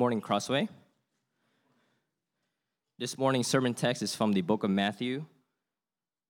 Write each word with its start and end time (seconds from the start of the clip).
Morning, 0.00 0.22
Crossway. 0.22 0.66
This 2.98 3.18
morning's 3.18 3.48
sermon 3.48 3.74
text 3.74 4.00
is 4.00 4.16
from 4.16 4.32
the 4.32 4.40
book 4.40 4.64
of 4.64 4.70
Matthew, 4.70 5.26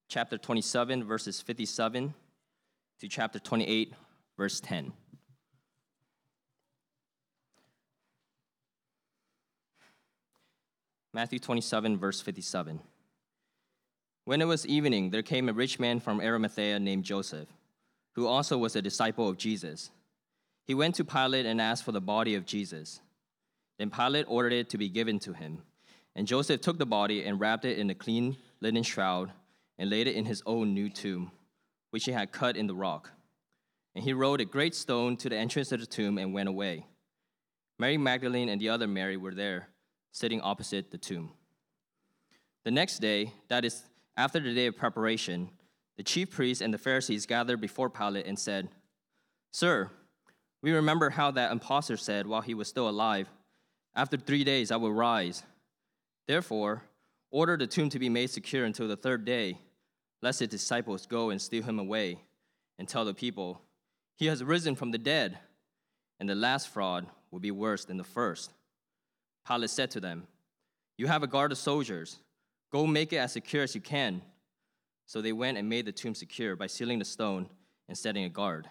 chapter 0.09 0.37
27, 0.37 1.05
verses 1.05 1.41
57 1.41 2.13
to 2.99 3.09
chapter 3.09 3.39
28, 3.39 3.95
verse 4.37 4.59
10. 4.59 4.93
Matthew 11.13 11.39
27, 11.39 11.97
verse 11.97 12.21
57. 12.21 12.81
When 14.25 14.43
it 14.43 14.47
was 14.47 14.67
evening, 14.67 15.11
there 15.11 15.23
came 15.23 15.49
a 15.49 15.53
rich 15.53 15.79
man 15.79 16.01
from 16.01 16.21
Arimathea 16.21 16.81
named 16.81 17.05
Joseph, 17.05 17.47
who 18.17 18.27
also 18.27 18.59
was 18.59 18.75
a 18.75 18.83
disciple 18.83 19.29
of 19.29 19.39
Jesus. 19.39 19.93
He 20.65 20.75
went 20.75 20.97
to 20.97 21.05
Pilate 21.05 21.47
and 21.47 21.61
asked 21.61 21.85
for 21.85 21.93
the 21.93 22.01
body 22.01 22.35
of 22.35 22.45
Jesus. 22.45 23.01
Then 23.81 23.89
Pilate 23.89 24.27
ordered 24.29 24.53
it 24.53 24.69
to 24.69 24.79
be 24.79 24.91
given 24.91 25.19
to 25.21 25.33
him. 25.33 25.63
And 26.15 26.27
Joseph 26.27 26.61
took 26.61 26.77
the 26.77 26.85
body 26.85 27.25
and 27.25 27.41
wrapped 27.41 27.65
it 27.65 27.79
in 27.79 27.89
a 27.89 27.95
clean 27.95 28.37
linen 28.61 28.83
shroud 28.83 29.33
and 29.79 29.89
laid 29.89 30.07
it 30.07 30.17
in 30.17 30.27
his 30.27 30.43
own 30.45 30.75
new 30.75 30.91
tomb, 30.91 31.33
which 31.89 32.05
he 32.05 32.13
had 32.13 32.31
cut 32.31 32.59
in 32.59 32.67
the 32.67 32.75
rock. 32.75 33.11
And 33.95 34.05
he 34.05 34.13
rolled 34.13 34.43
a 34.43 34.45
great 34.45 34.75
stone 34.75 35.17
to 35.17 35.31
the 35.31 35.37
entrance 35.39 35.73
of 35.73 35.81
the 35.81 35.87
tomb 35.87 36.19
and 36.19 36.35
went 36.35 36.51
away. 36.51 36.85
Mary 37.79 37.97
Magdalene 37.97 38.51
and 38.51 38.61
the 38.61 38.69
other 38.69 38.87
Mary 38.87 39.17
were 39.17 39.35
there, 39.35 39.69
sitting 40.13 40.43
opposite 40.43 40.91
the 40.91 40.99
tomb. 40.99 41.33
The 42.65 42.71
next 42.71 42.99
day, 42.99 43.33
that 43.49 43.65
is, 43.65 43.83
after 44.15 44.41
the 44.41 44.55
day 44.55 44.67
of 44.67 44.77
preparation, 44.77 45.49
the 45.97 46.03
chief 46.03 46.31
priests 46.31 46.61
and 46.61 46.75
the 46.75 46.79
Pharisees 46.79 47.25
gathered 47.25 47.63
before 47.63 47.89
Pilate 47.89 48.27
and 48.27 48.39
said, 48.39 48.69
Sir, 49.53 49.91
we 50.61 50.71
remember 50.73 51.09
how 51.09 51.31
that 51.31 51.51
impostor 51.51 51.97
said 51.97 52.27
while 52.27 52.43
he 52.43 52.53
was 52.53 52.69
still 52.69 52.87
alive, 52.87 53.31
After 53.95 54.17
three 54.17 54.45
days 54.45 54.71
I 54.71 54.77
will 54.77 54.93
rise. 54.93 55.43
Therefore, 56.27 56.83
order 57.31 57.57
the 57.57 57.67
tomb 57.67 57.89
to 57.91 57.99
be 57.99 58.09
made 58.09 58.31
secure 58.31 58.65
until 58.65 58.89
the 58.89 58.97
third 58.97 59.25
day, 59.25 59.59
lest 60.23 60.41
his 60.41 60.49
disciples 60.49 61.07
go 61.07 61.31
and 61.31 61.41
steal 61.41 61.63
him 61.63 61.79
away 61.79 62.19
and 62.79 62.89
tell 62.89 63.05
the 63.05 63.15
people, 63.15 63.61
He 64.17 64.27
has 64.27 64.45
risen 64.45 64.75
from 64.75 64.91
the 64.91 64.99
dead, 64.99 65.39
and 66.19 66.29
the 66.29 66.35
last 66.35 66.69
fraud 66.69 67.07
will 67.31 67.41
be 67.41 67.51
worse 67.51 67.85
than 67.85 67.97
the 67.97 68.05
first. 68.05 68.53
Pilate 69.47 69.71
said 69.71 69.91
to 69.93 70.01
them, 70.01 70.27
You 70.97 71.07
have 71.07 71.23
a 71.23 71.27
guard 71.27 71.53
of 71.53 71.59
soldiers. 71.59 72.19
Go 72.71 72.87
make 72.87 73.13
it 73.13 73.17
as 73.17 73.33
secure 73.33 73.65
as 73.65 73.75
you 73.75 73.81
can. 73.81 74.23
So 75.07 75.21
they 75.21 75.33
went 75.33 75.59
and 75.59 75.69
made 75.69 75.87
the 75.87 75.93
tomb 75.93 76.15
secure 76.15 76.55
by 76.55 76.69
sealing 76.69 77.01
the 77.01 77.05
stone 77.05 77.49
and 77.89 77.99
setting 77.99 78.25
a 78.25 78.29
guard. 78.29 78.71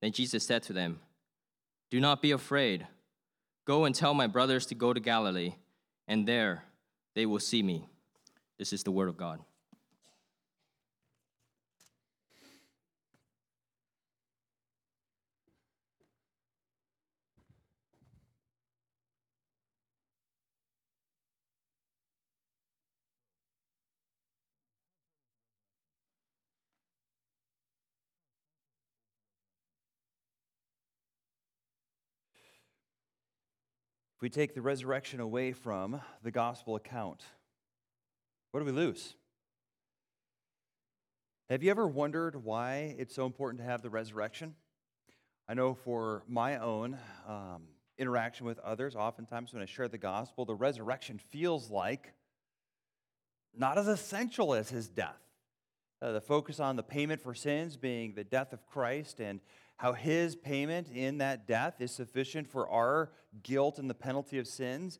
Then 0.00 0.12
Jesus 0.12 0.46
said 0.46 0.62
to 0.64 0.72
them, 0.72 1.00
Do 1.90 2.00
not 2.00 2.22
be 2.22 2.30
afraid. 2.30 2.86
Go 3.64 3.84
and 3.84 3.94
tell 3.94 4.14
my 4.14 4.26
brothers 4.26 4.66
to 4.66 4.74
go 4.74 4.92
to 4.92 5.00
Galilee, 5.00 5.54
and 6.06 6.26
there 6.26 6.64
they 7.14 7.26
will 7.26 7.40
see 7.40 7.62
me. 7.62 7.86
This 8.58 8.72
is 8.72 8.82
the 8.82 8.90
word 8.90 9.08
of 9.08 9.16
God. 9.16 9.40
If 34.18 34.22
we 34.22 34.30
take 34.30 34.52
the 34.52 34.62
resurrection 34.62 35.20
away 35.20 35.52
from 35.52 36.00
the 36.24 36.32
gospel 36.32 36.74
account, 36.74 37.22
what 38.50 38.58
do 38.58 38.66
we 38.66 38.72
lose? 38.72 39.14
Have 41.48 41.62
you 41.62 41.70
ever 41.70 41.86
wondered 41.86 42.42
why 42.42 42.96
it's 42.98 43.14
so 43.14 43.26
important 43.26 43.60
to 43.60 43.64
have 43.64 43.80
the 43.80 43.90
resurrection? 43.90 44.56
I 45.48 45.54
know 45.54 45.72
for 45.72 46.24
my 46.26 46.56
own 46.56 46.98
um, 47.28 47.62
interaction 47.96 48.44
with 48.44 48.58
others, 48.58 48.96
oftentimes 48.96 49.52
when 49.52 49.62
I 49.62 49.66
share 49.66 49.86
the 49.86 49.98
gospel, 49.98 50.44
the 50.44 50.56
resurrection 50.56 51.20
feels 51.30 51.70
like 51.70 52.12
not 53.56 53.78
as 53.78 53.86
essential 53.86 54.52
as 54.52 54.68
his 54.68 54.88
death. 54.88 55.22
Uh, 56.02 56.10
the 56.10 56.20
focus 56.20 56.58
on 56.58 56.74
the 56.74 56.82
payment 56.82 57.20
for 57.20 57.34
sins 57.34 57.76
being 57.76 58.14
the 58.14 58.24
death 58.24 58.52
of 58.52 58.66
Christ 58.66 59.20
and 59.20 59.38
how 59.78 59.92
his 59.92 60.36
payment 60.36 60.88
in 60.92 61.18
that 61.18 61.46
death 61.46 61.80
is 61.80 61.92
sufficient 61.92 62.48
for 62.48 62.68
our 62.68 63.10
guilt 63.42 63.78
and 63.78 63.88
the 63.88 63.94
penalty 63.94 64.38
of 64.38 64.46
sins. 64.46 64.98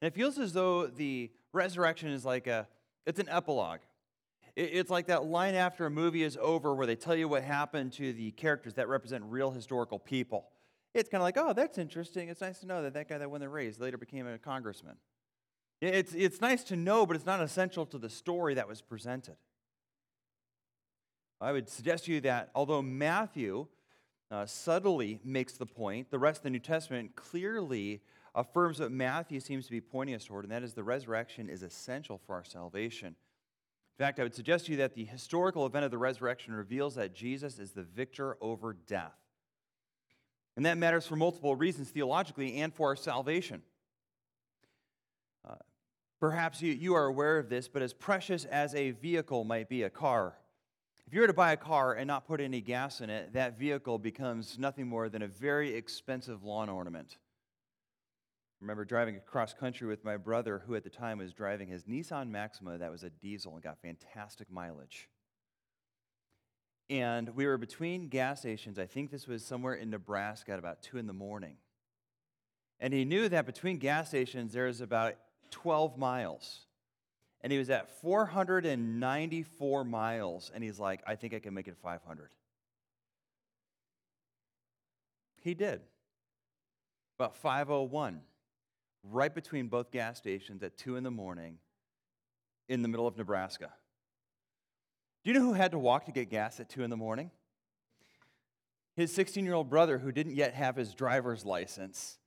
And 0.00 0.08
it 0.08 0.14
feels 0.14 0.38
as 0.38 0.52
though 0.52 0.86
the 0.86 1.30
resurrection 1.52 2.10
is 2.10 2.24
like 2.24 2.46
a 2.46 2.68
it's 3.06 3.18
an 3.18 3.28
epilogue. 3.30 3.80
It's 4.54 4.90
like 4.90 5.06
that 5.06 5.24
line 5.24 5.54
after 5.54 5.86
a 5.86 5.90
movie 5.90 6.24
is 6.24 6.36
over 6.40 6.74
where 6.74 6.86
they 6.86 6.96
tell 6.96 7.14
you 7.14 7.28
what 7.28 7.44
happened 7.44 7.92
to 7.94 8.12
the 8.12 8.32
characters 8.32 8.74
that 8.74 8.88
represent 8.88 9.24
real 9.28 9.52
historical 9.52 10.00
people. 10.00 10.48
It's 10.94 11.08
kind 11.08 11.20
of 11.20 11.24
like, 11.24 11.38
oh, 11.38 11.52
that's 11.52 11.78
interesting. 11.78 12.28
It's 12.28 12.40
nice 12.40 12.58
to 12.58 12.66
know 12.66 12.82
that 12.82 12.92
that 12.94 13.08
guy 13.08 13.18
that 13.18 13.30
won 13.30 13.40
the 13.40 13.48
race 13.48 13.78
later 13.78 13.96
became 13.96 14.26
a 14.26 14.36
congressman. 14.36 14.96
It's, 15.80 16.12
it's 16.12 16.40
nice 16.40 16.64
to 16.64 16.76
know, 16.76 17.06
but 17.06 17.14
it's 17.14 17.24
not 17.24 17.40
essential 17.40 17.86
to 17.86 17.98
the 17.98 18.10
story 18.10 18.54
that 18.54 18.66
was 18.66 18.82
presented. 18.82 19.36
I 21.40 21.52
would 21.52 21.68
suggest 21.68 22.06
to 22.06 22.12
you 22.12 22.20
that 22.22 22.50
although 22.52 22.82
Matthew 22.82 23.68
uh, 24.30 24.46
subtly 24.46 25.20
makes 25.24 25.54
the 25.54 25.66
point. 25.66 26.10
The 26.10 26.18
rest 26.18 26.38
of 26.38 26.42
the 26.44 26.50
New 26.50 26.58
Testament 26.58 27.16
clearly 27.16 28.02
affirms 28.34 28.80
what 28.80 28.92
Matthew 28.92 29.40
seems 29.40 29.64
to 29.66 29.70
be 29.70 29.80
pointing 29.80 30.14
us 30.14 30.24
toward, 30.24 30.44
and 30.44 30.52
that 30.52 30.62
is 30.62 30.74
the 30.74 30.84
resurrection 30.84 31.48
is 31.48 31.62
essential 31.62 32.20
for 32.26 32.34
our 32.34 32.44
salvation. 32.44 33.08
In 33.08 34.04
fact, 34.04 34.20
I 34.20 34.22
would 34.22 34.34
suggest 34.34 34.66
to 34.66 34.72
you 34.72 34.78
that 34.78 34.94
the 34.94 35.04
historical 35.04 35.66
event 35.66 35.84
of 35.84 35.90
the 35.90 35.98
resurrection 35.98 36.54
reveals 36.54 36.94
that 36.94 37.14
Jesus 37.14 37.58
is 37.58 37.72
the 37.72 37.82
victor 37.82 38.36
over 38.40 38.76
death. 38.86 39.16
And 40.56 40.66
that 40.66 40.78
matters 40.78 41.06
for 41.06 41.16
multiple 41.16 41.56
reasons 41.56 41.88
theologically 41.88 42.60
and 42.60 42.72
for 42.72 42.88
our 42.88 42.96
salvation. 42.96 43.62
Uh, 45.48 45.54
perhaps 46.20 46.62
you, 46.62 46.72
you 46.72 46.94
are 46.94 47.06
aware 47.06 47.38
of 47.38 47.48
this, 47.48 47.66
but 47.66 47.82
as 47.82 47.92
precious 47.92 48.44
as 48.44 48.74
a 48.74 48.92
vehicle 48.92 49.44
might 49.44 49.68
be, 49.68 49.82
a 49.82 49.90
car, 49.90 50.34
if 51.08 51.14
you 51.14 51.22
were 51.22 51.26
to 51.26 51.32
buy 51.32 51.52
a 51.52 51.56
car 51.56 51.94
and 51.94 52.06
not 52.06 52.26
put 52.26 52.38
any 52.38 52.60
gas 52.60 53.00
in 53.00 53.08
it, 53.08 53.32
that 53.32 53.58
vehicle 53.58 53.98
becomes 53.98 54.58
nothing 54.58 54.86
more 54.86 55.08
than 55.08 55.22
a 55.22 55.26
very 55.26 55.72
expensive 55.72 56.44
lawn 56.44 56.68
ornament. 56.68 57.16
I 57.16 58.56
remember 58.60 58.84
driving 58.84 59.16
across 59.16 59.54
country 59.54 59.86
with 59.86 60.04
my 60.04 60.18
brother, 60.18 60.62
who 60.66 60.74
at 60.74 60.84
the 60.84 60.90
time 60.90 61.16
was 61.16 61.32
driving 61.32 61.68
his 61.68 61.84
Nissan 61.84 62.28
Maxima 62.28 62.76
that 62.76 62.90
was 62.90 63.04
a 63.04 63.08
diesel 63.08 63.54
and 63.54 63.62
got 63.62 63.80
fantastic 63.80 64.50
mileage. 64.50 65.08
And 66.90 67.34
we 67.34 67.46
were 67.46 67.56
between 67.56 68.08
gas 68.08 68.40
stations. 68.40 68.78
I 68.78 68.84
think 68.84 69.10
this 69.10 69.26
was 69.26 69.42
somewhere 69.42 69.76
in 69.76 69.88
Nebraska 69.88 70.52
at 70.52 70.58
about 70.58 70.82
2 70.82 70.98
in 70.98 71.06
the 71.06 71.14
morning. 71.14 71.56
And 72.80 72.92
he 72.92 73.06
knew 73.06 73.30
that 73.30 73.46
between 73.46 73.78
gas 73.78 74.08
stations, 74.08 74.52
there's 74.52 74.82
about 74.82 75.14
12 75.52 75.96
miles 75.96 76.66
and 77.40 77.52
he 77.52 77.58
was 77.58 77.70
at 77.70 77.88
494 78.00 79.84
miles, 79.84 80.50
and 80.54 80.64
he's 80.64 80.78
like, 80.78 81.02
I 81.06 81.14
think 81.14 81.34
I 81.34 81.38
can 81.38 81.54
make 81.54 81.68
it 81.68 81.76
500. 81.82 82.30
He 85.40 85.54
did. 85.54 85.80
about 87.18 87.36
501, 87.36 88.20
right 89.02 89.34
between 89.34 89.68
both 89.68 89.90
gas 89.90 90.18
stations 90.18 90.62
at 90.62 90.76
2 90.76 90.96
in 90.96 91.04
the 91.04 91.10
morning 91.10 91.58
in 92.68 92.82
the 92.82 92.88
middle 92.88 93.06
of 93.06 93.16
Nebraska. 93.16 93.72
Do 95.24 95.30
you 95.30 95.38
know 95.38 95.44
who 95.44 95.52
had 95.52 95.72
to 95.72 95.78
walk 95.78 96.06
to 96.06 96.12
get 96.12 96.30
gas 96.30 96.60
at 96.60 96.68
2 96.68 96.82
in 96.82 96.90
the 96.90 96.96
morning? 96.96 97.30
His 98.94 99.12
16 99.12 99.44
year 99.44 99.54
old 99.54 99.70
brother, 99.70 99.98
who 99.98 100.10
didn't 100.12 100.34
yet 100.34 100.54
have 100.54 100.76
his 100.76 100.94
driver's 100.94 101.44
license, 101.44 102.18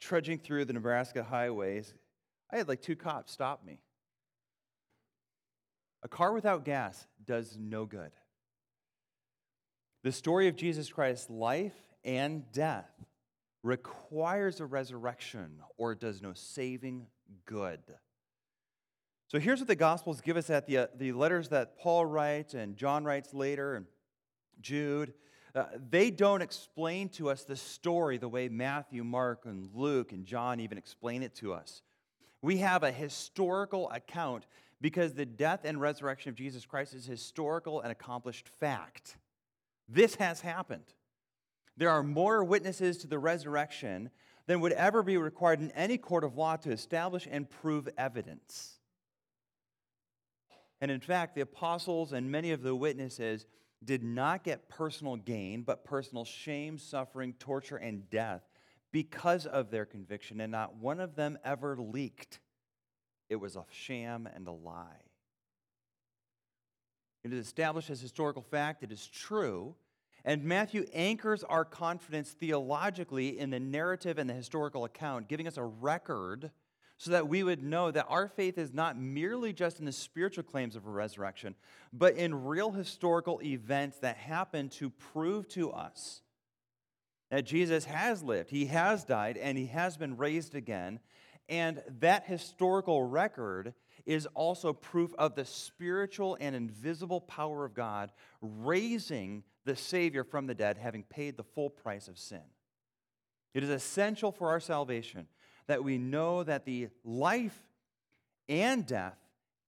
trudging 0.00 0.38
through 0.38 0.64
the 0.64 0.72
Nebraska 0.72 1.22
highways. 1.22 1.94
I 2.52 2.56
had 2.56 2.68
like 2.68 2.82
two 2.82 2.96
cops 2.96 3.32
stop 3.32 3.64
me. 3.64 3.80
A 6.02 6.08
car 6.08 6.32
without 6.32 6.64
gas 6.64 7.06
does 7.24 7.56
no 7.58 7.84
good. 7.84 8.12
The 10.02 10.12
story 10.12 10.48
of 10.48 10.56
Jesus 10.56 10.90
Christ's 10.90 11.28
life 11.28 11.74
and 12.04 12.50
death 12.52 12.90
requires 13.62 14.60
a 14.60 14.66
resurrection 14.66 15.60
or 15.76 15.92
it 15.92 16.00
does 16.00 16.22
no 16.22 16.32
saving 16.32 17.06
good. 17.44 17.80
So 19.28 19.38
here's 19.38 19.60
what 19.60 19.68
the 19.68 19.76
Gospels 19.76 20.20
give 20.20 20.36
us 20.36 20.50
at 20.50 20.66
the, 20.66 20.78
uh, 20.78 20.86
the 20.96 21.12
letters 21.12 21.50
that 21.50 21.78
Paul 21.78 22.06
writes 22.06 22.54
and 22.54 22.76
John 22.76 23.04
writes 23.04 23.32
later, 23.34 23.76
and 23.76 23.86
Jude. 24.60 25.14
Uh, 25.54 25.64
they 25.90 26.10
don't 26.10 26.42
explain 26.42 27.08
to 27.10 27.28
us 27.28 27.44
the 27.44 27.56
story 27.56 28.18
the 28.18 28.28
way 28.28 28.48
Matthew, 28.48 29.02
Mark, 29.02 29.46
and 29.46 29.68
Luke 29.74 30.12
and 30.12 30.24
John 30.24 30.60
even 30.60 30.78
explain 30.78 31.22
it 31.22 31.34
to 31.36 31.52
us. 31.52 31.82
We 32.42 32.58
have 32.58 32.82
a 32.82 32.92
historical 32.92 33.90
account 33.90 34.46
because 34.80 35.14
the 35.14 35.26
death 35.26 35.60
and 35.64 35.80
resurrection 35.80 36.30
of 36.30 36.36
Jesus 36.36 36.64
Christ 36.64 36.94
is 36.94 37.06
historical 37.06 37.80
and 37.80 37.92
accomplished 37.92 38.48
fact. 38.48 39.16
This 39.88 40.14
has 40.16 40.40
happened. 40.40 40.94
There 41.76 41.90
are 41.90 42.02
more 42.02 42.44
witnesses 42.44 42.98
to 42.98 43.06
the 43.06 43.18
resurrection 43.18 44.10
than 44.46 44.60
would 44.60 44.72
ever 44.72 45.02
be 45.02 45.16
required 45.16 45.60
in 45.60 45.70
any 45.72 45.98
court 45.98 46.24
of 46.24 46.36
law 46.36 46.56
to 46.56 46.70
establish 46.70 47.28
and 47.30 47.48
prove 47.48 47.88
evidence. 47.96 48.78
And 50.80 50.90
in 50.90 51.00
fact, 51.00 51.34
the 51.34 51.42
apostles 51.42 52.12
and 52.12 52.30
many 52.30 52.52
of 52.52 52.62
the 52.62 52.74
witnesses 52.74 53.46
did 53.84 54.02
not 54.02 54.44
get 54.44 54.68
personal 54.68 55.16
gain, 55.16 55.62
but 55.62 55.84
personal 55.84 56.24
shame, 56.24 56.78
suffering, 56.78 57.34
torture, 57.38 57.76
and 57.76 58.08
death 58.10 58.42
because 58.92 59.46
of 59.46 59.70
their 59.70 59.84
conviction, 59.84 60.40
and 60.40 60.50
not 60.50 60.76
one 60.76 61.00
of 61.00 61.14
them 61.14 61.38
ever 61.44 61.76
leaked. 61.76 62.40
It 63.30 63.36
was 63.36 63.56
a 63.56 63.64
sham 63.70 64.28
and 64.34 64.46
a 64.46 64.52
lie. 64.52 65.04
It 67.24 67.32
is 67.32 67.46
established 67.46 67.88
as 67.88 68.00
historical 68.00 68.42
fact, 68.42 68.82
it 68.82 68.92
is 68.92 69.06
true. 69.06 69.74
And 70.24 70.44
Matthew 70.44 70.84
anchors 70.92 71.44
our 71.44 71.64
confidence 71.64 72.30
theologically 72.32 73.38
in 73.38 73.50
the 73.50 73.60
narrative 73.60 74.18
and 74.18 74.28
the 74.28 74.34
historical 74.34 74.84
account, 74.84 75.28
giving 75.28 75.46
us 75.46 75.56
a 75.56 75.64
record 75.64 76.50
so 76.98 77.12
that 77.12 77.28
we 77.28 77.42
would 77.42 77.62
know 77.62 77.90
that 77.90 78.04
our 78.10 78.28
faith 78.28 78.58
is 78.58 78.74
not 78.74 78.98
merely 78.98 79.54
just 79.54 79.78
in 79.78 79.86
the 79.86 79.92
spiritual 79.92 80.44
claims 80.44 80.76
of 80.76 80.86
a 80.86 80.90
resurrection, 80.90 81.54
but 81.94 82.16
in 82.16 82.44
real 82.44 82.70
historical 82.70 83.40
events 83.42 83.98
that 84.00 84.18
happen 84.18 84.68
to 84.68 84.90
prove 84.90 85.48
to 85.48 85.70
us 85.70 86.20
that 87.30 87.44
Jesus 87.44 87.86
has 87.86 88.22
lived, 88.22 88.50
he 88.50 88.66
has 88.66 89.04
died, 89.04 89.38
and 89.38 89.56
he 89.56 89.66
has 89.66 89.96
been 89.96 90.16
raised 90.16 90.54
again. 90.54 91.00
And 91.50 91.82
that 91.98 92.24
historical 92.26 93.02
record 93.02 93.74
is 94.06 94.26
also 94.34 94.72
proof 94.72 95.12
of 95.18 95.34
the 95.34 95.44
spiritual 95.44 96.38
and 96.40 96.54
invisible 96.54 97.20
power 97.20 97.64
of 97.64 97.74
God 97.74 98.12
raising 98.40 99.42
the 99.64 99.74
Savior 99.74 100.22
from 100.24 100.46
the 100.46 100.54
dead, 100.54 100.78
having 100.78 101.02
paid 101.02 101.36
the 101.36 101.42
full 101.42 101.68
price 101.68 102.06
of 102.06 102.18
sin. 102.18 102.40
It 103.52 103.64
is 103.64 103.68
essential 103.68 104.30
for 104.30 104.48
our 104.48 104.60
salvation 104.60 105.26
that 105.66 105.82
we 105.82 105.98
know 105.98 106.44
that 106.44 106.64
the 106.64 106.88
life 107.04 107.58
and 108.48 108.86
death 108.86 109.18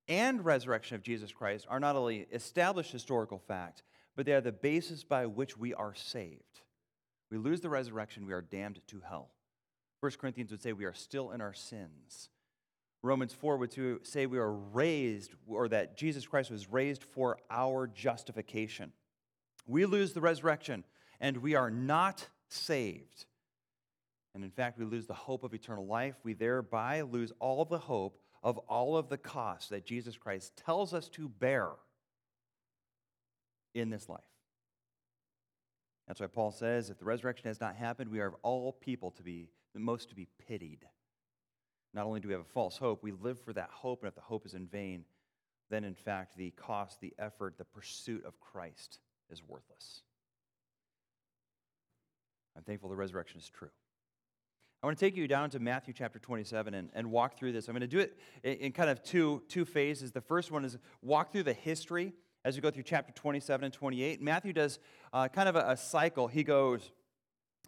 and 0.08 0.44
resurrection 0.44 0.94
of 0.94 1.02
Jesus 1.02 1.32
Christ 1.32 1.66
are 1.68 1.80
not 1.80 1.96
only 1.96 2.26
established 2.32 2.92
historical 2.92 3.38
fact, 3.38 3.82
but 4.14 4.24
they 4.24 4.32
are 4.32 4.40
the 4.40 4.52
basis 4.52 5.02
by 5.02 5.26
which 5.26 5.58
we 5.58 5.74
are 5.74 5.94
saved. 5.94 6.60
We 7.28 7.38
lose 7.38 7.60
the 7.60 7.68
resurrection, 7.68 8.26
we 8.26 8.34
are 8.34 8.42
damned 8.42 8.80
to 8.88 9.00
hell. 9.08 9.30
1 10.02 10.10
Corinthians 10.20 10.50
would 10.50 10.60
say 10.60 10.72
we 10.72 10.84
are 10.84 10.92
still 10.92 11.30
in 11.30 11.40
our 11.40 11.52
sins. 11.54 12.28
Romans 13.04 13.32
4 13.32 13.56
would 13.56 13.72
say 14.04 14.26
we 14.26 14.38
are 14.38 14.52
raised, 14.52 15.30
or 15.46 15.68
that 15.68 15.96
Jesus 15.96 16.26
Christ 16.26 16.50
was 16.50 16.72
raised 16.72 17.04
for 17.04 17.38
our 17.48 17.86
justification. 17.86 18.92
We 19.64 19.86
lose 19.86 20.12
the 20.12 20.20
resurrection, 20.20 20.82
and 21.20 21.36
we 21.36 21.54
are 21.54 21.70
not 21.70 22.26
saved. 22.48 23.26
And 24.34 24.42
in 24.42 24.50
fact, 24.50 24.76
we 24.76 24.84
lose 24.84 25.06
the 25.06 25.14
hope 25.14 25.44
of 25.44 25.54
eternal 25.54 25.86
life. 25.86 26.16
We 26.24 26.32
thereby 26.32 27.02
lose 27.02 27.32
all 27.38 27.64
the 27.64 27.78
hope 27.78 28.18
of 28.42 28.58
all 28.58 28.96
of 28.96 29.08
the 29.08 29.18
costs 29.18 29.68
that 29.68 29.86
Jesus 29.86 30.16
Christ 30.16 30.56
tells 30.56 30.92
us 30.92 31.08
to 31.10 31.28
bear 31.28 31.68
in 33.72 33.88
this 33.88 34.08
life. 34.08 34.20
That's 36.08 36.20
why 36.20 36.26
Paul 36.26 36.50
says 36.50 36.90
if 36.90 36.98
the 36.98 37.04
resurrection 37.04 37.46
has 37.46 37.60
not 37.60 37.76
happened, 37.76 38.10
we 38.10 38.18
are 38.18 38.26
of 38.26 38.34
all 38.42 38.72
people 38.72 39.12
to 39.12 39.22
be 39.22 39.48
most 39.80 40.08
to 40.10 40.14
be 40.14 40.28
pitied. 40.46 40.86
Not 41.94 42.06
only 42.06 42.20
do 42.20 42.28
we 42.28 42.34
have 42.34 42.40
a 42.40 42.52
false 42.52 42.76
hope, 42.76 43.02
we 43.02 43.12
live 43.12 43.40
for 43.40 43.52
that 43.52 43.70
hope, 43.70 44.02
and 44.02 44.08
if 44.08 44.14
the 44.14 44.20
hope 44.20 44.46
is 44.46 44.54
in 44.54 44.66
vain, 44.66 45.04
then 45.70 45.84
in 45.84 45.94
fact 45.94 46.36
the 46.36 46.50
cost, 46.50 47.00
the 47.00 47.12
effort, 47.18 47.56
the 47.58 47.64
pursuit 47.64 48.24
of 48.24 48.38
Christ 48.40 48.98
is 49.30 49.42
worthless. 49.46 50.02
I'm 52.56 52.62
thankful 52.62 52.90
the 52.90 52.96
resurrection 52.96 53.40
is 53.40 53.48
true. 53.48 53.70
I 54.82 54.86
want 54.86 54.98
to 54.98 55.04
take 55.04 55.16
you 55.16 55.28
down 55.28 55.48
to 55.50 55.60
Matthew 55.60 55.94
chapter 55.94 56.18
27 56.18 56.74
and, 56.74 56.90
and 56.92 57.10
walk 57.10 57.38
through 57.38 57.52
this. 57.52 57.68
I'm 57.68 57.72
going 57.72 57.82
to 57.82 57.86
do 57.86 58.00
it 58.00 58.18
in, 58.42 58.54
in 58.54 58.72
kind 58.72 58.90
of 58.90 59.02
two, 59.02 59.42
two 59.48 59.64
phases. 59.64 60.10
The 60.10 60.20
first 60.20 60.50
one 60.50 60.64
is 60.64 60.76
walk 61.02 61.30
through 61.30 61.44
the 61.44 61.52
history 61.52 62.12
as 62.44 62.56
we 62.56 62.62
go 62.62 62.70
through 62.70 62.82
chapter 62.82 63.12
27 63.12 63.64
and 63.64 63.72
28. 63.72 64.20
Matthew 64.20 64.52
does 64.52 64.80
uh, 65.12 65.28
kind 65.28 65.48
of 65.48 65.56
a, 65.56 65.70
a 65.70 65.76
cycle. 65.76 66.26
He 66.26 66.42
goes 66.42 66.90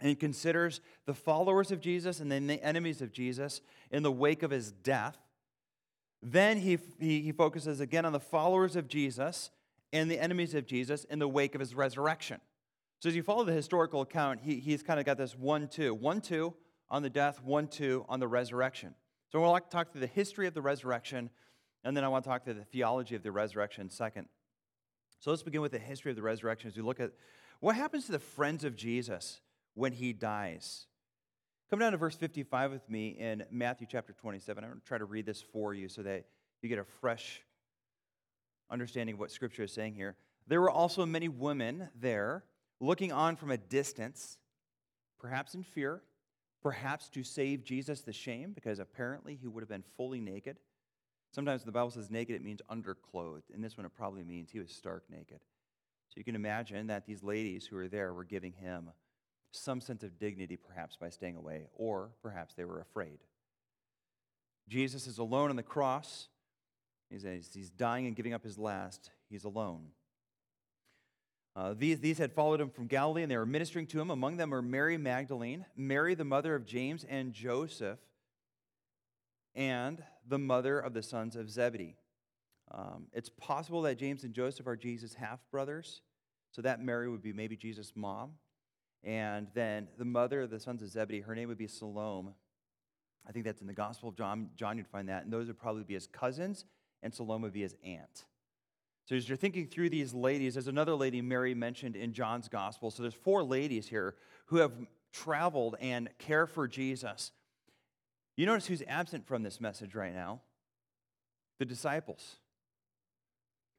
and 0.01 0.19
considers 0.19 0.81
the 1.07 1.15
followers 1.15 1.71
of 1.71 1.81
Jesus 1.81 2.21
and 2.21 2.31
then 2.31 2.47
the 2.47 2.63
enemies 2.63 3.01
of 3.01 3.13
Jesus 3.13 3.61
in 3.91 4.03
the 4.03 4.13
wake 4.13 4.43
of 4.43 4.51
his 4.51 4.73
death. 4.73 5.17
Then 6.23 6.59
he, 6.59 6.79
he, 6.99 7.21
he 7.21 7.33
focuses 7.33 7.81
again 7.81 8.05
on 8.05 8.13
the 8.13 8.21
followers 8.21 8.77
of 8.77 8.89
Jesus 8.89 9.51
and 9.93 10.11
the 10.11 10.19
enemies 10.19 10.55
of 10.55 10.67
Jesus 10.67 11.05
in 11.05 11.19
the 11.19 11.29
wake 11.29 11.55
of 11.55 11.61
his 11.61 11.75
resurrection. 11.75 12.41
So 13.01 13.09
as 13.09 13.17
you 13.17 13.23
follow 13.23 13.45
the 13.45 13.53
historical 13.53 14.01
account, 14.01 14.41
he, 14.43 14.57
he's 14.57 14.83
kind 14.83 14.99
of 14.99 15.07
got 15.07 15.19
this 15.19 15.37
one, 15.37 15.69
two. 15.69 15.95
One, 15.95 16.21
two, 16.21 16.55
on 16.91 17.03
the 17.03 17.11
death, 17.11 17.43
1 17.43 17.69
2 17.69 18.07
on 18.09 18.21
the 18.21 18.29
resurrection. 18.29 18.95
So 19.31 19.43
I 19.43 19.49
want 19.49 19.65
to 19.65 19.77
talk 19.77 19.93
through 19.93 20.01
the 20.01 20.07
history 20.07 20.47
of 20.47 20.55
the 20.55 20.63
resurrection, 20.63 21.31
and 21.83 21.97
then 21.97 22.05
I 22.05 22.09
want 22.09 22.25
to 22.25 22.31
talk 22.31 22.45
through 22.45 22.55
the 22.55 22.65
theology 22.65 23.17
of 23.17 23.23
the 23.23 23.33
resurrection 23.33 23.91
second. 23.91 24.29
So 25.21 25.31
let's 25.31 25.43
begin 25.43 25.61
with 25.61 25.73
the 25.73 25.79
history 25.79 26.11
of 26.11 26.17
the 26.17 26.23
resurrection 26.23 26.69
as 26.69 26.77
we 26.77 26.83
look 26.83 27.01
at 27.01 27.13
what 27.61 27.77
happens 27.77 28.07
to 28.07 28.13
the 28.13 28.19
friends 28.19 28.63
of 28.63 28.77
Jesus 28.77 29.41
when 29.75 29.93
he 29.93 30.13
dies. 30.13 30.87
Come 31.71 31.79
down 31.79 31.93
to 31.93 31.99
verse 31.99 32.17
55 32.17 32.71
with 32.71 32.89
me 32.89 33.09
in 33.09 33.45
Matthew 33.51 33.87
chapter 33.91 34.13
27. 34.13 34.63
I'm 34.63 34.71
going 34.71 34.81
to 34.81 34.87
try 34.87 34.99
to 34.99 35.05
read 35.05 35.27
this 35.27 35.43
for 35.43 35.75
you 35.75 35.89
so 35.89 36.03
that 36.03 36.27
you 36.63 36.69
get 36.69 36.79
a 36.79 36.85
fresh 37.01 37.43
understanding 38.71 39.15
of 39.15 39.21
what 39.21 39.31
Scripture 39.31 39.65
is 39.65 39.73
saying 39.73 39.95
here. 39.95 40.17
There 40.47 40.61
were 40.61 40.71
also 40.71 41.05
many 41.07 41.29
women 41.29 41.89
there 41.99 42.45
looking 42.81 43.13
on 43.13 43.37
from 43.37 43.51
a 43.51 43.57
distance, 43.57 44.39
perhaps 45.19 45.55
in 45.55 45.63
fear 45.63 46.03
perhaps 46.65 47.11
to 47.11 47.23
save 47.23 47.63
Jesus 47.63 48.01
the 48.01 48.13
shame, 48.13 48.53
because 48.55 48.79
apparently 48.79 49.37
he 49.37 49.47
would 49.47 49.61
have 49.61 49.69
been 49.69 49.85
fully 49.99 50.19
naked. 50.19 50.57
Sometimes 51.31 51.63
the 51.63 51.71
Bible 51.71 51.91
says 51.91 52.11
naked, 52.11 52.35
it 52.35 52.43
means 52.43 52.63
underclothed. 52.71 53.51
In 53.55 53.61
this 53.61 53.77
one, 53.77 53.85
it 53.85 53.93
probably 53.95 54.25
means 54.25 54.51
he 54.51 54.61
was 54.61 54.71
stark 54.71 55.05
naked. 55.11 55.41
So 56.09 56.15
you 56.17 56.25
can 56.25 56.35
imagine 56.35 56.87
that 56.87 57.05
these 57.05 57.23
ladies 57.23 57.67
who 57.67 57.77
were 57.77 57.89
there 57.89 58.15
were 58.15 58.25
giving 58.25 58.55
him 58.55 58.91
some 59.57 59.81
sense 59.81 60.03
of 60.03 60.19
dignity, 60.19 60.57
perhaps 60.57 60.97
by 60.97 61.09
staying 61.11 61.37
away, 61.37 61.67
or 61.75 62.11
perhaps 62.23 62.55
they 62.55 62.65
were 62.65 62.81
afraid. 62.81 63.19
Jesus 64.69 65.07
is 65.07 65.19
alone 65.19 65.51
on 65.51 65.57
the 65.57 65.63
cross. 65.63 66.29
He's, 67.11 67.25
he's 67.53 67.71
dying 67.71 68.07
and 68.07 68.17
giving 68.17 68.33
up 68.33 68.43
his 68.43 68.59
last. 68.59 69.11
He's 69.29 69.45
alone. 69.45 69.89
Uh, 71.57 71.75
these, 71.77 72.01
these 72.01 72.19
had 72.19 72.33
followed 72.33 72.61
him 72.61 72.71
from 72.71 72.87
Galilee, 72.87 73.23
and 73.23 73.31
they 73.31 73.37
were 73.37 73.47
ministering 73.47 73.87
to 73.89 74.01
him. 74.01 74.11
Among 74.11 74.37
them 74.37 74.51
were 74.51 74.63
Mary 74.63 74.97
Magdalene, 74.97 75.67
Mary, 75.77 76.15
the 76.15 76.25
mother 76.25 76.55
of 76.55 76.67
James 76.67 77.05
and 77.09 77.33
Joseph, 77.33 78.01
and 79.55 80.03
the 80.27 80.39
mother 80.39 80.81
of 80.81 80.95
the 80.95 81.03
sons 81.03 81.37
of 81.37 81.49
Zebedee. 81.49 81.97
Um, 82.73 83.07
it's 83.13 83.29
possible 83.29 83.83
that 83.83 83.99
James 83.99 84.25
and 84.25 84.35
Joseph 84.35 84.67
are 84.67 84.75
Jesus' 84.75 85.15
half 85.15 85.39
brothers, 85.53 86.03
so 86.51 86.63
that 86.63 86.83
Mary 86.83 87.09
would 87.09 87.23
be 87.23 87.33
maybe 87.33 87.57
Jesus' 87.57 87.93
mom. 87.95 88.33
And 89.05 89.49
then 89.55 89.89
the 89.99 90.05
mother 90.05 90.43
of 90.43 90.51
the 90.51 90.59
sons 90.59 90.83
of 90.83 90.89
Zebedee, 90.89 91.21
her 91.21 91.35
name 91.35 91.49
would 91.49 91.59
be 91.59 91.67
Salome. 91.67 92.33
I 93.27 93.33
think 93.33 93.45
that's 93.45 93.61
in 93.61 93.67
the 93.67 93.75
Gospel 93.75 94.09
of 94.09 94.17
John. 94.17 94.51
John, 94.57 94.79
you'd 94.79 94.89
find 94.89 95.09
that. 95.09 95.25
And 95.25 95.33
those 95.33 95.47
would 95.47 95.59
probably 95.59 95.85
be 95.85 95.95
his 95.95 96.07
cousins, 96.07 96.65
and 97.03 97.13
Salome 97.13 97.45
would 97.45 97.53
be 97.53 97.63
his 97.63 97.77
aunt. 97.85 98.25
So 99.07 99.15
as 99.15 99.29
you're 99.29 99.37
thinking 99.37 99.67
through 99.67 99.91
these 99.91 100.15
ladies, 100.15 100.55
there's 100.55 100.69
another 100.69 100.95
lady 100.95 101.21
Mary 101.21 101.55
mentioned 101.55 101.97
in 101.97 102.15
John's 102.15 102.49
gospel. 102.49 102.91
So 102.91 103.03
there's 103.03 103.15
four 103.15 103.43
ladies 103.43 103.87
here 103.87 104.15
who 104.47 104.57
have 104.57 104.73
traveled 105.13 105.77
and 105.81 106.09
care 106.19 106.47
for 106.47 106.67
Jesus. 106.67 107.33
You 108.37 108.47
notice 108.47 108.67
who's 108.67 108.83
absent 108.89 109.27
from 109.27 109.43
this 109.43 109.61
message 109.61 109.95
right 109.95 110.15
now? 110.15 110.41
The 111.59 111.67
disciples. 111.67 112.37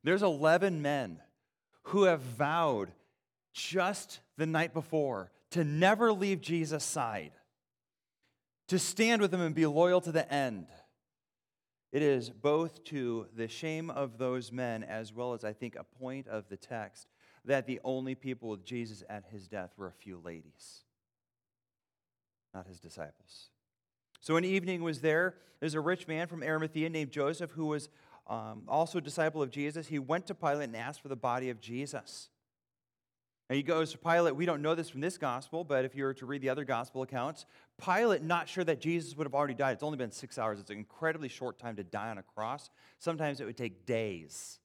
There's 0.03 0.21
11 0.21 0.83
men 0.83 1.19
who 1.83 2.03
have 2.03 2.21
vowed 2.21 2.91
just 3.55 4.19
the 4.37 4.45
night 4.45 4.73
before 4.73 5.31
to 5.51 5.63
never 5.63 6.11
leave 6.11 6.41
Jesus' 6.41 6.83
side, 6.83 7.31
to 8.67 8.77
stand 8.77 9.21
with 9.21 9.33
him 9.33 9.41
and 9.41 9.55
be 9.55 9.65
loyal 9.65 10.01
to 10.01 10.11
the 10.11 10.31
end. 10.31 10.67
It 11.93 12.01
is 12.01 12.29
both 12.29 12.83
to 12.85 13.27
the 13.33 13.47
shame 13.47 13.89
of 13.89 14.17
those 14.17 14.51
men 14.51 14.83
as 14.83 15.13
well 15.13 15.33
as, 15.33 15.45
I 15.45 15.53
think, 15.53 15.77
a 15.77 15.85
point 15.85 16.27
of 16.27 16.49
the 16.49 16.57
text 16.57 17.07
that 17.45 17.65
the 17.65 17.79
only 17.85 18.15
people 18.15 18.49
with 18.49 18.65
Jesus 18.65 19.01
at 19.09 19.23
his 19.31 19.47
death 19.47 19.71
were 19.77 19.87
a 19.87 19.93
few 19.93 20.19
ladies, 20.23 20.83
not 22.53 22.67
his 22.67 22.79
disciples. 22.79 23.49
So 24.19 24.35
an 24.35 24.43
evening 24.43 24.83
was 24.83 24.99
there. 24.99 25.35
There's 25.61 25.75
a 25.75 25.79
rich 25.79 26.07
man 26.07 26.27
from 26.27 26.43
Arimathea 26.43 26.89
named 26.89 27.11
Joseph 27.11 27.51
who 27.51 27.67
was 27.67 27.87
um, 28.27 28.63
also 28.67 28.97
a 28.97 29.01
disciple 29.01 29.41
of 29.41 29.51
Jesus. 29.51 29.87
He 29.87 29.99
went 29.99 30.25
to 30.27 30.35
Pilate 30.35 30.63
and 30.63 30.75
asked 30.75 31.01
for 31.01 31.07
the 31.07 31.15
body 31.15 31.49
of 31.49 31.61
Jesus. 31.61 32.29
And 33.49 33.57
he 33.57 33.63
goes 33.63 33.91
to 33.91 33.97
Pilate. 33.97 34.35
We 34.35 34.45
don't 34.45 34.61
know 34.61 34.73
this 34.73 34.89
from 34.89 35.01
this 35.01 35.17
gospel, 35.17 35.63
but 35.63 35.85
if 35.85 35.95
you 35.95 36.03
were 36.03 36.15
to 36.15 36.25
read 36.25 36.41
the 36.41 36.49
other 36.49 36.63
gospel 36.63 37.03
accounts, 37.03 37.45
Pilate, 37.83 38.23
not 38.23 38.49
sure 38.49 38.63
that 38.63 38.81
Jesus 38.81 39.15
would 39.15 39.27
have 39.27 39.35
already 39.35 39.53
died. 39.53 39.73
It's 39.73 39.83
only 39.83 39.97
been 39.97 40.11
six 40.11 40.39
hours. 40.39 40.59
It's 40.59 40.71
an 40.71 40.77
incredibly 40.77 41.29
short 41.29 41.59
time 41.59 41.75
to 41.75 41.83
die 41.83 42.09
on 42.09 42.17
a 42.17 42.23
cross. 42.23 42.71
Sometimes 42.97 43.39
it 43.39 43.45
would 43.45 43.57
take 43.57 43.85
days. 43.85 44.59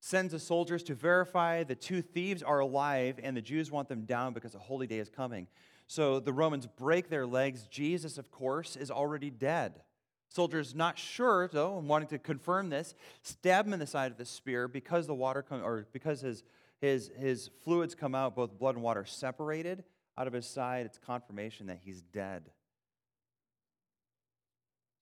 Sends 0.00 0.32
the 0.32 0.38
soldiers 0.38 0.84
to 0.84 0.94
verify 0.94 1.64
the 1.64 1.74
two 1.74 2.00
thieves 2.00 2.44
are 2.44 2.60
alive, 2.60 3.18
and 3.20 3.36
the 3.36 3.42
Jews 3.42 3.72
want 3.72 3.88
them 3.88 4.02
down 4.02 4.32
because 4.32 4.54
a 4.54 4.58
holy 4.58 4.86
day 4.86 4.98
is 4.98 5.10
coming. 5.10 5.48
So 5.88 6.20
the 6.20 6.32
Romans 6.32 6.68
break 6.68 7.08
their 7.08 7.26
legs. 7.26 7.66
Jesus, 7.68 8.18
of 8.18 8.30
course, 8.30 8.76
is 8.76 8.90
already 8.90 9.30
dead. 9.30 9.80
Soldiers, 10.28 10.74
not 10.74 10.98
sure 10.98 11.48
though, 11.48 11.78
and 11.78 11.88
wanting 11.88 12.08
to 12.08 12.18
confirm 12.18 12.68
this, 12.68 12.94
stab 13.22 13.66
him 13.66 13.72
in 13.72 13.78
the 13.80 13.86
side 13.86 14.12
of 14.12 14.18
the 14.18 14.24
spear 14.24 14.68
because 14.68 15.06
the 15.06 15.14
water 15.14 15.42
come, 15.42 15.64
or 15.64 15.86
because 15.92 16.20
his 16.20 16.44
his, 16.80 17.10
his 17.18 17.50
fluids 17.64 17.94
come 17.94 18.14
out, 18.14 18.36
both 18.36 18.58
blood 18.58 18.74
and 18.74 18.84
water 18.84 19.04
separated 19.04 19.84
out 20.18 20.26
of 20.26 20.32
his 20.32 20.46
side. 20.46 20.86
It's 20.86 20.98
confirmation 20.98 21.66
that 21.66 21.80
he's 21.82 22.02
dead. 22.02 22.50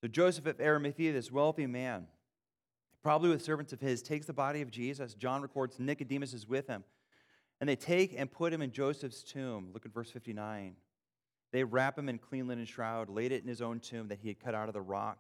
So 0.01 0.09
Joseph 0.09 0.47
of 0.47 0.61
Arimathea, 0.61 1.13
this 1.13 1.33
wealthy 1.33 1.67
man, 1.67 2.07
probably 3.03 3.31
with 3.31 3.43
servants 3.43 3.73
of 3.73 3.81
his, 3.81 4.03
takes 4.03 4.27
the 4.27 4.33
body 4.33 4.61
of 4.61 4.71
Jesus. 4.71 5.15
John 5.15 5.43
records 5.43 5.79
Nicodemus 5.79 6.33
is 6.33 6.49
with 6.49 6.67
him. 6.67 6.85
And 7.61 7.69
they 7.69 7.77
take 7.77 8.15
and 8.17 8.31
put 8.31 8.53
him 8.53 8.63
in 8.63 8.73
Joseph's 8.73 9.23
tomb. 9.23 9.71
Look 9.73 9.87
at 9.87 9.95
verse 9.95 10.11
59. 10.11 10.77
They 11.53 11.65
wrap 11.65 11.99
him 11.99 12.09
in 12.09 12.19
clean 12.19 12.49
linen 12.49 12.67
shroud, 12.67 13.09
laid 13.09 13.33
it 13.33 13.43
in 13.43 13.49
his 13.49 13.63
own 13.63 13.81
tomb 13.81 14.09
that 14.09 14.19
he 14.19 14.29
had 14.29 14.41
cut 14.41 14.55
out 14.55 14.69
of 14.69 14.75
the 14.75 14.81
rock. 14.81 15.19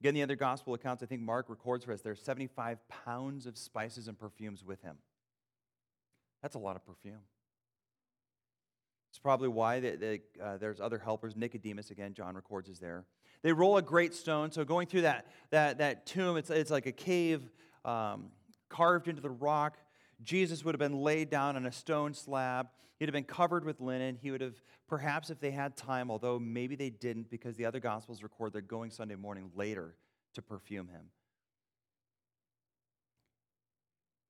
Again, 0.00 0.14
the 0.14 0.22
other 0.22 0.34
gospel 0.34 0.74
accounts, 0.74 1.02
I 1.02 1.06
think 1.06 1.20
Mark 1.20 1.48
records 1.48 1.84
for 1.84 1.92
us, 1.92 2.00
there 2.00 2.12
are 2.12 2.16
75 2.16 2.78
pounds 2.88 3.46
of 3.46 3.56
spices 3.56 4.08
and 4.08 4.18
perfumes 4.18 4.64
with 4.64 4.82
him. 4.82 4.96
That's 6.42 6.54
a 6.54 6.58
lot 6.58 6.76
of 6.76 6.84
perfume. 6.84 7.20
It's 9.10 9.18
probably 9.18 9.48
why 9.48 9.80
they, 9.80 9.96
they, 9.96 10.20
uh, 10.42 10.56
there's 10.56 10.80
other 10.80 10.98
helpers. 10.98 11.36
Nicodemus, 11.36 11.90
again, 11.90 12.14
John 12.14 12.34
records 12.34 12.68
is 12.68 12.78
there. 12.78 13.04
They 13.42 13.52
roll 13.52 13.76
a 13.76 13.82
great 13.82 14.14
stone. 14.14 14.52
So 14.52 14.64
going 14.64 14.86
through 14.86 15.02
that, 15.02 15.26
that, 15.50 15.78
that 15.78 16.06
tomb, 16.06 16.36
it's, 16.36 16.50
it's 16.50 16.70
like 16.70 16.86
a 16.86 16.92
cave 16.92 17.50
um, 17.84 18.26
carved 18.68 19.08
into 19.08 19.20
the 19.20 19.30
rock. 19.30 19.78
Jesus 20.22 20.64
would 20.64 20.74
have 20.74 20.78
been 20.78 21.00
laid 21.00 21.30
down 21.30 21.56
on 21.56 21.66
a 21.66 21.72
stone 21.72 22.14
slab. 22.14 22.68
He'd 22.98 23.06
have 23.06 23.14
been 23.14 23.24
covered 23.24 23.64
with 23.64 23.80
linen. 23.80 24.18
He 24.20 24.30
would 24.30 24.42
have, 24.42 24.54
perhaps 24.86 25.30
if 25.30 25.40
they 25.40 25.50
had 25.50 25.76
time, 25.76 26.10
although 26.10 26.38
maybe 26.38 26.76
they 26.76 26.90
didn't 26.90 27.30
because 27.30 27.56
the 27.56 27.64
other 27.64 27.80
Gospels 27.80 28.22
record 28.22 28.52
they're 28.52 28.60
going 28.60 28.90
Sunday 28.90 29.14
morning 29.16 29.50
later 29.56 29.96
to 30.34 30.42
perfume 30.42 30.88
him. 30.88 31.06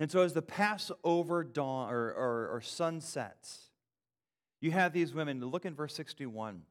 And 0.00 0.10
so, 0.10 0.22
as 0.22 0.32
the 0.32 0.42
Passover 0.42 1.44
dawn 1.44 1.92
or, 1.92 2.10
or, 2.12 2.48
or 2.54 2.60
sun 2.62 3.02
sets, 3.02 3.70
you 4.62 4.70
have 4.70 4.94
these 4.94 5.12
women. 5.12 5.44
Look 5.44 5.66
in 5.66 5.74
verse 5.74 5.94
61. 5.94 6.62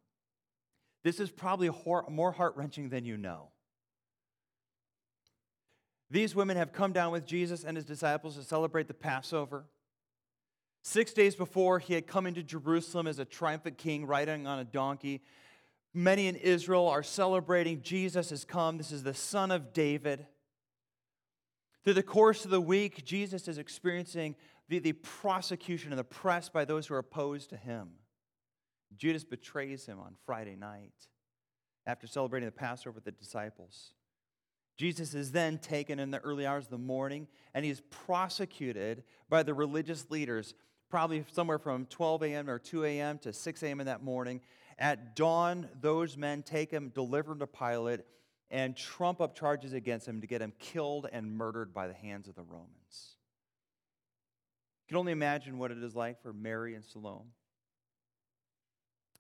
This 1.04 1.20
is 1.20 1.30
probably 1.30 1.70
more 2.10 2.32
heart 2.32 2.58
wrenching 2.58 2.90
than 2.90 3.06
you 3.06 3.18
know. 3.18 3.50
These 6.12 6.36
women 6.36 6.58
have 6.58 6.74
come 6.74 6.92
down 6.92 7.12
with 7.12 7.28
Jesus 7.28 7.64
and 7.64 7.78
his 7.78 7.86
disciples 7.86 8.36
to 8.36 8.44
celebrate 8.44 8.88
the 8.88 8.96
Passover. 8.96 9.66
Six 10.82 11.14
days 11.14 11.36
before, 11.36 11.78
he 11.78 11.94
had 11.94 12.08
come 12.08 12.26
into 12.26 12.42
Jerusalem 12.42 13.06
as 13.06 13.20
a 13.20 13.26
triumphant 13.26 13.78
king 13.78 14.08
riding 14.08 14.48
on 14.48 14.58
a 14.58 14.64
donkey. 14.64 15.22
Many 15.94 16.28
in 16.28 16.36
Israel 16.36 16.88
are 16.88 17.04
celebrating 17.04 17.84
Jesus 17.84 18.32
has 18.32 18.44
come. 18.44 18.78
This 18.78 18.92
is 18.92 19.04
the 19.04 19.14
son 19.14 19.52
of 19.52 19.72
David. 19.72 20.26
Through 21.84 21.94
the 21.94 22.04
course 22.04 22.46
of 22.46 22.52
the 22.52 22.62
week, 22.62 23.06
Jesus 23.06 23.48
is 23.48 23.58
experiencing 23.58 24.36
the, 24.68 24.80
the 24.80 24.94
prosecution 24.94 25.92
and 25.92 26.00
the 26.00 26.04
press 26.04 26.50
by 26.50 26.66
those 26.66 26.88
who 26.88 26.94
are 26.96 27.00
opposed 27.00 27.50
to 27.50 27.58
him. 27.58 27.90
Judas 28.96 29.24
betrays 29.24 29.86
him 29.86 30.00
on 30.00 30.16
Friday 30.26 30.56
night 30.56 30.94
after 31.86 32.08
celebrating 32.08 32.48
the 32.48 32.52
Passover 32.52 32.92
with 32.92 33.06
the 33.06 33.12
disciples. 33.12 33.94
Jesus 34.78 35.14
is 35.14 35.32
then 35.32 35.58
taken 35.58 36.00
in 36.00 36.12
the 36.12 36.20
early 36.20 36.46
hours 36.46 36.66
of 36.66 36.72
the 36.72 36.78
morning 36.78 37.28
and 37.54 37.66
he's 37.66 37.82
prosecuted 37.90 39.04
by 39.30 39.44
the 39.44 39.54
religious 39.54 40.10
leaders, 40.10 40.54
probably 40.90 41.26
somewhere 41.32 41.60
from 41.60 41.86
12 41.86 42.24
a.m. 42.24 42.50
or 42.50 42.60
2 42.60 42.86
a.m. 42.86 43.18
to 43.20 43.34
6 43.34 43.64
a.m. 43.64 43.80
in 43.80 43.88
that 43.88 44.04
morning. 44.04 44.42
At 44.78 45.16
dawn, 45.16 45.68
those 45.82 46.16
men 46.16 46.44
take 46.44 46.72
him, 46.72 46.90
deliver 46.96 47.34
him 47.34 47.40
to 47.40 47.48
Pilate, 47.48 48.02
and 48.52 48.76
trump 48.76 49.22
up 49.22 49.36
charges 49.36 49.74
against 49.74 50.08
him 50.08 50.22
to 50.22 50.28
get 50.28 50.42
him 50.42 50.54
killed 50.60 51.08
and 51.12 51.32
murdered 51.32 51.74
by 51.74 51.88
the 51.88 51.94
hands 51.94 52.28
of 52.28 52.36
the 52.36 52.44
Romans. 52.44 53.16
You 54.88 54.94
can 54.94 54.98
only 54.98 55.12
imagine 55.12 55.58
what 55.58 55.72
it 55.72 55.78
is 55.84 55.96
like 55.96 56.22
for 56.22 56.34
Mary 56.34 56.76
and 56.76 56.84
Salome 56.84 57.30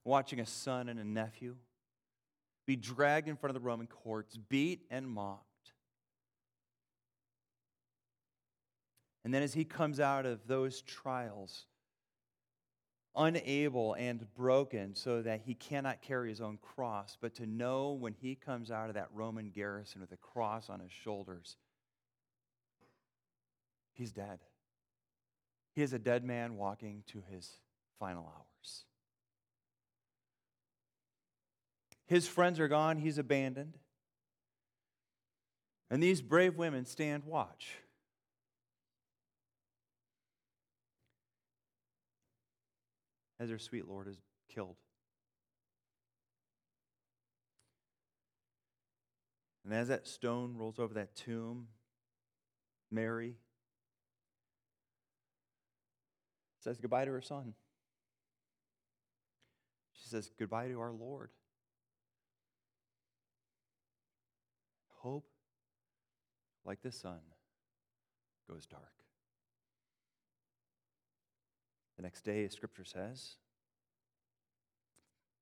watching 0.04 0.40
a 0.40 0.46
son 0.46 0.90
and 0.90 1.00
a 1.00 1.04
nephew 1.04 1.56
be 2.66 2.76
dragged 2.76 3.28
in 3.28 3.36
front 3.36 3.56
of 3.56 3.62
the 3.62 3.66
Roman 3.66 3.88
courts, 3.88 4.38
beat 4.38 4.82
and 4.90 5.08
mocked. 5.08 5.46
And 9.24 9.34
then 9.34 9.44
as 9.44 9.54
he 9.54 9.66
comes 9.66 10.00
out 10.00 10.26
of 10.26 10.48
those 10.48 10.82
trials, 10.82 11.66
unable 13.16 13.94
and 13.96 14.26
broken 14.36 14.96
so 14.96 15.22
that 15.22 15.42
he 15.42 15.54
cannot 15.54 16.02
carry 16.02 16.30
his 16.30 16.42
own 16.42 16.58
cross, 16.62 17.18
but 17.20 17.36
to 17.36 17.46
know 17.46 17.92
when 17.92 18.14
he 18.14 18.36
comes 18.36 18.72
out 18.72 18.90
of 18.90 18.96
that 18.96 19.10
Roman 19.14 19.50
garrison 19.50 20.02
with 20.02 20.12
a 20.12 20.18
cross 20.18 20.70
on 20.70 20.80
his 20.80 20.92
shoulders, 20.92 21.58
he's 23.94 24.12
dead. 24.12 24.40
He 25.74 25.82
is 25.82 25.94
a 25.94 26.00
dead 26.00 26.24
man 26.24 26.58
walking 26.58 27.04
to 27.08 27.24
his 27.30 27.50
final 28.00 28.24
hours. 28.26 28.84
His 32.08 32.28
friends 32.28 32.60
are 32.60 32.68
gone, 32.68 32.98
he's 32.98 33.18
abandoned. 33.18 33.78
And 35.92 36.02
these 36.02 36.22
brave 36.22 36.58
women 36.58 36.86
stand 36.86 37.24
watch. 37.24 37.78
As 43.40 43.50
their 43.50 43.60
sweet 43.60 43.88
Lord 43.88 44.08
is 44.08 44.18
killed. 44.54 44.76
And 49.64 49.74
as 49.74 49.88
that 49.90 50.08
stone 50.08 50.56
rolls 50.58 50.80
over 50.80 50.94
that 50.96 51.16
tomb, 51.16 51.68
Mary 52.92 53.36
says 56.60 56.78
goodbye 56.78 57.06
to 57.06 57.12
her 57.12 57.22
son. 57.22 57.54
She 59.94 60.10
says 60.10 60.32
goodbye 60.38 60.68
to 60.70 60.80
our 60.80 60.92
Lord. 60.92 61.30
Hope, 64.98 65.30
like 66.66 66.82
the 66.82 66.92
sun, 66.92 67.20
goes 68.50 68.66
dark. 68.66 68.99
The 72.00 72.04
next 72.04 72.22
day, 72.22 72.48
scripture 72.48 72.86
says, 72.86 73.36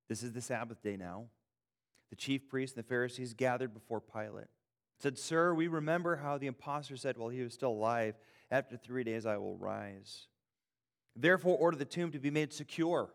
This 0.10 0.24
is 0.24 0.32
the 0.32 0.42
Sabbath 0.42 0.82
day 0.82 0.98
now. 0.98 1.26
The 2.10 2.16
chief 2.16 2.50
priests 2.50 2.76
and 2.76 2.84
the 2.84 2.88
Pharisees 2.88 3.36
gathered 3.36 3.76
before 3.76 4.02
Pilate. 4.02 4.48
Said, 4.98 5.20
Sir, 5.20 5.54
we 5.54 5.68
remember 5.68 6.16
how 6.16 6.40
the 6.40 6.48
impostor 6.48 6.98
said 6.98 7.16
while 7.16 7.30
he 7.30 7.44
was 7.44 7.54
still 7.54 7.74
alive, 7.74 8.16
After 8.50 8.76
three 8.76 9.04
days 9.04 9.28
I 9.28 9.38
will 9.38 9.56
rise. 9.56 10.30
Therefore, 11.16 11.56
order 11.60 11.78
the 11.78 11.86
tomb 11.86 12.12
to 12.12 12.20
be 12.20 12.32
made 12.32 12.52
secure. 12.52 13.12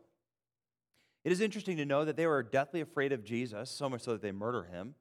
It 1.24 1.32
is 1.32 1.40
interesting 1.40 1.78
to 1.78 1.84
know 1.84 2.04
that 2.04 2.16
they 2.16 2.28
were 2.28 2.44
deathly 2.44 2.80
afraid 2.80 3.12
of 3.12 3.24
Jesus, 3.24 3.70
so 3.70 3.88
much 3.88 4.02
so 4.02 4.12
that 4.12 4.22
they 4.22 4.30
murder 4.30 4.62
him 4.62 4.94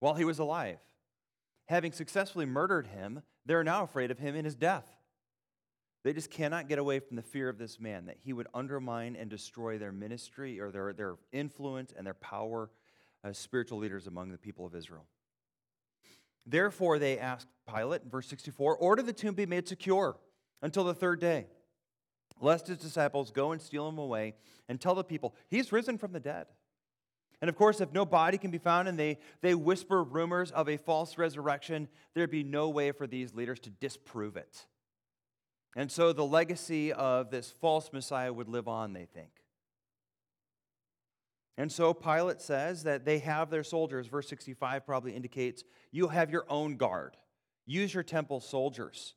while 0.00 0.14
he 0.14 0.24
was 0.24 0.40
alive. 0.40 0.80
Having 1.66 1.92
successfully 1.92 2.44
murdered 2.44 2.88
him, 2.88 3.22
they're 3.46 3.62
now 3.62 3.84
afraid 3.84 4.10
of 4.10 4.18
him 4.18 4.34
in 4.34 4.44
his 4.44 4.56
death. 4.56 4.96
They 6.04 6.12
just 6.12 6.30
cannot 6.30 6.68
get 6.68 6.78
away 6.78 7.00
from 7.00 7.16
the 7.16 7.22
fear 7.22 7.48
of 7.48 7.56
this 7.56 7.80
man, 7.80 8.04
that 8.06 8.18
he 8.22 8.34
would 8.34 8.46
undermine 8.52 9.16
and 9.16 9.30
destroy 9.30 9.78
their 9.78 9.90
ministry 9.90 10.60
or 10.60 10.70
their, 10.70 10.92
their 10.92 11.14
influence 11.32 11.94
and 11.96 12.06
their 12.06 12.14
power 12.14 12.70
as 13.24 13.38
spiritual 13.38 13.78
leaders 13.78 14.06
among 14.06 14.30
the 14.30 14.38
people 14.38 14.66
of 14.66 14.74
Israel. 14.74 15.06
Therefore, 16.46 16.98
they 16.98 17.18
asked 17.18 17.48
Pilate 17.66 18.04
verse 18.04 18.28
64 18.28 18.76
Order 18.76 19.02
the 19.02 19.14
tomb 19.14 19.34
be 19.34 19.46
made 19.46 19.66
secure 19.66 20.18
until 20.60 20.84
the 20.84 20.94
third 20.94 21.20
day, 21.20 21.46
lest 22.38 22.66
his 22.66 22.78
disciples 22.78 23.30
go 23.30 23.52
and 23.52 23.62
steal 23.62 23.88
him 23.88 23.96
away 23.96 24.34
and 24.68 24.78
tell 24.78 24.94
the 24.94 25.02
people, 25.02 25.34
He's 25.48 25.72
risen 25.72 25.96
from 25.96 26.12
the 26.12 26.20
dead. 26.20 26.46
And 27.40 27.48
of 27.48 27.56
course, 27.56 27.80
if 27.80 27.92
no 27.94 28.04
body 28.04 28.36
can 28.36 28.50
be 28.50 28.58
found 28.58 28.88
and 28.88 28.98
they, 28.98 29.18
they 29.40 29.54
whisper 29.54 30.02
rumors 30.02 30.50
of 30.50 30.68
a 30.68 30.76
false 30.76 31.16
resurrection, 31.16 31.88
there'd 32.14 32.30
be 32.30 32.44
no 32.44 32.68
way 32.68 32.92
for 32.92 33.06
these 33.06 33.34
leaders 33.34 33.58
to 33.60 33.70
disprove 33.70 34.36
it. 34.36 34.66
And 35.76 35.90
so 35.90 36.12
the 36.12 36.24
legacy 36.24 36.92
of 36.92 37.30
this 37.30 37.50
false 37.50 37.92
Messiah 37.92 38.32
would 38.32 38.48
live 38.48 38.68
on, 38.68 38.92
they 38.92 39.06
think. 39.06 39.30
And 41.56 41.70
so 41.70 41.94
Pilate 41.94 42.40
says 42.40 42.82
that 42.84 43.04
they 43.04 43.18
have 43.20 43.50
their 43.50 43.64
soldiers. 43.64 44.06
Verse 44.06 44.28
65 44.28 44.86
probably 44.86 45.14
indicates 45.14 45.62
you 45.92 46.08
have 46.08 46.30
your 46.30 46.44
own 46.48 46.76
guard. 46.76 47.16
Use 47.66 47.94
your 47.94 48.02
temple 48.02 48.40
soldiers. 48.40 49.14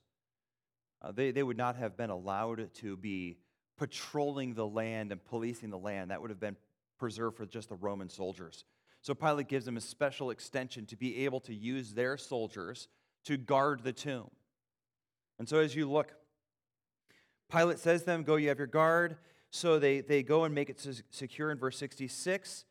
Uh, 1.02 1.12
they, 1.12 1.32
they 1.32 1.44
would 1.44 1.58
not 1.58 1.76
have 1.76 1.98
been 1.98 2.10
allowed 2.10 2.74
to 2.76 2.98
be 2.98 3.38
patrolling 3.78 4.54
the 4.54 4.66
land 4.66 5.12
and 5.12 5.24
policing 5.24 5.70
the 5.70 5.78
land. 5.78 6.12
That 6.12 6.22
would 6.22 6.30
have 6.30 6.40
been 6.40 6.58
preserved 6.98 7.38
for 7.38 7.46
just 7.46 7.70
the 7.70 7.76
Roman 7.76 8.10
soldiers. 8.10 8.66
So 9.02 9.14
Pilate 9.14 9.48
gives 9.48 9.66
them 9.66 9.78
a 9.78 9.82
special 9.82 10.32
extension 10.32 10.86
to 10.88 10.96
be 10.96 11.26
able 11.26 11.40
to 11.42 11.54
use 11.54 11.94
their 11.94 12.18
soldiers 12.18 12.88
to 13.26 13.38
guard 13.38 13.84
the 13.84 13.94
tomb. 13.94 14.30
And 15.40 15.48
so 15.48 15.60
as 15.60 15.76
you 15.76 15.90
look, 15.90 16.14
Pilate 17.51 17.80
says 17.80 18.01
to 18.01 18.06
them, 18.08 18.24
Go, 18.24 18.36
you 18.36 18.50
have 18.50 18.58
your 18.58 18.68
guard. 18.68 19.18
So 19.50 19.80
they, 19.80 20.01
they 20.01 20.24
go 20.24 20.44
and 20.44 20.54
make 20.54 20.70
it 20.70 20.86
secure 21.10 21.51
in 21.51 21.58
verse 21.58 21.77
66. 21.77 22.66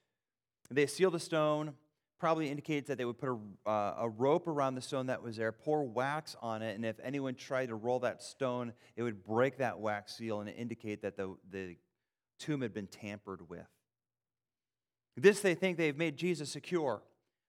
They 0.70 0.86
seal 0.86 1.10
the 1.10 1.20
stone, 1.20 1.74
probably 2.18 2.50
indicates 2.50 2.88
that 2.88 2.98
they 2.98 3.04
would 3.04 3.18
put 3.18 3.30
a, 3.30 3.68
uh, 3.68 3.94
a 4.00 4.08
rope 4.08 4.46
around 4.46 4.74
the 4.74 4.80
stone 4.80 5.06
that 5.06 5.22
was 5.22 5.36
there, 5.36 5.52
pour 5.52 5.84
wax 5.84 6.36
on 6.42 6.62
it, 6.62 6.74
and 6.74 6.84
if 6.84 6.96
anyone 7.02 7.34
tried 7.34 7.66
to 7.66 7.74
roll 7.74 8.00
that 8.00 8.22
stone, 8.22 8.72
it 8.96 9.02
would 9.02 9.24
break 9.24 9.58
that 9.58 9.78
wax 9.78 10.16
seal 10.16 10.40
and 10.40 10.50
indicate 10.50 11.02
that 11.02 11.16
the, 11.16 11.36
the 11.50 11.76
tomb 12.38 12.62
had 12.62 12.74
been 12.74 12.86
tampered 12.86 13.48
with. 13.48 13.66
This 15.16 15.40
they 15.40 15.54
think 15.54 15.78
they've 15.78 15.96
made 15.96 16.16
Jesus 16.16 16.50
secure, 16.50 17.02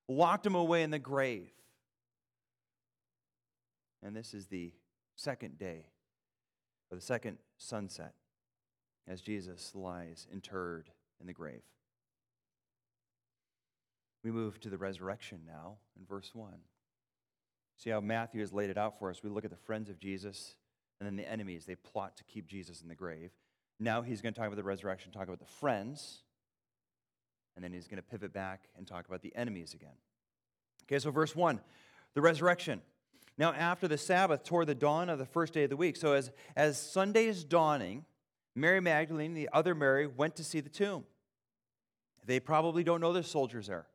locked 0.08 0.46
him 0.46 0.56
away 0.56 0.84
in 0.84 0.92
the 0.92 1.00
grave. 1.00 1.50
And 4.04 4.16
this 4.16 4.34
is 4.34 4.48
the 4.48 4.72
second 5.16 5.58
day, 5.58 5.88
the 6.96 7.02
second 7.02 7.38
sunset 7.58 8.14
as 9.08 9.22
Jesus 9.22 9.74
lies 9.76 10.28
interred 10.32 10.90
in 11.20 11.28
the 11.28 11.34
grave. 11.34 11.64
We 14.24 14.32
move 14.32 14.60
to 14.62 14.70
the 14.70 14.78
resurrection 14.78 15.42
now 15.46 15.78
in 15.98 16.06
verse 16.06 16.32
1. 16.34 16.54
See 17.78 17.90
how 17.92 18.02
Matthew 18.02 18.42
has 18.42 18.52
laid 18.52 18.70
it 18.70 18.78
out 18.78 18.98
for 19.00 19.10
us. 19.10 19.24
We 19.24 19.30
look 19.30 19.46
at 19.46 19.52
the 19.52 19.58
friends 19.58 19.90
of 19.90 20.00
Jesus 20.00 20.56
and 21.00 21.08
then 21.08 21.16
the 21.16 21.30
enemies. 21.30 21.66
They 21.66 21.76
plot 21.76 22.18
to 22.18 22.24
keep 22.24 22.48
Jesus 22.48 22.82
in 22.82 22.88
the 22.88 22.96
grave. 22.96 23.32
Now 23.80 24.02
he's 24.02 24.22
going 24.22 24.34
to 24.34 24.40
talk 24.40 24.48
about 24.48 24.58
the 24.58 24.64
resurrection, 24.64 25.12
talk 25.12 25.28
about 25.28 25.40
the 25.40 25.46
friends, 25.46 26.24
and 27.56 27.64
then 27.64 27.72
he's 27.72 27.88
going 27.88 27.98
to 27.98 28.04
pivot 28.04 28.34
back 28.34 28.70
and 28.76 28.88
talk 28.88 29.08
about 29.08 29.22
the 29.22 29.36
enemies 29.36 29.74
again. 29.74 29.96
Okay, 30.86 31.00
so 31.00 31.12
verse 31.12 31.36
1, 31.36 31.60
the 32.14 32.22
resurrection. 32.22 32.82
Now, 33.38 33.54
after 33.54 33.88
the 33.88 33.98
Sabbath, 33.98 34.44
toward 34.44 34.68
the 34.68 34.76
dawn 34.76 35.10
of 35.10 35.20
the 35.20 35.26
first 35.26 35.54
day 35.54 35.64
of 35.64 35.70
the 35.70 35.78
week. 35.78 35.96
So, 35.96 36.14
as, 36.14 36.32
as 36.56 36.82
Sunday 36.82 37.26
is 37.26 37.44
dawning, 37.44 38.06
Mary 38.56 38.80
Magdalene 38.80 39.36
the 39.36 39.50
other 39.54 39.76
Mary 39.76 40.08
went 40.08 40.36
to 40.38 40.44
see 40.44 40.60
the 40.60 40.70
tomb. 40.70 41.04
They 42.26 42.40
probably 42.40 42.84
don't 42.84 43.00
know 43.00 43.14
there's 43.14 43.30
soldiers 43.30 43.68
there. 43.68 43.86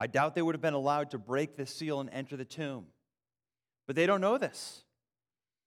I 0.00 0.06
doubt 0.06 0.34
they 0.34 0.42
would 0.42 0.54
have 0.54 0.62
been 0.62 0.74
allowed 0.74 1.10
to 1.10 1.18
break 1.18 1.56
the 1.56 1.66
seal 1.66 2.00
and 2.00 2.08
enter 2.10 2.36
the 2.36 2.44
tomb. 2.44 2.86
But 3.86 3.96
they 3.96 4.06
don't 4.06 4.20
know 4.20 4.38
this. 4.38 4.84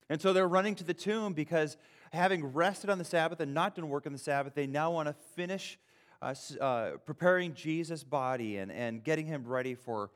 And 0.10 0.21
so 0.21 0.32
they're 0.32 0.47
running 0.47 0.76
to 0.76 0.84
the 0.84 0.93
tomb 0.93 1.34
because 1.34 1.78
having 2.13 2.45
rested 2.45 2.89
on 2.89 2.97
the 2.97 3.04
Sabbath 3.04 3.39
and 3.39 3.54
not 3.54 3.76
done 3.76 3.89
work 3.89 4.06
on 4.06 4.13
the 4.13 4.19
Sabbath, 4.19 4.56
they 4.56 4.67
now 4.67 4.91
want 4.91 5.08
to 5.08 5.15
finish 5.36 5.78
uh, 6.21 6.34
uh, 6.60 6.91
preparing 7.06 7.54
Jesus' 7.54 8.04
body 8.04 8.58
and, 8.58 8.71
and 8.71 9.04
getting 9.04 9.26
him 9.26 9.45
ready 9.45 9.76
for 9.76 10.12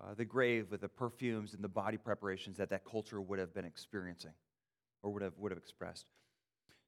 uh, 0.00 0.14
the 0.14 0.24
grave 0.24 0.70
with 0.70 0.80
the 0.80 0.88
perfumes 0.88 1.54
and 1.54 1.62
the 1.62 1.68
body 1.68 1.96
preparations 1.96 2.56
that 2.56 2.70
that 2.70 2.84
culture 2.84 3.20
would 3.20 3.38
have 3.38 3.54
been 3.54 3.64
experiencing 3.64 4.32
or 5.02 5.12
would 5.12 5.22
have, 5.22 5.34
would 5.36 5.52
have 5.52 5.58
expressed. 5.58 6.06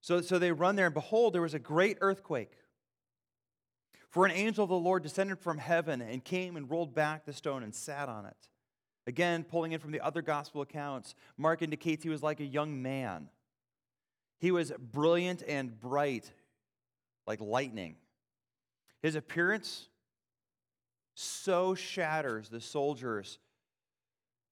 So, 0.01 0.21
so 0.21 0.39
they 0.39 0.51
run 0.51 0.77
there, 0.77 0.87
and 0.87 0.95
behold, 0.95 1.35
there 1.35 1.43
was 1.43 1.55
a 1.55 1.59
great 1.59 1.99
earthquake. 2.01 2.53
For 4.11 4.27
an 4.27 4.33
angel 4.33 4.65
of 4.65 4.71
the 4.71 4.77
Lord 4.77 5.03
descended 5.03 5.39
from 5.39 5.59
heaven 5.59 6.03
and 6.03 6.23
came 6.23 6.57
and 6.57 6.71
rolled 6.71 6.95
back 6.95 7.25
the 7.25 7.33
stone 7.33 7.63
and 7.63 7.75
sat 7.75 8.09
on 8.09 8.27
it. 8.27 8.49
Again, 9.07 9.45
pulling 9.45 9.73
in 9.73 9.81
from 9.81 9.91
the 9.91 10.01
other 10.01 10.23
gospel 10.23 10.61
accounts, 10.61 11.15
Mark 11.37 11.63
indicates 11.63 12.03
he 12.03 12.11
was 12.11 12.23
like 12.23 12.41
a 12.41 12.45
young 12.45 12.83
man. 12.83 13.29
He 14.39 14.51
was 14.51 14.73
brilliant 14.79 15.43
and 15.47 15.79
bright, 15.81 16.31
like 17.27 17.41
lightning. 17.41 17.97
His 19.03 19.15
appearance 19.15 19.89
so 21.15 21.75
shatters 21.75 22.49
the 22.49 22.61
soldiers' 22.61 23.39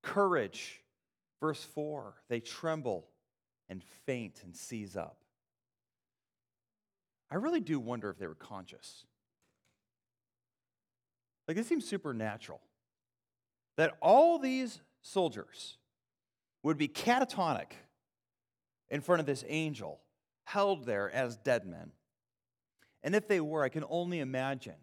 courage. 0.03 0.83
Verse 1.41 1.63
4 1.63 2.15
they 2.29 2.41
tremble 2.41 3.09
and 3.69 3.83
faint 4.05 4.41
and 4.45 4.55
seize 4.55 4.97
up. 4.97 5.17
I 7.31 7.37
really 7.37 7.61
do 7.61 7.79
wonder 7.79 8.11
if 8.11 8.19
they 8.19 8.27
were 8.27 8.35
conscious. 8.35 9.05
Like, 11.47 11.57
it 11.57 11.67
seems 11.67 11.87
supernatural 11.87 12.61
that 13.77 13.97
all 14.01 14.39
these 14.39 14.81
soldiers 15.03 15.79
would 16.63 16.77
be 16.77 16.89
catatonic 16.89 17.73
in 18.91 19.01
front 19.01 19.21
of 19.21 19.27
this 19.27 19.45
angel, 19.49 20.01
held 20.45 20.85
there 20.85 21.11
as 21.11 21.37
dead 21.39 21.67
men. 21.67 21.93
And 23.03 23.15
if 23.15 23.27
they 23.29 23.41
were, 23.41 23.65
I 23.65 23.69
can 23.69 23.85
only 23.89 24.21
imagine 24.21 24.75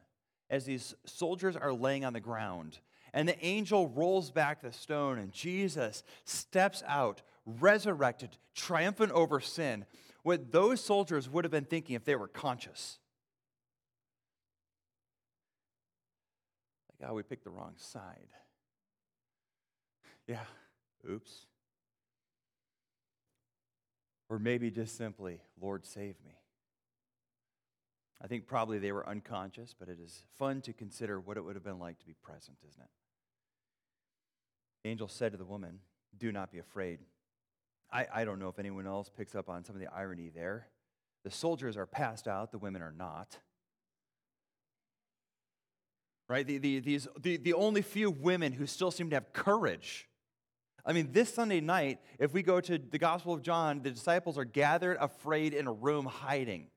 as 0.49 0.65
these 0.65 0.95
soldiers 1.05 1.55
are 1.55 1.73
laying 1.73 2.05
on 2.05 2.13
the 2.13 2.19
ground 2.19 2.79
and 3.13 3.27
the 3.27 3.45
angel 3.45 3.87
rolls 3.87 4.31
back 4.31 4.61
the 4.61 4.71
stone 4.71 5.17
and 5.17 5.31
Jesus 5.31 6.03
steps 6.25 6.83
out, 6.87 7.21
resurrected, 7.45 8.37
triumphant 8.53 9.11
over 9.11 9.39
sin, 9.39 9.85
what 10.23 10.51
those 10.51 10.83
soldiers 10.83 11.29
would 11.29 11.43
have 11.45 11.51
been 11.51 11.65
thinking 11.65 11.95
if 11.95 12.05
they 12.05 12.15
were 12.15 12.27
conscious. 12.27 12.99
Like, 16.99 17.09
oh, 17.09 17.13
we 17.13 17.23
picked 17.23 17.43
the 17.43 17.49
wrong 17.49 17.73
side. 17.77 18.27
Yeah, 20.27 20.43
oops. 21.09 21.45
Or 24.29 24.39
maybe 24.39 24.69
just 24.69 24.97
simply, 24.97 25.39
Lord, 25.61 25.85
save 25.85 26.15
me. 26.25 26.35
I 28.21 28.27
think 28.27 28.47
probably 28.47 28.79
they 28.79 28.91
were 28.91 29.07
unconscious, 29.07 29.75
but 29.77 29.89
it 29.89 29.99
is 30.03 30.23
fun 30.37 30.61
to 30.61 30.73
consider 30.73 31.19
what 31.19 31.37
it 31.37 31.41
would 31.41 31.55
have 31.55 31.63
been 31.63 31.79
like 31.79 31.99
to 31.99 32.05
be 32.05 32.15
present, 32.21 32.57
isn't 32.67 32.81
it? 32.81 32.89
The 34.83 34.89
angel 34.89 35.07
said 35.07 35.33
to 35.33 35.37
the 35.37 35.45
woman, 35.45 35.79
Do 36.17 36.31
not 36.31 36.51
be 36.51 36.59
afraid. 36.59 36.99
I, 37.91 38.07
I 38.13 38.25
don't 38.25 38.39
know 38.39 38.49
if 38.49 38.59
anyone 38.59 38.87
else 38.87 39.09
picks 39.09 39.35
up 39.35 39.49
on 39.49 39.63
some 39.63 39.75
of 39.75 39.81
the 39.81 39.93
irony 39.93 40.29
there. 40.33 40.67
The 41.23 41.31
soldiers 41.31 41.77
are 41.77 41.85
passed 41.85 42.27
out, 42.27 42.51
the 42.51 42.57
women 42.57 42.81
are 42.81 42.93
not. 42.97 43.37
Right? 46.27 46.45
The, 46.45 46.57
the, 46.57 46.79
these, 46.79 47.07
the, 47.19 47.37
the 47.37 47.53
only 47.53 47.81
few 47.81 48.09
women 48.09 48.51
who 48.51 48.65
still 48.65 48.91
seem 48.91 49.09
to 49.11 49.15
have 49.15 49.31
courage. 49.31 50.09
I 50.85 50.93
mean, 50.93 51.11
this 51.11 51.33
Sunday 51.33 51.61
night, 51.61 51.99
if 52.17 52.33
we 52.33 52.43
go 52.43 52.59
to 52.61 52.77
the 52.77 52.97
Gospel 52.97 53.33
of 53.33 53.41
John, 53.41 53.81
the 53.81 53.91
disciples 53.91 54.37
are 54.37 54.45
gathered, 54.45 54.97
afraid, 54.99 55.53
in 55.53 55.67
a 55.67 55.71
room, 55.71 56.05
hiding. 56.05 56.67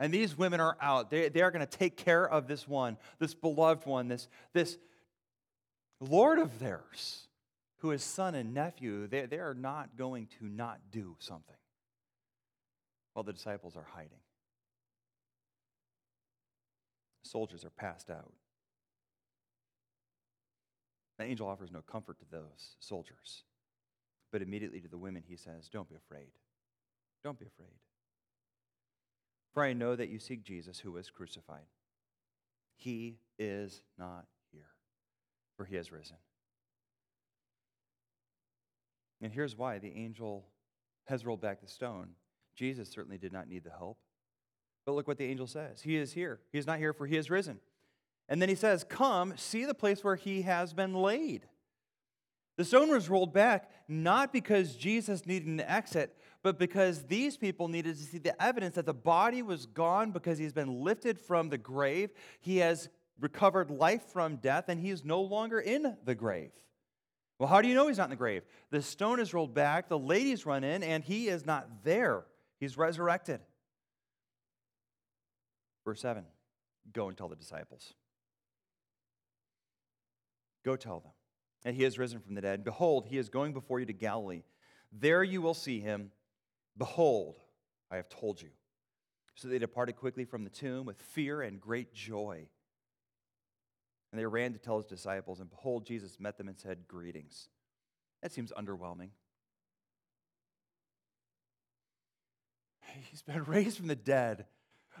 And 0.00 0.12
these 0.12 0.36
women 0.36 0.60
are 0.60 0.78
out. 0.80 1.10
They, 1.10 1.28
they 1.28 1.42
are 1.42 1.50
going 1.50 1.64
to 1.64 1.78
take 1.78 1.98
care 1.98 2.26
of 2.26 2.48
this 2.48 2.66
one, 2.66 2.96
this 3.18 3.34
beloved 3.34 3.86
one, 3.86 4.08
this, 4.08 4.28
this 4.54 4.78
Lord 6.00 6.38
of 6.38 6.58
theirs 6.58 7.28
who 7.80 7.90
is 7.90 8.02
son 8.02 8.34
and 8.34 8.54
nephew, 8.54 9.06
they, 9.06 9.26
they 9.26 9.38
are 9.38 9.54
not 9.54 9.96
going 9.96 10.28
to 10.38 10.46
not 10.46 10.80
do 10.90 11.16
something 11.18 11.54
while 13.12 13.22
the 13.22 13.32
disciples 13.32 13.76
are 13.76 13.86
hiding. 13.94 14.18
Soldiers 17.22 17.64
are 17.64 17.70
passed 17.70 18.10
out. 18.10 18.32
The 21.18 21.24
angel 21.24 21.46
offers 21.46 21.70
no 21.70 21.82
comfort 21.82 22.18
to 22.20 22.24
those 22.30 22.76
soldiers. 22.80 23.44
But 24.32 24.40
immediately 24.40 24.80
to 24.80 24.88
the 24.88 24.96
women, 24.96 25.22
he 25.26 25.36
says, 25.36 25.68
Don't 25.68 25.88
be 25.88 25.94
afraid. 25.94 26.30
Don't 27.22 27.38
be 27.38 27.46
afraid. 27.46 27.76
For 29.52 29.64
I 29.64 29.72
know 29.72 29.96
that 29.96 30.08
you 30.08 30.18
seek 30.18 30.44
Jesus 30.44 30.78
who 30.78 30.92
was 30.92 31.10
crucified. 31.10 31.66
He 32.76 33.18
is 33.38 33.82
not 33.98 34.26
here, 34.52 34.68
for 35.56 35.64
he 35.64 35.76
has 35.76 35.90
risen. 35.92 36.16
And 39.20 39.32
here's 39.32 39.56
why 39.56 39.78
the 39.78 39.92
angel 39.94 40.46
has 41.06 41.26
rolled 41.26 41.40
back 41.40 41.60
the 41.60 41.68
stone. 41.68 42.10
Jesus 42.54 42.88
certainly 42.88 43.18
did 43.18 43.32
not 43.32 43.48
need 43.48 43.64
the 43.64 43.70
help. 43.70 43.98
But 44.86 44.92
look 44.92 45.06
what 45.06 45.18
the 45.18 45.26
angel 45.26 45.46
says 45.46 45.82
He 45.82 45.96
is 45.96 46.12
here. 46.12 46.40
He 46.52 46.58
is 46.58 46.66
not 46.66 46.78
here, 46.78 46.92
for 46.92 47.06
he 47.06 47.16
is 47.16 47.30
risen. 47.30 47.60
And 48.28 48.40
then 48.40 48.48
he 48.48 48.54
says, 48.54 48.84
Come, 48.84 49.34
see 49.36 49.64
the 49.64 49.74
place 49.74 50.02
where 50.02 50.16
he 50.16 50.42
has 50.42 50.72
been 50.72 50.94
laid. 50.94 51.46
The 52.56 52.64
stone 52.64 52.90
was 52.90 53.08
rolled 53.08 53.32
back 53.32 53.70
not 53.88 54.32
because 54.32 54.76
Jesus 54.76 55.26
needed 55.26 55.48
an 55.48 55.60
exit, 55.60 56.16
but 56.42 56.58
because 56.58 57.04
these 57.04 57.36
people 57.36 57.68
needed 57.68 57.96
to 57.96 58.02
see 58.02 58.18
the 58.18 58.40
evidence 58.42 58.76
that 58.76 58.86
the 58.86 58.94
body 58.94 59.42
was 59.42 59.66
gone 59.66 60.10
because 60.10 60.38
he's 60.38 60.52
been 60.52 60.82
lifted 60.82 61.18
from 61.18 61.48
the 61.48 61.58
grave. 61.58 62.10
He 62.40 62.58
has 62.58 62.88
recovered 63.20 63.70
life 63.70 64.04
from 64.12 64.36
death, 64.36 64.68
and 64.68 64.80
he 64.80 64.90
is 64.90 65.04
no 65.04 65.20
longer 65.20 65.60
in 65.60 65.96
the 66.04 66.14
grave. 66.14 66.52
Well, 67.38 67.48
how 67.48 67.62
do 67.62 67.68
you 67.68 67.74
know 67.74 67.88
he's 67.88 67.98
not 67.98 68.04
in 68.04 68.10
the 68.10 68.16
grave? 68.16 68.42
The 68.70 68.82
stone 68.82 69.20
is 69.20 69.32
rolled 69.32 69.54
back, 69.54 69.88
the 69.88 69.98
ladies 69.98 70.46
run 70.46 70.64
in, 70.64 70.82
and 70.82 71.04
he 71.04 71.28
is 71.28 71.46
not 71.46 71.84
there. 71.84 72.24
He's 72.58 72.76
resurrected. 72.76 73.40
Verse 75.84 76.00
7 76.00 76.24
Go 76.92 77.08
and 77.08 77.16
tell 77.16 77.28
the 77.28 77.36
disciples. 77.36 77.94
Go 80.64 80.76
tell 80.76 81.00
them. 81.00 81.12
And 81.64 81.76
he 81.76 81.82
has 81.84 81.98
risen 81.98 82.20
from 82.20 82.34
the 82.34 82.40
dead. 82.40 82.64
Behold, 82.64 83.06
he 83.06 83.18
is 83.18 83.28
going 83.28 83.52
before 83.52 83.80
you 83.80 83.86
to 83.86 83.92
Galilee. 83.92 84.42
There 84.92 85.22
you 85.22 85.42
will 85.42 85.54
see 85.54 85.80
him. 85.80 86.10
Behold, 86.76 87.36
I 87.90 87.96
have 87.96 88.08
told 88.08 88.40
you. 88.40 88.50
So 89.34 89.48
they 89.48 89.58
departed 89.58 89.96
quickly 89.96 90.24
from 90.24 90.44
the 90.44 90.50
tomb 90.50 90.86
with 90.86 91.00
fear 91.00 91.42
and 91.42 91.60
great 91.60 91.94
joy. 91.94 92.46
And 94.12 94.20
they 94.20 94.26
ran 94.26 94.52
to 94.52 94.58
tell 94.58 94.76
his 94.76 94.86
disciples, 94.86 95.40
and 95.40 95.48
behold, 95.48 95.86
Jesus 95.86 96.18
met 96.18 96.36
them 96.36 96.48
and 96.48 96.58
said, 96.58 96.88
Greetings. 96.88 97.48
That 98.22 98.32
seems 98.32 98.52
underwhelming. 98.52 99.10
He's 103.10 103.22
been 103.22 103.44
raised 103.46 103.78
from 103.78 103.86
the 103.86 103.96
dead. 103.96 104.46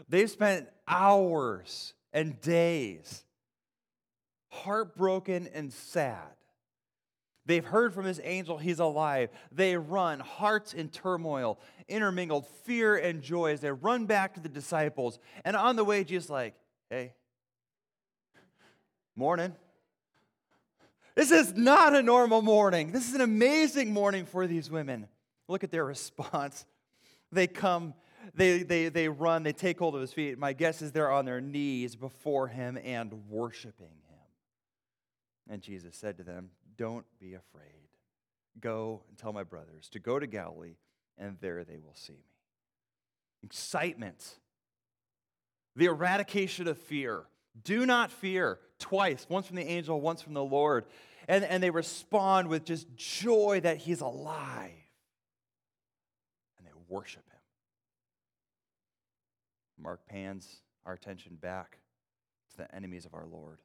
They've 0.08 0.30
spent 0.30 0.68
hours 0.88 1.92
and 2.12 2.40
days 2.40 3.24
heartbroken 4.50 5.48
and 5.54 5.72
sad. 5.72 6.34
They've 7.46 7.64
heard 7.64 7.94
from 7.94 8.04
his 8.04 8.20
angel, 8.22 8.58
he's 8.58 8.78
alive. 8.78 9.30
They 9.50 9.76
run, 9.76 10.20
hearts 10.20 10.74
in 10.74 10.88
turmoil, 10.88 11.58
intermingled 11.88 12.46
fear 12.64 12.96
and 12.96 13.22
joy 13.22 13.52
as 13.52 13.60
they 13.60 13.72
run 13.72 14.06
back 14.06 14.34
to 14.34 14.40
the 14.40 14.48
disciples. 14.48 15.18
And 15.44 15.56
on 15.56 15.76
the 15.76 15.84
way, 15.84 16.04
Jesus 16.04 16.30
like, 16.30 16.54
hey, 16.90 17.14
morning. 19.16 19.54
This 21.14 21.30
is 21.30 21.54
not 21.54 21.94
a 21.94 22.02
normal 22.02 22.40
morning. 22.40 22.92
This 22.92 23.08
is 23.08 23.14
an 23.14 23.20
amazing 23.20 23.92
morning 23.92 24.26
for 24.26 24.46
these 24.46 24.70
women. 24.70 25.08
Look 25.48 25.64
at 25.64 25.70
their 25.70 25.84
response. 25.96 26.66
They 27.32 27.46
come, 27.46 27.94
they, 28.34 28.62
they, 28.62 28.88
they 28.88 29.08
run, 29.08 29.42
they 29.42 29.52
take 29.52 29.78
hold 29.78 29.94
of 29.94 30.00
his 30.00 30.12
feet. 30.12 30.38
My 30.38 30.52
guess 30.52 30.82
is 30.82 30.92
they're 30.92 31.10
on 31.10 31.24
their 31.24 31.40
knees 31.40 31.96
before 31.96 32.48
him 32.48 32.78
and 32.82 33.12
worshiping 33.28 33.86
him. 33.86 34.18
And 35.48 35.62
Jesus 35.62 35.96
said 35.96 36.16
to 36.18 36.22
them, 36.22 36.50
Don't 36.76 37.06
be 37.18 37.34
afraid. 37.34 37.88
Go 38.60 39.02
and 39.08 39.16
tell 39.16 39.32
my 39.32 39.44
brothers 39.44 39.88
to 39.90 39.98
go 39.98 40.18
to 40.18 40.26
Galilee, 40.26 40.76
and 41.16 41.36
there 41.40 41.64
they 41.64 41.78
will 41.78 41.94
see 41.94 42.12
me. 42.12 42.18
Excitement, 43.42 44.38
the 45.76 45.86
eradication 45.86 46.68
of 46.68 46.78
fear. 46.78 47.24
Do 47.62 47.86
not 47.86 48.10
fear. 48.10 48.58
Twice, 48.78 49.26
once 49.28 49.46
from 49.46 49.56
the 49.56 49.66
angel, 49.66 50.00
once 50.00 50.22
from 50.22 50.34
the 50.34 50.44
Lord. 50.44 50.84
And, 51.28 51.44
and 51.44 51.62
they 51.62 51.70
respond 51.70 52.48
with 52.48 52.64
just 52.64 52.86
joy 52.96 53.60
that 53.62 53.78
he's 53.78 54.00
alive. 54.00 54.72
And 56.58 56.66
they 56.66 56.72
worship 56.88 57.22
him. 57.30 57.40
Mark 59.82 60.06
pans 60.06 60.62
our 60.84 60.92
attention 60.92 61.36
back 61.36 61.78
to 62.50 62.56
the 62.58 62.74
enemies 62.74 63.06
of 63.06 63.14
our 63.14 63.26
Lord. 63.26 63.58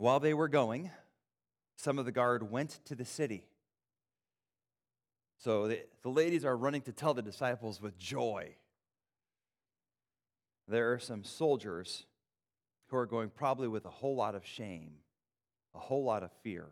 While 0.00 0.18
they 0.18 0.32
were 0.32 0.48
going, 0.48 0.90
some 1.76 1.98
of 1.98 2.06
the 2.06 2.10
guard 2.10 2.50
went 2.50 2.80
to 2.86 2.94
the 2.94 3.04
city. 3.04 3.44
So 5.36 5.68
the, 5.68 5.82
the 6.00 6.08
ladies 6.08 6.42
are 6.42 6.56
running 6.56 6.80
to 6.82 6.92
tell 6.92 7.12
the 7.12 7.20
disciples 7.20 7.82
with 7.82 7.98
joy. 7.98 8.54
There 10.66 10.94
are 10.94 10.98
some 10.98 11.22
soldiers 11.22 12.06
who 12.86 12.96
are 12.96 13.04
going 13.04 13.28
probably 13.28 13.68
with 13.68 13.84
a 13.84 13.90
whole 13.90 14.16
lot 14.16 14.34
of 14.34 14.46
shame, 14.46 14.92
a 15.74 15.78
whole 15.78 16.02
lot 16.02 16.22
of 16.22 16.30
fear, 16.42 16.68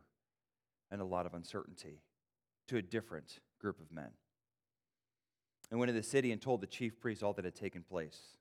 and 0.90 1.02
a 1.02 1.04
lot 1.04 1.26
of 1.26 1.34
uncertainty 1.34 2.00
to 2.68 2.78
a 2.78 2.82
different 2.82 3.40
group 3.60 3.78
of 3.78 3.92
men. 3.92 4.12
And 5.70 5.78
went 5.78 5.90
to 5.90 5.92
the 5.92 6.02
city 6.02 6.32
and 6.32 6.40
told 6.40 6.62
the 6.62 6.66
chief 6.66 6.98
priests 6.98 7.22
all 7.22 7.34
that 7.34 7.44
had 7.44 7.54
taken 7.54 7.82
place. 7.82 8.38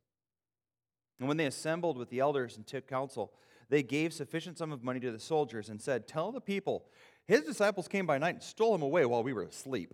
And 1.20 1.28
when 1.28 1.36
they 1.36 1.46
assembled 1.46 1.98
with 1.98 2.10
the 2.10 2.22
elders 2.22 2.56
and 2.56 2.66
took 2.66 2.88
counsel, 2.88 3.34
they 3.70 3.84
gave 3.84 4.14
sufficient 4.14 4.58
sum 4.58 4.72
of 4.72 4.84
money 4.84 5.00
to 5.00 5.12
the 5.12 5.20
soldiers 5.20 5.70
and 5.70 5.82
said, 5.82 6.08
Tell 6.08 6.32
the 6.32 6.42
people, 6.42 6.86
his 7.26 7.42
disciples 7.42 7.88
came 7.88 8.06
by 8.06 8.18
night 8.18 8.36
and 8.36 8.44
stole 8.44 8.74
him 8.74 8.82
away 8.82 9.06
while 9.06 9.24
we 9.24 9.34
were 9.34 9.44
asleep. 9.44 9.94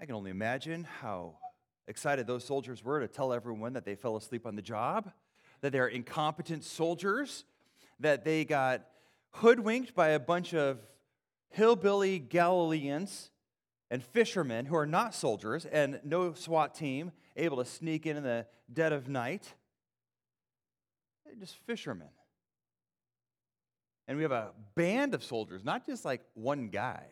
I 0.00 0.06
can 0.06 0.14
only 0.14 0.30
imagine 0.30 0.86
how 1.00 1.38
excited 1.88 2.26
those 2.26 2.44
soldiers 2.44 2.84
were 2.84 3.00
to 3.00 3.08
tell 3.08 3.32
everyone 3.32 3.74
that 3.74 3.84
they 3.84 3.94
fell 3.94 4.16
asleep 4.16 4.46
on 4.46 4.56
the 4.56 4.62
job, 4.62 5.10
that 5.60 5.72
they're 5.72 5.86
incompetent 5.86 6.64
soldiers, 6.64 7.44
that 8.00 8.24
they 8.24 8.44
got 8.44 8.86
hoodwinked 9.30 9.94
by 9.94 10.08
a 10.08 10.20
bunch 10.20 10.52
of 10.54 10.78
hillbilly 11.50 12.18
Galileans 12.18 13.30
and 13.90 14.02
fishermen 14.02 14.66
who 14.66 14.76
are 14.76 14.86
not 14.86 15.14
soldiers 15.14 15.64
and 15.64 16.00
no 16.04 16.34
SWAT 16.34 16.74
team 16.74 17.12
able 17.36 17.58
to 17.58 17.64
sneak 17.64 18.06
in 18.06 18.16
in 18.16 18.22
the 18.22 18.46
dead 18.72 18.92
of 18.92 19.08
night. 19.08 19.54
They're 21.26 21.34
just 21.36 21.56
fishermen. 21.66 22.08
And 24.08 24.16
we 24.16 24.22
have 24.22 24.32
a 24.32 24.52
band 24.76 25.14
of 25.14 25.24
soldiers, 25.24 25.64
not 25.64 25.84
just 25.84 26.04
like 26.04 26.22
one 26.34 26.68
guy, 26.68 27.02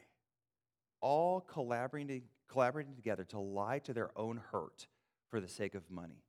all 1.00 1.40
collaborating, 1.40 2.22
collaborating 2.48 2.94
together 2.94 3.24
to 3.24 3.38
lie 3.40 3.80
to 3.80 3.92
their 3.92 4.10
own 4.16 4.40
hurt 4.52 4.86
for 5.28 5.40
the 5.40 5.48
sake 5.48 5.74
of 5.74 5.90
money. 5.90 6.22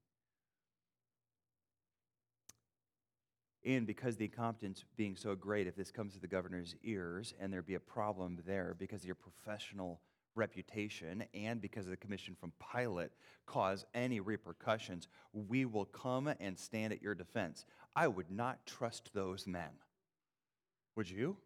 And 3.63 3.88
because 3.88 4.15
the 4.15 4.26
incompetence 4.26 4.84
being 4.95 5.15
so 5.15 5.36
great, 5.36 5.65
if 5.65 5.76
this 5.76 5.91
comes 5.91 6.13
to 6.13 6.19
the 6.19 6.28
governor's 6.28 6.76
ears 6.84 7.34
and 7.39 7.52
there 7.52 7.63
be 7.63 7.74
a 7.74 7.80
problem 7.80 8.39
there 8.45 8.76
because 8.78 9.02
of 9.02 9.08
your 9.08 9.15
professional 9.15 10.02
reputation 10.36 11.24
and 11.34 11.62
because 11.62 11.86
of 11.86 11.91
the 11.91 11.98
commission 11.98 12.36
from 12.39 12.52
Pilate 12.74 13.12
cause 13.45 13.86
any 13.93 14.19
repercussions, 14.19 15.08
we 15.34 15.65
will 15.65 15.86
come 15.86 16.28
and 16.39 16.58
stand 16.58 16.93
at 16.93 17.02
your 17.02 17.15
defense. 17.15 17.65
I 17.95 18.08
would 18.08 18.30
not 18.30 18.65
trust 18.65 19.12
those 19.13 19.48
men. 19.48 19.69
Would 20.95 21.10
you? 21.10 21.38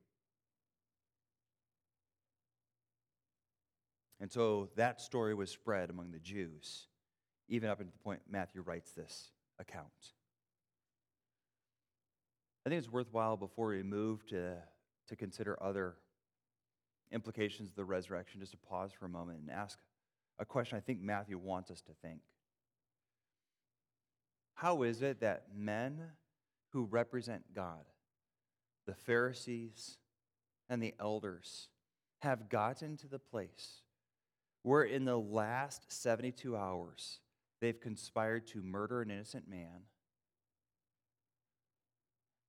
And 4.20 4.32
so 4.32 4.70
that 4.76 5.00
story 5.02 5.34
was 5.34 5.50
spread 5.50 5.90
among 5.90 6.12
the 6.12 6.20
Jews, 6.20 6.88
even 7.48 7.70
up 7.70 7.80
until 7.80 7.94
the 7.98 8.04
point 8.04 8.22
Matthew 8.30 8.62
writes 8.62 8.92
this 8.92 9.32
account. 9.60 9.88
I 12.66 12.70
think 12.70 12.80
it's 12.80 12.92
worthwhile 12.92 13.38
before 13.38 13.70
we 13.70 13.82
move 13.82 14.26
to, 14.28 14.58
to 15.08 15.16
consider 15.16 15.58
other 15.64 15.96
implications 17.12 17.70
of 17.70 17.76
the 17.76 17.86
resurrection, 17.86 18.40
just 18.40 18.52
to 18.52 18.58
pause 18.58 18.92
for 18.92 19.06
a 19.06 19.10
moment 19.10 19.40
and 19.40 19.50
ask 19.50 19.80
a 20.40 20.46
question 20.46 20.78
I 20.78 20.82
think 20.82 21.02
Matthew 21.02 21.38
wants 21.38 21.70
us 21.72 21.82
to 21.82 21.92
think. 22.02 22.22
How 24.56 24.84
is 24.84 25.02
it 25.02 25.22
that 25.22 25.48
men 25.56 26.02
who 26.72 26.86
represent 26.86 27.54
God, 27.54 27.86
the 28.86 28.94
Pharisees 28.94 29.98
and 30.70 30.82
the 30.82 30.94
elders, 31.00 31.70
have 32.20 32.50
gotten 32.50 32.98
to 32.98 33.08
the 33.08 33.20
place 33.20 33.82
where 34.64 34.84
in 34.84 35.06
the 35.06 35.18
last 35.18 35.92
72 35.92 36.56
hours 36.56 37.20
they've 37.62 37.80
conspired 37.80 38.48
to 38.48 38.62
murder 38.62 39.02
an 39.02 39.12
innocent 39.12 39.50
man? 39.50 39.84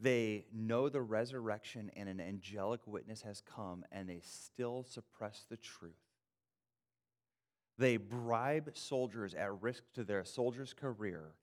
They 0.00 0.46
know 0.52 0.88
the 0.88 1.02
resurrection 1.02 1.90
and 1.94 2.08
an 2.08 2.20
angelic 2.20 2.80
witness 2.86 3.20
has 3.22 3.42
come, 3.42 3.84
and 3.92 4.08
they 4.08 4.20
still 4.22 4.82
suppress 4.88 5.44
the 5.50 5.58
truth. 5.58 5.92
They 7.76 7.98
bribe 7.98 8.70
soldiers 8.74 9.34
at 9.34 9.62
risk 9.62 9.82
to 9.94 10.04
their 10.04 10.24
soldier's 10.24 10.72
career 10.72 11.34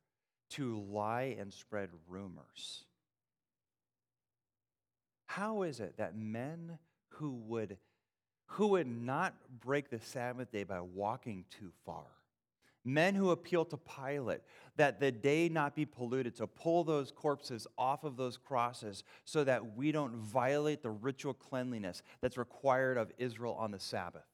to 0.51 0.79
lie 0.79 1.35
and 1.39 1.53
spread 1.53 1.89
rumors. 2.07 2.85
How 5.25 5.63
is 5.63 5.79
it 5.79 5.97
that 5.97 6.17
men 6.17 6.79
who 7.09 7.31
would, 7.47 7.77
who 8.45 8.67
would 8.67 8.87
not 8.87 9.35
break 9.59 9.89
the 9.89 9.99
Sabbath 9.99 10.51
day 10.51 10.63
by 10.63 10.81
walking 10.81 11.45
too 11.59 11.71
far, 11.85 12.05
men 12.87 13.13
who 13.13 13.31
appeal 13.31 13.65
to 13.65 13.77
Pilate 13.77 14.41
that 14.77 14.99
the 14.99 15.11
day 15.11 15.49
not 15.49 15.75
be 15.75 15.85
polluted, 15.85 16.35
to 16.35 16.47
pull 16.47 16.83
those 16.83 17.11
corpses 17.11 17.67
off 17.77 18.03
of 18.03 18.15
those 18.15 18.37
crosses 18.37 19.03
so 19.25 19.43
that 19.43 19.75
we 19.75 19.91
don't 19.91 20.15
violate 20.15 20.81
the 20.81 20.89
ritual 20.89 21.33
cleanliness 21.33 22.01
that's 22.21 22.37
required 22.37 22.97
of 22.97 23.11
Israel 23.17 23.55
on 23.59 23.71
the 23.71 23.79
Sabbath. 23.79 24.25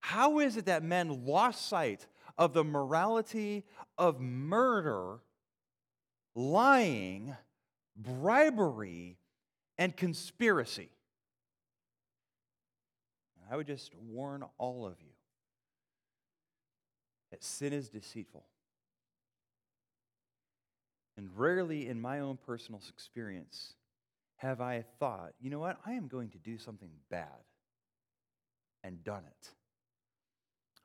How 0.00 0.38
is 0.38 0.56
it 0.56 0.66
that 0.66 0.82
men 0.82 1.26
lost 1.26 1.68
sight 1.68 2.06
of 2.38 2.54
the 2.54 2.64
morality 2.64 3.64
of 3.98 4.20
murder, 4.20 5.18
lying, 6.34 7.36
bribery, 7.96 9.18
and 9.76 9.96
conspiracy? 9.96 10.90
I 13.50 13.56
would 13.56 13.66
just 13.66 13.94
warn 13.96 14.44
all 14.58 14.86
of 14.86 15.00
you 15.00 15.07
that 17.30 17.44
sin 17.44 17.72
is 17.72 17.88
deceitful. 17.88 18.44
And 21.16 21.30
rarely 21.36 21.88
in 21.88 22.00
my 22.00 22.20
own 22.20 22.38
personal 22.46 22.80
experience 22.88 23.74
have 24.36 24.60
I 24.60 24.84
thought, 25.00 25.32
you 25.40 25.50
know 25.50 25.58
what, 25.58 25.78
I 25.84 25.94
am 25.94 26.06
going 26.06 26.30
to 26.30 26.38
do 26.38 26.58
something 26.58 26.90
bad 27.10 27.26
and 28.84 29.02
done 29.02 29.24
it. 29.26 29.48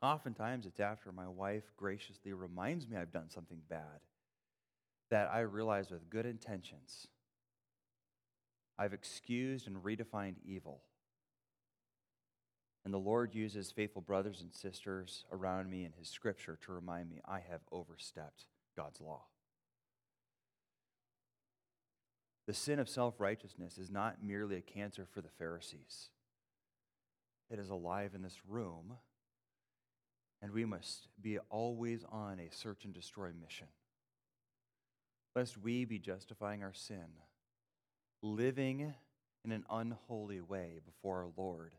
Oftentimes 0.02 0.66
it's 0.66 0.80
after 0.80 1.12
my 1.12 1.28
wife 1.28 1.64
graciously 1.76 2.32
reminds 2.34 2.86
me 2.86 2.96
I've 2.96 3.12
done 3.12 3.30
something 3.30 3.60
bad 3.70 4.00
that 5.10 5.30
I 5.32 5.40
realize 5.40 5.90
with 5.90 6.10
good 6.10 6.26
intentions 6.26 7.06
I've 8.78 8.92
excused 8.92 9.66
and 9.66 9.76
redefined 9.76 10.36
evil 10.44 10.82
and 12.84 12.92
the 12.92 12.98
Lord 12.98 13.34
uses 13.34 13.70
faithful 13.70 14.02
brothers 14.02 14.42
and 14.42 14.54
sisters 14.54 15.24
around 15.32 15.70
me 15.70 15.84
in 15.84 15.92
His 15.98 16.08
scripture 16.08 16.58
to 16.64 16.72
remind 16.72 17.08
me 17.08 17.20
I 17.24 17.40
have 17.50 17.62
overstepped 17.72 18.44
God's 18.76 19.00
law. 19.00 19.22
The 22.46 22.52
sin 22.52 22.78
of 22.78 22.90
self 22.90 23.20
righteousness 23.20 23.78
is 23.78 23.90
not 23.90 24.22
merely 24.22 24.56
a 24.56 24.60
cancer 24.60 25.06
for 25.10 25.22
the 25.22 25.30
Pharisees, 25.38 26.10
it 27.50 27.58
is 27.58 27.70
alive 27.70 28.12
in 28.14 28.22
this 28.22 28.38
room, 28.46 28.94
and 30.42 30.52
we 30.52 30.66
must 30.66 31.08
be 31.20 31.38
always 31.48 32.04
on 32.10 32.38
a 32.38 32.54
search 32.54 32.84
and 32.84 32.92
destroy 32.92 33.30
mission. 33.40 33.68
Lest 35.34 35.56
we 35.58 35.84
be 35.84 35.98
justifying 35.98 36.62
our 36.62 36.74
sin, 36.74 37.06
living 38.22 38.94
in 39.44 39.52
an 39.52 39.64
unholy 39.70 40.40
way 40.40 40.78
before 40.84 41.22
our 41.22 41.30
Lord 41.36 41.74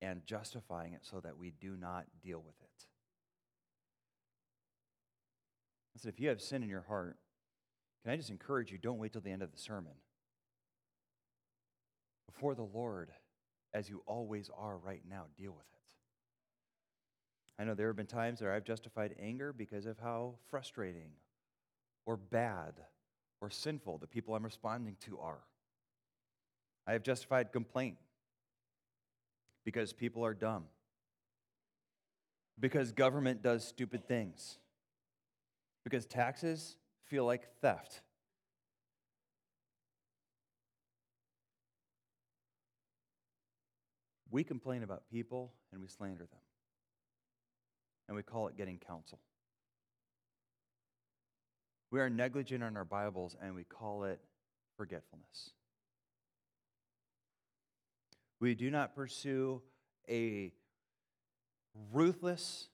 and 0.00 0.24
justifying 0.26 0.92
it 0.92 1.00
so 1.02 1.20
that 1.20 1.36
we 1.38 1.52
do 1.60 1.76
not 1.76 2.06
deal 2.22 2.38
with 2.38 2.54
it. 2.60 2.86
Listen, 5.94 6.10
if 6.10 6.20
you 6.20 6.28
have 6.28 6.40
sin 6.40 6.62
in 6.62 6.68
your 6.68 6.84
heart, 6.86 7.16
can 8.04 8.12
I 8.12 8.16
just 8.16 8.30
encourage 8.30 8.70
you, 8.70 8.78
don't 8.78 8.98
wait 8.98 9.12
till 9.12 9.20
the 9.20 9.32
end 9.32 9.42
of 9.42 9.50
the 9.50 9.58
sermon. 9.58 9.92
Before 12.26 12.54
the 12.54 12.62
Lord, 12.62 13.10
as 13.74 13.88
you 13.88 14.02
always 14.06 14.50
are 14.56 14.76
right 14.76 15.02
now, 15.08 15.24
deal 15.36 15.50
with 15.50 15.66
it. 15.72 15.78
I 17.60 17.64
know 17.64 17.74
there 17.74 17.88
have 17.88 17.96
been 17.96 18.06
times 18.06 18.40
where 18.40 18.52
I've 18.52 18.64
justified 18.64 19.16
anger 19.20 19.52
because 19.52 19.86
of 19.86 19.98
how 19.98 20.34
frustrating 20.48 21.10
or 22.06 22.16
bad 22.16 22.74
or 23.40 23.50
sinful 23.50 23.98
the 23.98 24.06
people 24.06 24.34
I'm 24.34 24.44
responding 24.44 24.96
to 25.06 25.18
are. 25.18 25.40
I 26.86 26.92
have 26.92 27.02
justified 27.02 27.52
complaint 27.52 27.96
because 29.68 29.92
people 29.92 30.24
are 30.24 30.32
dumb, 30.32 30.64
because 32.58 32.90
government 32.90 33.42
does 33.42 33.62
stupid 33.62 34.08
things, 34.08 34.56
because 35.84 36.06
taxes 36.06 36.76
feel 37.04 37.26
like 37.26 37.42
theft. 37.60 38.00
We 44.30 44.42
complain 44.42 44.82
about 44.84 45.02
people 45.10 45.52
and 45.70 45.82
we 45.82 45.88
slander 45.88 46.24
them. 46.24 46.40
And 48.08 48.16
we 48.16 48.22
call 48.22 48.48
it 48.48 48.56
getting 48.56 48.78
counsel. 48.78 49.18
We 51.90 52.00
are 52.00 52.08
negligent 52.08 52.64
on 52.64 52.74
our 52.78 52.86
Bibles 52.86 53.36
and 53.42 53.54
we 53.54 53.64
call 53.64 54.04
it 54.04 54.18
forgetfulness. 54.78 55.50
We 58.40 58.54
do 58.54 58.70
not 58.70 58.94
pursue 58.94 59.62
a 60.08 60.52
ruthless 61.92 62.68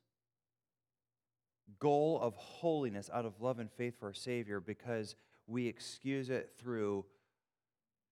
goal 1.79 2.21
of 2.21 2.35
holiness 2.37 3.11
out 3.13 3.25
of 3.25 3.41
love 3.41 3.59
and 3.59 3.71
faith 3.73 3.99
for 3.99 4.07
our 4.07 4.15
Savior 4.15 4.61
because 4.61 5.17
we 5.47 5.67
excuse 5.67 6.31
it 6.31 6.53
through 6.59 7.05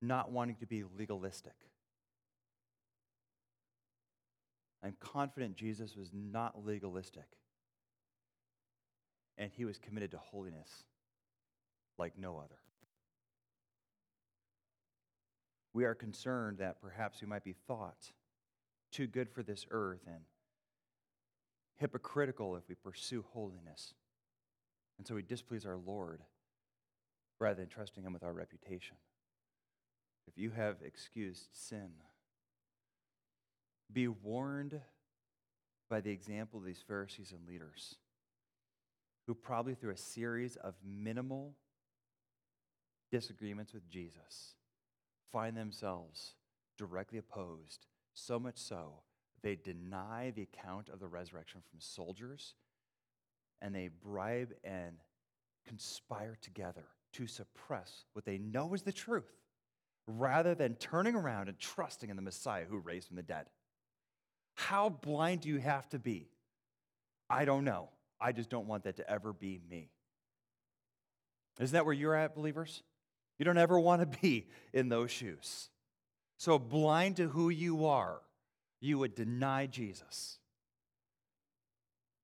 not 0.00 0.30
wanting 0.32 0.56
to 0.56 0.66
be 0.66 0.84
legalistic. 0.98 1.54
I'm 4.82 4.96
confident 4.98 5.56
Jesus 5.56 5.96
was 5.96 6.10
not 6.12 6.64
legalistic. 6.64 7.26
And 9.38 9.50
he 9.52 9.64
was 9.64 9.78
committed 9.78 10.10
to 10.10 10.18
holiness 10.18 10.84
like 11.98 12.18
no 12.18 12.38
other. 12.38 12.61
We 15.74 15.84
are 15.84 15.94
concerned 15.94 16.58
that 16.58 16.80
perhaps 16.80 17.20
we 17.20 17.26
might 17.26 17.44
be 17.44 17.54
thought 17.66 18.12
too 18.90 19.06
good 19.06 19.30
for 19.30 19.42
this 19.42 19.66
earth 19.70 20.02
and 20.06 20.24
hypocritical 21.76 22.56
if 22.56 22.68
we 22.68 22.74
pursue 22.74 23.24
holiness. 23.32 23.94
And 24.98 25.06
so 25.06 25.14
we 25.14 25.22
displease 25.22 25.64
our 25.64 25.78
Lord 25.78 26.22
rather 27.40 27.56
than 27.56 27.68
trusting 27.68 28.04
Him 28.04 28.12
with 28.12 28.22
our 28.22 28.32
reputation. 28.32 28.96
If 30.28 30.38
you 30.38 30.50
have 30.50 30.76
excused 30.84 31.48
sin, 31.52 31.90
be 33.92 34.08
warned 34.08 34.80
by 35.90 36.00
the 36.00 36.10
example 36.10 36.60
of 36.60 36.64
these 36.64 36.84
Pharisees 36.86 37.32
and 37.32 37.46
leaders 37.48 37.96
who 39.26 39.34
probably 39.34 39.74
through 39.74 39.92
a 39.92 39.96
series 39.96 40.56
of 40.56 40.74
minimal 40.84 41.54
disagreements 43.10 43.72
with 43.72 43.88
Jesus 43.88 44.54
find 45.32 45.56
themselves 45.56 46.34
directly 46.78 47.18
opposed, 47.18 47.86
so 48.14 48.38
much 48.38 48.58
so 48.58 49.02
they 49.42 49.56
deny 49.56 50.32
the 50.34 50.42
account 50.42 50.88
of 50.88 51.00
the 51.00 51.08
resurrection 51.08 51.60
from 51.68 51.80
soldiers 51.80 52.54
and 53.60 53.74
they 53.74 53.88
bribe 53.88 54.52
and 54.64 54.96
conspire 55.66 56.36
together 56.40 56.84
to 57.12 57.26
suppress 57.26 58.04
what 58.12 58.24
they 58.24 58.38
know 58.38 58.74
is 58.74 58.82
the 58.82 58.92
truth 58.92 59.32
rather 60.06 60.54
than 60.54 60.74
turning 60.74 61.14
around 61.14 61.48
and 61.48 61.58
trusting 61.58 62.10
in 62.10 62.16
the 62.16 62.22
Messiah 62.22 62.64
who 62.68 62.78
raised 62.78 63.08
from 63.08 63.16
the 63.16 63.22
dead. 63.22 63.46
How 64.54 64.88
blind 64.88 65.42
do 65.42 65.48
you 65.48 65.58
have 65.58 65.88
to 65.90 65.98
be? 65.98 66.28
I 67.30 67.44
don't 67.44 67.64
know. 67.64 67.88
I 68.20 68.32
just 68.32 68.50
don't 68.50 68.66
want 68.66 68.84
that 68.84 68.96
to 68.96 69.10
ever 69.10 69.32
be 69.32 69.60
me. 69.70 69.90
Isn't 71.60 71.72
that 71.72 71.84
where 71.84 71.94
you're 71.94 72.14
at, 72.14 72.34
believers? 72.34 72.82
You 73.42 73.44
don't 73.44 73.58
ever 73.58 73.80
want 73.80 74.02
to 74.02 74.18
be 74.20 74.46
in 74.72 74.88
those 74.88 75.10
shoes. 75.10 75.68
So, 76.36 76.60
blind 76.60 77.16
to 77.16 77.26
who 77.26 77.48
you 77.48 77.86
are, 77.86 78.20
you 78.80 78.98
would 78.98 79.16
deny 79.16 79.66
Jesus. 79.66 80.38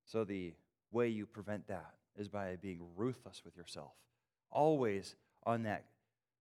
So, 0.05 0.23
the 0.23 0.55
way 0.93 1.09
you 1.09 1.27
prevent 1.27 1.67
that 1.67 1.95
is 2.17 2.29
by 2.29 2.55
being 2.63 2.83
ruthless 2.95 3.43
with 3.45 3.57
yourself, 3.57 3.91
always 4.53 5.17
on 5.43 5.65
that 5.65 5.87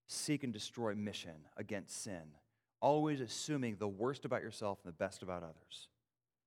seek 0.06 0.44
and 0.44 0.54
destroy 0.54 0.94
mission 0.94 1.48
against 1.58 2.04
sin, 2.04 2.36
always 2.80 3.20
assuming 3.20 3.78
the 3.78 3.88
worst 3.88 4.26
about 4.26 4.44
yourself 4.44 4.78
and 4.84 4.94
the 4.94 4.98
best 4.98 5.24
about 5.24 5.42
others. 5.42 5.88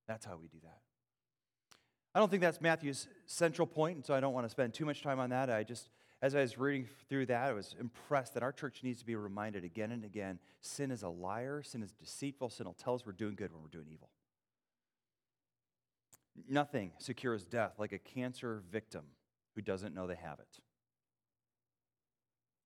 That's 0.06 0.24
how 0.24 0.36
we 0.40 0.46
do 0.46 0.58
that. 0.62 0.78
I 2.14 2.20
don't 2.20 2.30
think 2.30 2.42
that's 2.42 2.60
Matthew's 2.60 3.08
central 3.26 3.66
point, 3.66 3.96
and 3.96 4.06
so 4.06 4.14
I 4.14 4.20
don't 4.20 4.34
want 4.34 4.46
to 4.46 4.50
spend 4.50 4.72
too 4.72 4.84
much 4.84 5.02
time 5.02 5.18
on 5.18 5.30
that. 5.30 5.50
I 5.50 5.64
just 5.64 5.88
as 6.22 6.34
I 6.34 6.40
was 6.40 6.58
reading 6.58 6.86
through 7.08 7.26
that, 7.26 7.48
I 7.48 7.52
was 7.52 7.74
impressed 7.80 8.34
that 8.34 8.42
our 8.42 8.52
church 8.52 8.82
needs 8.82 8.98
to 9.00 9.06
be 9.06 9.16
reminded 9.16 9.64
again 9.64 9.90
and 9.90 10.04
again 10.04 10.38
sin 10.60 10.90
is 10.90 11.02
a 11.02 11.08
liar, 11.08 11.62
sin 11.62 11.82
is 11.82 11.92
deceitful, 11.92 12.50
sin 12.50 12.66
will 12.66 12.74
tell 12.74 12.94
us 12.94 13.06
we're 13.06 13.12
doing 13.12 13.34
good 13.34 13.52
when 13.52 13.62
we're 13.62 13.68
doing 13.68 13.88
evil. 13.90 14.10
Nothing 16.48 16.92
secures 16.98 17.44
death 17.44 17.74
like 17.78 17.92
a 17.92 17.98
cancer 17.98 18.62
victim 18.70 19.04
who 19.54 19.62
doesn't 19.62 19.94
know 19.94 20.06
they 20.06 20.14
have 20.14 20.38
it. 20.40 20.60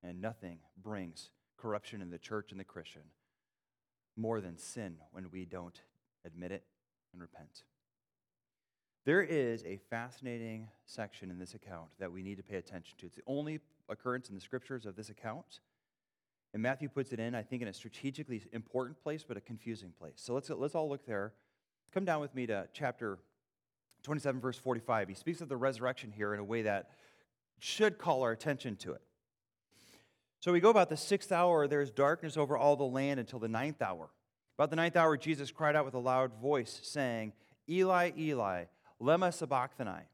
And 0.03 0.21
nothing 0.21 0.59
brings 0.83 1.31
corruption 1.57 2.03
in 2.03 2.11
the 2.11 2.19
church 2.19 2.51
and 2.51 2.61
the 2.61 2.65
Christian 2.65 3.03
more 4.17 4.41
than 4.41 4.59
sin 4.59 4.97
when 5.13 5.31
we 5.31 5.45
don't 5.45 5.81
admit 6.25 6.53
it 6.53 6.65
and 7.13 7.23
repent. 7.23 7.65
There 9.05 9.23
is 9.23 9.63
a 9.65 9.79
fascinating 9.91 10.69
section 10.87 11.31
in 11.31 11.39
this 11.39 11.55
account 11.55 11.89
that 11.99 12.11
we 12.11 12.23
need 12.23 12.39
to 12.39 12.43
pay 12.43 12.57
attention 12.57 12.97
to. 12.99 13.07
It's 13.07 13.17
the 13.17 13.23
only 13.27 13.61
occurrence 13.91 14.31
in 14.31 14.35
the 14.35 14.41
scriptures 14.41 14.87
of 14.87 14.97
this 14.97 15.11
account. 15.11 15.61
And 16.55 16.63
Matthew 16.63 16.89
puts 16.89 17.13
it 17.13 17.21
in, 17.21 17.35
I 17.35 17.43
think, 17.43 17.61
in 17.61 17.69
a 17.69 17.73
strategically 17.73 18.43
important 18.53 19.03
place, 19.03 19.23
but 19.27 19.37
a 19.37 19.43
confusing 19.43 19.93
place. 19.99 20.15
So 20.17 20.33
let's, 20.33 20.49
let's 20.49 20.75
all 20.75 20.89
look 20.89 21.05
there. 21.05 21.35
Come 21.93 22.07
down 22.07 22.21
with 22.21 22.35
me 22.35 22.47
to 22.47 22.67
chapter 22.73 23.19
27, 24.05 24.41
verse 24.41 24.57
45. 24.57 25.09
He 25.09 25.15
speaks 25.15 25.43
of 25.43 25.49
the 25.49 25.57
resurrection 25.57 26.11
here 26.11 26.33
in 26.33 26.41
a 26.41 26.45
way 26.45 26.63
that 26.63 26.91
should 27.59 27.99
call 27.99 28.23
our 28.23 28.33
attention 28.33 28.77
to 28.77 28.93
it. 28.93 29.03
So 30.41 30.53
we 30.53 30.61
go 30.61 30.71
about 30.71 30.89
the 30.89 30.97
sixth 30.97 31.33
hour, 31.33 31.67
there's 31.67 31.91
darkness 31.91 32.37
over 32.37 32.57
all 32.57 32.77
the 32.77 32.85
land 32.85 33.21
until 33.21 33.39
the 33.39 33.49
ninth 33.49 33.83
hour. 33.83 34.11
About 34.59 34.71
the 34.71 34.77
ninth 34.77 34.97
hour, 34.97 35.17
Jesus 35.17 35.51
cried 35.51 35.75
out 35.75 35.85
with 35.85 35.95
a 35.95 35.99
loud 35.99 36.33
voice, 36.41 36.81
saying, 36.83 37.33
Eli, 37.69 38.13
Eli, 38.19 38.65
lema 39.01 39.33
sabachthani. 39.33 40.05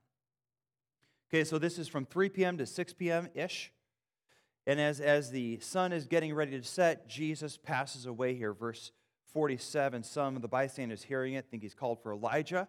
Okay, 1.29 1.45
so 1.45 1.59
this 1.59 1.79
is 1.79 1.87
from 1.87 2.07
3 2.07 2.29
p.m. 2.29 2.59
to 2.59 2.67
6 2.67 2.93
p.m. 2.95 3.29
ish. 3.35 3.73
And 4.67 4.81
as, 4.81 5.01
as 5.01 5.31
the 5.31 5.59
sun 5.61 5.93
is 5.93 6.07
getting 6.07 6.35
ready 6.35 6.59
to 6.59 6.65
set, 6.65 7.09
Jesus 7.09 7.57
passes 7.57 8.07
away 8.07 8.35
here. 8.35 8.53
Verse 8.53 8.93
47 9.33 10.03
Some 10.03 10.37
of 10.37 10.43
the 10.43 10.49
bystanders 10.49 11.05
hearing 11.05 11.35
it 11.35 11.47
think 11.51 11.63
he's 11.63 11.75
called 11.75 12.03
for 12.03 12.13
Elijah. 12.13 12.69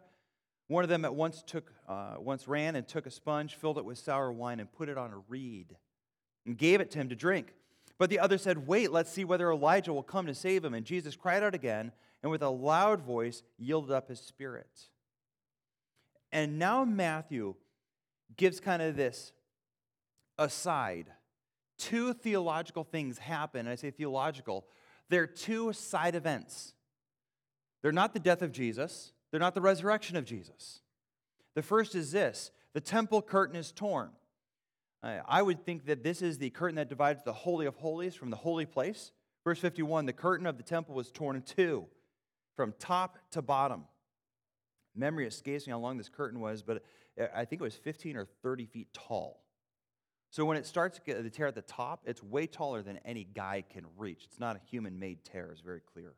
One 0.68 0.84
of 0.84 0.90
them 0.90 1.04
at 1.04 1.14
once 1.14 1.44
took, 1.46 1.74
uh, 1.88 2.16
once 2.18 2.48
ran 2.48 2.76
and 2.76 2.88
took 2.88 3.06
a 3.06 3.12
sponge, 3.12 3.56
filled 3.56 3.78
it 3.78 3.84
with 3.84 3.98
sour 3.98 4.32
wine, 4.32 4.60
and 4.60 4.72
put 4.72 4.88
it 4.88 4.98
on 4.98 5.12
a 5.12 5.18
reed, 5.28 5.76
and 6.46 6.58
gave 6.58 6.80
it 6.80 6.92
to 6.92 7.00
him 7.00 7.10
to 7.10 7.16
drink. 7.16 7.54
But 7.98 8.10
the 8.10 8.20
other 8.20 8.38
said, 8.38 8.68
Wait, 8.68 8.92
let's 8.92 9.12
see 9.12 9.26
whether 9.26 9.52
Elijah 9.52 9.92
will 9.92 10.04
come 10.04 10.28
to 10.28 10.34
save 10.34 10.64
him. 10.64 10.74
And 10.74 10.86
Jesus 10.86 11.16
cried 11.16 11.44
out 11.44 11.54
again, 11.54 11.92
and 12.24 12.32
with 12.32 12.42
a 12.42 12.50
loud 12.50 13.02
voice 13.02 13.44
yielded 13.58 13.92
up 13.92 14.08
his 14.08 14.20
spirit. 14.20 14.88
And 16.32 16.58
now 16.58 16.86
Matthew 16.86 17.56
gives 18.38 18.60
kind 18.60 18.82
of 18.82 18.96
this 18.96 19.34
aside. 20.38 21.08
Two 21.78 22.14
theological 22.14 22.84
things 22.84 23.18
happen. 23.18 23.62
And 23.62 23.70
I 23.70 23.76
say 23.76 23.92
theological, 23.92 24.66
they're 25.10 25.28
two 25.28 25.74
side 25.74 26.16
events. 26.16 26.74
They're 27.82 27.92
not 27.92 28.14
the 28.14 28.20
death 28.20 28.42
of 28.42 28.52
Jesus, 28.52 29.14
they're 29.32 29.40
not 29.40 29.56
the 29.56 29.62
resurrection 29.62 30.16
of 30.16 30.26
Jesus. 30.26 30.82
The 31.56 31.64
first 31.64 31.96
is 31.96 32.12
this 32.12 32.52
the 32.74 32.82
temple 32.82 33.22
curtain 33.22 33.56
is 33.56 33.72
torn. 33.72 34.12
I 35.04 35.42
would 35.42 35.66
think 35.66 35.88
that 35.88 36.04
this 36.04 36.22
is 36.22 36.38
the 36.38 36.52
curtain 36.52 36.76
that 36.76 36.88
divides 36.88 37.24
the 37.24 37.34
Holy 37.34 37.66
of 37.66 37.76
Holies 37.76 38.14
from 38.14 38.30
the 38.30 38.36
holy 38.36 38.68
place. 38.68 39.12
Verse 39.44 39.60
51 39.60 40.06
the 40.06 40.14
curtain 40.14 40.46
of 40.46 40.58
the 40.58 40.64
temple 40.64 40.94
was 40.94 41.12
torn 41.12 41.36
in 41.36 41.42
two, 41.42 41.88
from 42.56 42.74
top 42.78 43.18
to 43.32 43.42
bottom. 43.42 43.86
Memory 44.96 45.28
escapes 45.28 45.68
me 45.68 45.72
how 45.72 45.80
long 45.80 45.98
this 45.98 46.10
curtain 46.10 46.40
was, 46.40 46.62
but 46.62 46.84
uh, 47.20 47.26
I 47.36 47.46
think 47.46 47.62
it 47.62 47.64
was 47.64 47.76
15 47.76 48.18
or 48.18 48.26
30 48.44 48.66
feet 48.66 48.88
tall. 48.94 49.44
So 50.30 50.46
when 50.46 50.58
it 50.58 50.66
starts 50.66 51.00
to 51.06 51.30
tear 51.30 51.48
at 51.48 51.56
the 51.56 51.62
top, 51.62 52.04
it's 52.06 52.24
way 52.24 52.48
taller 52.48 52.82
than 52.82 53.00
any 53.04 53.26
guy 53.26 53.64
can 53.70 53.86
reach. 53.98 54.24
It's 54.26 54.40
not 54.40 54.56
a 54.56 54.60
human 54.70 54.98
made 54.98 55.26
tear, 55.26 55.50
it's 55.52 55.62
very 55.62 55.82
clear. 55.94 56.14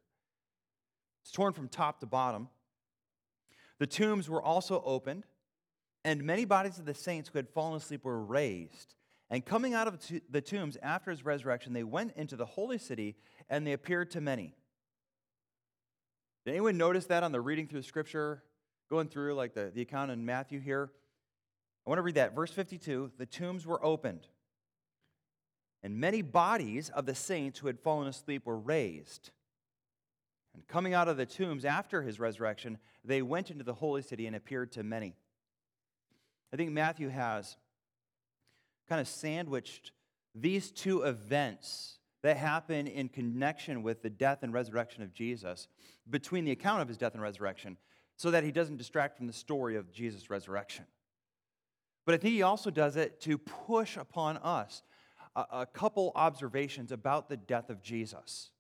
It's 1.24 1.32
torn 1.32 1.54
from 1.54 1.68
top 1.68 2.00
to 2.02 2.06
bottom. 2.06 2.50
The 3.80 3.88
tombs 3.88 4.30
were 4.30 4.42
also 4.42 4.84
opened, 4.86 5.26
and 6.06 6.24
many 6.24 6.46
bodies 6.46 6.78
of 6.78 6.86
the 6.86 6.94
saints 6.94 7.30
who 7.30 7.40
had 7.40 7.50
fallen 7.50 7.78
asleep 7.78 8.06
were 8.06 8.24
raised. 8.24 8.96
And 9.30 9.44
coming 9.44 9.74
out 9.74 9.88
of 9.88 10.00
the 10.30 10.42
tombs 10.42 10.78
after 10.84 11.10
his 11.10 11.26
resurrection, 11.26 11.74
they 11.74 11.84
went 11.84 12.14
into 12.16 12.36
the 12.36 12.46
holy 12.46 12.78
city 12.78 13.16
and 13.50 13.66
they 13.66 13.74
appeared 13.74 14.12
to 14.12 14.22
many. 14.22 14.54
Did 16.46 16.52
anyone 16.52 16.78
notice 16.78 17.06
that 17.06 17.24
on 17.24 17.32
the 17.32 17.42
reading 17.42 17.68
through 17.68 17.82
scripture, 17.82 18.44
going 18.94 19.08
through 19.08 19.34
like 19.34 19.56
the, 19.56 19.72
the 19.74 19.82
account 19.82 20.12
in 20.12 20.24
Matthew 20.24 20.60
here? 20.60 20.92
I 21.86 21.90
want 21.90 21.98
to 21.98 22.04
read 22.04 22.16
that. 22.16 22.36
Verse 22.36 22.52
52 22.52 23.14
The 23.18 23.26
tombs 23.26 23.66
were 23.66 23.84
opened, 23.84 24.28
and 25.82 25.98
many 25.98 26.22
bodies 26.22 26.90
of 26.90 27.08
the 27.08 27.16
saints 27.16 27.58
who 27.58 27.68
had 27.68 27.80
fallen 27.80 28.08
asleep 28.08 28.46
were 28.46 28.58
raised. 28.58 29.32
And 30.54 30.68
coming 30.68 30.94
out 30.94 31.08
of 31.08 31.18
the 31.18 31.26
tombs 31.26 31.66
after 31.66 32.04
his 32.04 32.20
resurrection, 32.20 32.78
they 33.04 33.24
went 33.24 33.50
into 33.50 33.64
the 33.64 33.74
holy 33.74 34.04
city 34.04 34.28
and 34.28 34.36
appeared 34.36 34.72
to 34.74 34.84
many. 34.84 35.16
I 36.54 36.58
think 36.58 36.72
Matthew 36.72 37.10
has 37.10 37.58
kind 38.88 39.02
of 39.02 39.08
sandwiched 39.08 39.92
these 40.36 40.70
two 40.70 41.02
events 41.02 41.98
that 42.22 42.38
happen 42.38 42.86
in 42.86 43.10
connection 43.10 43.82
with 43.82 44.04
the 44.04 44.10
death 44.12 44.44
and 44.44 44.54
resurrection 44.54 45.02
of 45.02 45.16
Jesus 45.16 45.68
between 46.08 46.46
the 46.46 46.52
account 46.52 46.84
of 46.84 46.88
his 46.88 46.98
death 46.98 47.16
and 47.16 47.24
resurrection 47.24 47.78
so 48.16 48.32
that 48.32 48.44
he 48.44 48.52
doesn't 48.52 48.78
distract 48.78 49.18
from 49.18 49.28
the 49.28 49.34
story 49.34 49.76
of 49.76 49.92
Jesus' 49.92 50.30
resurrection. 50.30 50.86
But 52.06 52.16
I 52.16 52.18
think 52.18 52.34
he 52.34 52.42
also 52.42 52.70
does 52.70 52.96
it 52.96 53.22
to 53.22 53.38
push 53.38 53.98
upon 53.98 54.38
us 54.38 54.84
a, 55.36 55.46
a 55.52 55.66
couple 55.66 56.12
observations 56.16 56.92
about 56.92 57.30
the 57.30 57.38
death 57.38 57.70
of 57.70 57.82
Jesus. 57.82 58.52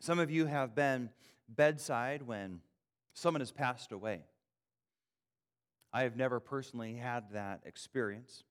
Some 0.00 0.18
of 0.18 0.30
you 0.30 0.46
have 0.46 0.74
been 0.74 1.10
bedside 1.48 2.22
when 2.22 2.60
someone 3.14 3.40
has 3.40 3.52
passed 3.52 3.92
away. 3.92 4.22
I 5.92 6.02
have 6.02 6.16
never 6.16 6.40
personally 6.40 6.94
had 6.94 7.32
that 7.32 7.62
experience. 7.64 8.42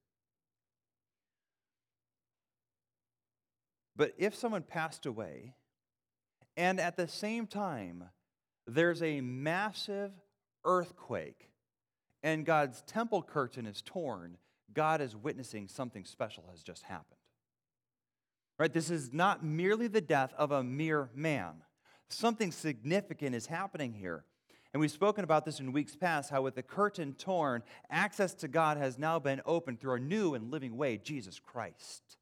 But 3.95 4.13
if 4.17 4.35
someone 4.35 4.63
passed 4.63 5.05
away, 5.05 5.53
and 6.57 6.79
at 6.79 6.97
the 6.97 7.07
same 7.07 7.47
time, 7.47 8.05
there's 8.67 9.01
a 9.01 9.21
massive 9.21 10.11
earthquake, 10.63 11.49
and 12.23 12.45
God's 12.45 12.81
temple 12.81 13.21
curtain 13.21 13.65
is 13.65 13.81
torn, 13.81 14.37
God 14.73 15.01
is 15.01 15.15
witnessing 15.15 15.67
something 15.67 16.05
special 16.05 16.45
has 16.51 16.61
just 16.63 16.83
happened. 16.83 17.19
Right? 18.57 18.73
This 18.73 18.89
is 18.89 19.11
not 19.13 19.43
merely 19.43 19.87
the 19.87 20.01
death 20.01 20.33
of 20.37 20.51
a 20.51 20.63
mere 20.63 21.09
man. 21.13 21.63
Something 22.09 22.51
significant 22.51 23.35
is 23.35 23.47
happening 23.47 23.93
here. 23.93 24.23
And 24.73 24.81
we've 24.81 24.91
spoken 24.91 25.23
about 25.23 25.45
this 25.45 25.59
in 25.59 25.71
weeks 25.71 25.95
past 25.95 26.29
how, 26.29 26.41
with 26.41 26.55
the 26.55 26.63
curtain 26.63 27.13
torn, 27.13 27.63
access 27.89 28.33
to 28.35 28.47
God 28.47 28.77
has 28.77 28.97
now 28.97 29.19
been 29.19 29.41
opened 29.45 29.79
through 29.79 29.91
our 29.91 29.99
new 29.99 30.33
and 30.33 30.51
living 30.51 30.75
way, 30.75 30.97
Jesus 30.97 31.39
Christ. 31.39 32.17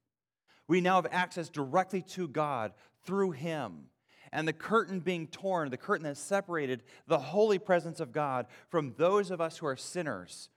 We 0.67 0.79
now 0.79 0.95
have 1.01 1.11
access 1.11 1.49
directly 1.49 2.01
to 2.09 2.27
God 2.27 2.73
through 3.05 3.31
Him. 3.31 3.85
And 4.33 4.47
the 4.47 4.53
curtain 4.53 4.99
being 4.99 5.27
torn, 5.27 5.69
the 5.69 5.77
curtain 5.77 6.05
that 6.05 6.17
separated 6.17 6.81
the 7.05 7.19
holy 7.19 7.59
presence 7.59 7.99
of 7.99 8.11
God 8.11 8.47
from 8.67 8.95
those 8.97 9.29
of 9.29 9.39
us 9.39 9.57
who 9.57 9.67
are 9.67 9.77
sinners, 9.77 10.49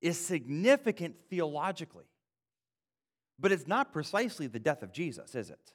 is 0.00 0.18
significant 0.18 1.14
theologically. 1.30 2.06
But 3.38 3.52
it's 3.52 3.68
not 3.68 3.92
precisely 3.92 4.48
the 4.48 4.58
death 4.58 4.82
of 4.82 4.92
Jesus, 4.92 5.36
is 5.36 5.48
it? 5.48 5.72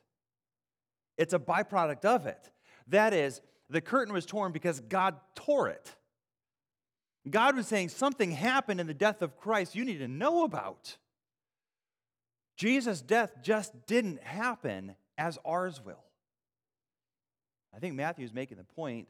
It's 1.17 1.33
a 1.33 1.39
byproduct 1.39 2.03
of 2.03 2.25
it. 2.25 2.51
That 2.87 3.13
is, 3.13 3.39
the 3.69 3.79
curtain 3.81 4.13
was 4.13 4.25
torn 4.25 4.51
because 4.51 4.81
God 4.81 5.15
tore 5.33 5.69
it. 5.69 5.95
God 7.29 7.55
was 7.55 7.67
saying 7.67 7.87
something 7.87 8.31
happened 8.31 8.81
in 8.81 8.87
the 8.87 8.93
death 8.93 9.21
of 9.21 9.37
Christ 9.37 9.75
you 9.75 9.85
need 9.85 9.99
to 9.99 10.09
know 10.09 10.43
about. 10.43 10.97
Jesus' 12.57 13.01
death 13.01 13.31
just 13.41 13.87
didn't 13.87 14.21
happen 14.21 14.95
as 15.17 15.39
ours 15.45 15.81
will. 15.83 16.03
I 17.75 17.79
think 17.79 17.95
Matthew 17.95 18.25
is 18.25 18.33
making 18.33 18.57
the 18.57 18.63
point 18.63 19.07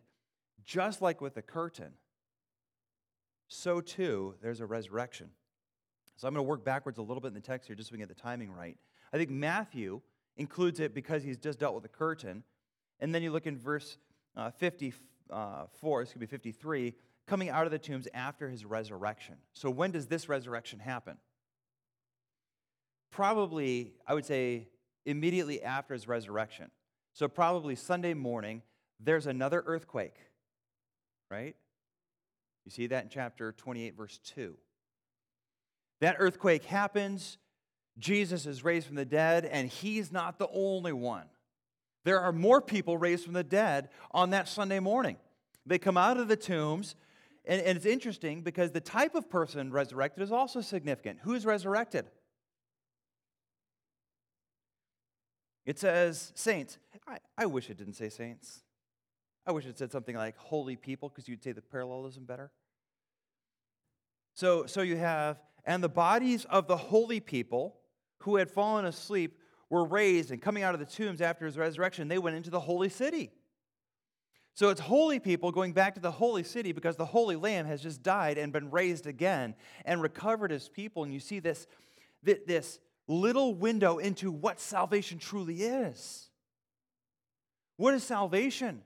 just 0.63 1.01
like 1.01 1.19
with 1.19 1.35
the 1.35 1.41
curtain, 1.41 1.93
so 3.47 3.81
too 3.81 4.35
there's 4.41 4.61
a 4.61 4.65
resurrection. 4.65 5.29
So 6.15 6.27
I'm 6.27 6.33
going 6.33 6.45
to 6.45 6.49
work 6.49 6.63
backwards 6.63 6.99
a 6.99 7.01
little 7.01 7.21
bit 7.21 7.29
in 7.29 7.33
the 7.33 7.41
text 7.41 7.67
here 7.67 7.75
just 7.75 7.89
so 7.89 7.93
we 7.93 7.99
get 7.99 8.07
the 8.07 8.15
timing 8.15 8.51
right. 8.51 8.77
I 9.11 9.17
think 9.17 9.29
Matthew 9.29 10.01
includes 10.37 10.79
it 10.79 10.93
because 10.93 11.23
he's 11.23 11.37
just 11.37 11.59
dealt 11.59 11.73
with 11.73 11.83
the 11.83 11.89
curtain. 11.89 12.43
And 12.99 13.13
then 13.13 13.23
you 13.23 13.31
look 13.31 13.45
in 13.45 13.57
verse 13.57 13.97
uh, 14.35 14.51
54, 14.51 16.01
excuse 16.01 16.19
me, 16.21 16.27
53, 16.27 16.93
coming 17.27 17.49
out 17.49 17.65
of 17.65 17.71
the 17.71 17.79
tombs 17.79 18.07
after 18.13 18.49
his 18.49 18.65
resurrection. 18.65 19.35
So 19.53 19.69
when 19.69 19.91
does 19.91 20.07
this 20.07 20.29
resurrection 20.29 20.79
happen? 20.79 21.17
Probably, 23.11 23.93
I 24.07 24.13
would 24.13 24.25
say, 24.25 24.67
immediately 25.05 25.61
after 25.61 25.93
his 25.93 26.07
resurrection. 26.07 26.71
So 27.13 27.27
probably 27.27 27.75
Sunday 27.75 28.13
morning, 28.13 28.63
there's 28.99 29.27
another 29.27 29.63
earthquake, 29.65 30.15
right? 31.29 31.55
You 32.65 32.71
see 32.71 32.87
that 32.87 33.03
in 33.03 33.09
chapter 33.09 33.51
28, 33.51 33.95
verse 33.95 34.19
2. 34.35 34.55
That 36.01 36.15
earthquake 36.19 36.65
happens. 36.65 37.37
Jesus 37.99 38.45
is 38.45 38.63
raised 38.63 38.87
from 38.87 38.95
the 38.95 39.05
dead, 39.05 39.45
and 39.45 39.69
he's 39.69 40.11
not 40.11 40.39
the 40.39 40.47
only 40.51 40.93
one. 40.93 41.25
There 42.03 42.19
are 42.19 42.31
more 42.31 42.61
people 42.61 42.97
raised 42.97 43.23
from 43.23 43.33
the 43.33 43.43
dead 43.43 43.89
on 44.11 44.31
that 44.31 44.47
Sunday 44.47 44.79
morning. 44.79 45.17
They 45.65 45.77
come 45.77 45.97
out 45.97 46.17
of 46.17 46.27
the 46.27 46.35
tombs, 46.35 46.95
and, 47.45 47.61
and 47.61 47.77
it's 47.77 47.85
interesting 47.85 48.41
because 48.41 48.71
the 48.71 48.81
type 48.81 49.13
of 49.13 49.29
person 49.29 49.71
resurrected 49.71 50.23
is 50.23 50.31
also 50.31 50.61
significant. 50.61 51.19
Who's 51.21 51.45
resurrected? 51.45 52.07
It 55.65 55.79
says 55.79 56.31
saints. 56.35 56.77
I, 57.07 57.17
I 57.37 57.45
wish 57.45 57.69
it 57.69 57.77
didn't 57.77 57.93
say 57.93 58.09
saints. 58.09 58.63
I 59.45 59.51
wish 59.51 59.65
it 59.65 59.77
said 59.77 59.91
something 59.91 60.15
like 60.15 60.37
holy 60.37 60.75
people 60.75 61.09
because 61.09 61.27
you'd 61.27 61.43
say 61.43 61.51
the 61.51 61.61
parallelism 61.61 62.25
better. 62.25 62.51
So, 64.33 64.65
so 64.65 64.81
you 64.81 64.97
have 64.97 65.39
and 65.65 65.83
the 65.83 65.89
bodies 65.89 66.45
of 66.45 66.67
the 66.67 66.77
holy 66.77 67.19
people 67.19 67.77
who 68.19 68.35
had 68.35 68.49
fallen 68.49 68.85
asleep 68.85 69.39
were 69.69 69.85
raised, 69.85 70.31
and 70.31 70.41
coming 70.41 70.63
out 70.63 70.73
of 70.73 70.79
the 70.79 70.85
tombs 70.85 71.21
after 71.21 71.45
his 71.45 71.57
resurrection, 71.57 72.07
they 72.07 72.17
went 72.17 72.35
into 72.35 72.49
the 72.49 72.59
holy 72.59 72.89
city. 72.89 73.31
So 74.53 74.69
it's 74.69 74.81
holy 74.81 75.19
people 75.19 75.51
going 75.51 75.73
back 75.73 75.95
to 75.95 76.01
the 76.01 76.11
holy 76.11 76.43
city 76.43 76.73
because 76.73 76.95
the 76.95 77.05
holy 77.05 77.35
lamb 77.35 77.65
has 77.65 77.81
just 77.81 78.03
died 78.03 78.37
and 78.37 78.53
been 78.53 78.69
raised 78.69 79.07
again 79.07 79.55
and 79.83 80.01
recovered 80.01 80.51
his 80.51 80.69
people. 80.69 81.03
And 81.03 81.11
you 81.11 81.19
see 81.19 81.39
this, 81.39 81.65
this 82.21 82.79
little 83.07 83.53
window 83.53 83.97
into 83.97 84.31
what 84.31 84.59
salvation 84.59 85.17
truly 85.17 85.63
is. 85.63 86.29
What 87.77 87.93
is 87.93 88.03
salvation? 88.03 88.81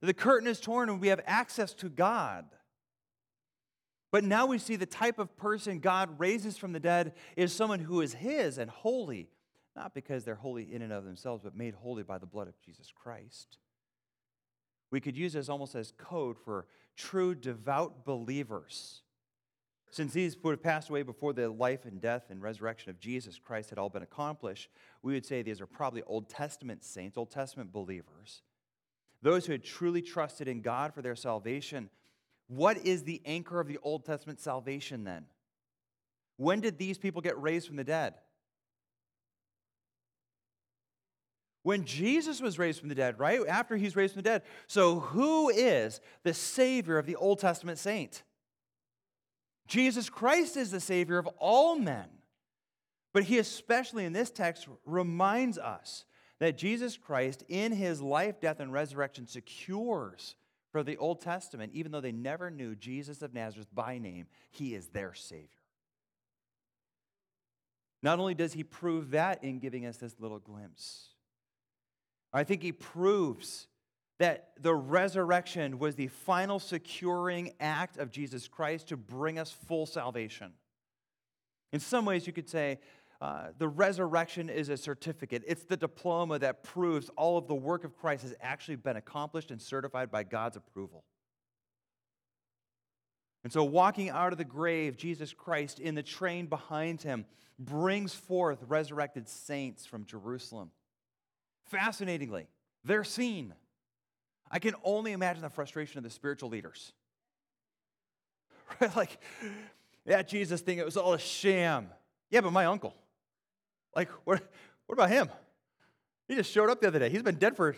The 0.00 0.14
curtain 0.14 0.48
is 0.48 0.60
torn 0.60 0.88
and 0.88 1.00
we 1.00 1.08
have 1.08 1.20
access 1.26 1.74
to 1.74 1.88
God. 1.88 2.46
But 4.12 4.24
now 4.24 4.46
we 4.46 4.58
see 4.58 4.76
the 4.76 4.86
type 4.86 5.18
of 5.18 5.36
person 5.36 5.78
God 5.78 6.18
raises 6.18 6.56
from 6.56 6.72
the 6.72 6.80
dead 6.80 7.12
is 7.36 7.52
someone 7.52 7.78
who 7.78 8.00
is 8.00 8.14
His 8.14 8.58
and 8.58 8.70
holy, 8.70 9.28
not 9.76 9.94
because 9.94 10.24
they're 10.24 10.34
holy 10.34 10.72
in 10.72 10.82
and 10.82 10.92
of 10.92 11.04
themselves, 11.04 11.42
but 11.44 11.54
made 11.54 11.74
holy 11.74 12.02
by 12.02 12.18
the 12.18 12.26
blood 12.26 12.48
of 12.48 12.60
Jesus 12.60 12.92
Christ. 12.92 13.58
We 14.90 15.00
could 15.00 15.16
use 15.16 15.34
this 15.34 15.48
almost 15.48 15.76
as 15.76 15.92
code 15.96 16.36
for 16.44 16.66
true 16.96 17.34
devout 17.34 18.04
believers. 18.04 19.02
Since 19.90 20.12
these 20.12 20.36
would 20.42 20.52
have 20.52 20.62
passed 20.62 20.88
away 20.88 21.02
before 21.02 21.32
the 21.32 21.48
life 21.48 21.84
and 21.84 22.00
death 22.00 22.24
and 22.30 22.40
resurrection 22.40 22.90
of 22.90 23.00
Jesus 23.00 23.38
Christ 23.38 23.70
had 23.70 23.78
all 23.78 23.88
been 23.88 24.02
accomplished, 24.02 24.70
we 25.02 25.14
would 25.14 25.26
say 25.26 25.42
these 25.42 25.60
are 25.60 25.66
probably 25.66 26.02
Old 26.02 26.28
Testament 26.28 26.84
saints, 26.84 27.16
Old 27.16 27.30
Testament 27.30 27.72
believers. 27.72 28.42
Those 29.22 29.46
who 29.46 29.52
had 29.52 29.64
truly 29.64 30.00
trusted 30.00 30.48
in 30.48 30.60
God 30.60 30.94
for 30.94 31.02
their 31.02 31.16
salvation 31.16 31.90
what 32.50 32.78
is 32.78 33.04
the 33.04 33.22
anchor 33.24 33.60
of 33.60 33.68
the 33.68 33.78
Old 33.80 34.04
Testament 34.04 34.40
salvation 34.40 35.04
then? 35.04 35.26
When 36.36 36.60
did 36.60 36.78
these 36.78 36.98
people 36.98 37.22
get 37.22 37.40
raised 37.40 37.68
from 37.68 37.76
the 37.76 37.84
dead? 37.84 38.14
When 41.62 41.84
Jesus 41.84 42.40
was 42.40 42.58
raised 42.58 42.80
from 42.80 42.88
the 42.88 42.94
dead, 42.96 43.20
right? 43.20 43.38
After 43.46 43.76
he's 43.76 43.94
raised 43.94 44.14
from 44.14 44.22
the 44.22 44.28
dead. 44.28 44.42
So, 44.66 44.98
who 44.98 45.48
is 45.48 46.00
the 46.24 46.34
Savior 46.34 46.98
of 46.98 47.06
the 47.06 47.14
Old 47.14 47.38
Testament 47.38 47.78
saint? 47.78 48.24
Jesus 49.70 50.10
Christ 50.10 50.56
is 50.56 50.72
the 50.72 50.80
Savior 50.80 51.16
of 51.16 51.28
all 51.38 51.76
men. 51.78 52.08
But 53.14 53.22
he, 53.22 53.38
especially 53.38 54.04
in 54.04 54.12
this 54.12 54.30
text, 54.30 54.66
reminds 54.84 55.58
us 55.58 56.04
that 56.40 56.58
Jesus 56.58 56.96
Christ, 56.96 57.44
in 57.48 57.70
his 57.70 58.02
life, 58.02 58.40
death, 58.40 58.58
and 58.58 58.72
resurrection, 58.72 59.28
secures 59.28 60.34
for 60.72 60.82
the 60.82 60.96
Old 60.96 61.20
Testament, 61.20 61.72
even 61.72 61.92
though 61.92 62.00
they 62.00 62.10
never 62.10 62.50
knew 62.50 62.74
Jesus 62.74 63.22
of 63.22 63.32
Nazareth 63.32 63.68
by 63.72 63.98
name, 63.98 64.26
he 64.50 64.74
is 64.74 64.88
their 64.88 65.14
Savior. 65.14 65.46
Not 68.02 68.18
only 68.18 68.34
does 68.34 68.54
he 68.54 68.64
prove 68.64 69.12
that 69.12 69.44
in 69.44 69.60
giving 69.60 69.86
us 69.86 69.98
this 69.98 70.16
little 70.18 70.40
glimpse, 70.40 71.10
I 72.32 72.42
think 72.42 72.62
he 72.62 72.72
proves 72.72 73.68
that 74.20 74.50
the 74.60 74.74
resurrection 74.74 75.78
was 75.78 75.94
the 75.94 76.08
final 76.08 76.58
securing 76.58 77.54
act 77.58 77.96
of 77.96 78.10
Jesus 78.10 78.48
Christ 78.48 78.88
to 78.88 78.96
bring 78.98 79.38
us 79.38 79.50
full 79.50 79.86
salvation. 79.86 80.52
In 81.72 81.80
some 81.80 82.04
ways, 82.04 82.26
you 82.26 82.34
could 82.34 82.48
say 82.48 82.80
uh, 83.22 83.48
the 83.56 83.66
resurrection 83.66 84.50
is 84.50 84.68
a 84.68 84.76
certificate. 84.76 85.42
It's 85.46 85.64
the 85.64 85.76
diploma 85.76 86.38
that 86.38 86.62
proves 86.62 87.10
all 87.16 87.38
of 87.38 87.48
the 87.48 87.54
work 87.54 87.82
of 87.82 87.96
Christ 87.96 88.22
has 88.24 88.34
actually 88.42 88.76
been 88.76 88.96
accomplished 88.96 89.50
and 89.50 89.60
certified 89.60 90.10
by 90.10 90.24
God's 90.24 90.58
approval. 90.58 91.02
And 93.42 93.50
so, 93.50 93.64
walking 93.64 94.10
out 94.10 94.32
of 94.32 94.38
the 94.38 94.44
grave, 94.44 94.98
Jesus 94.98 95.32
Christ 95.32 95.80
in 95.80 95.94
the 95.94 96.02
train 96.02 96.44
behind 96.44 97.00
him 97.00 97.24
brings 97.58 98.12
forth 98.12 98.58
resurrected 98.68 99.30
saints 99.30 99.86
from 99.86 100.04
Jerusalem. 100.04 100.72
Fascinatingly, 101.70 102.48
they're 102.84 103.02
seen. 103.02 103.54
I 104.50 104.58
can 104.58 104.74
only 104.82 105.12
imagine 105.12 105.42
the 105.42 105.50
frustration 105.50 105.98
of 105.98 106.04
the 106.04 106.10
spiritual 106.10 106.48
leaders. 106.48 106.92
Right? 108.80 108.94
Like, 108.94 109.18
that 110.06 110.28
Jesus 110.28 110.60
thing, 110.60 110.78
it 110.78 110.84
was 110.84 110.96
all 110.96 111.12
a 111.12 111.18
sham. 111.18 111.88
Yeah, 112.30 112.40
but 112.40 112.52
my 112.52 112.66
uncle. 112.66 112.94
Like, 113.96 114.08
what, 114.24 114.40
what 114.86 114.94
about 114.94 115.10
him? 115.10 115.28
He 116.28 116.36
just 116.36 116.52
showed 116.52 116.70
up 116.70 116.80
the 116.80 116.86
other 116.86 117.00
day. 117.00 117.10
He's 117.10 117.22
been 117.22 117.34
dead 117.34 117.56
for 117.56 117.74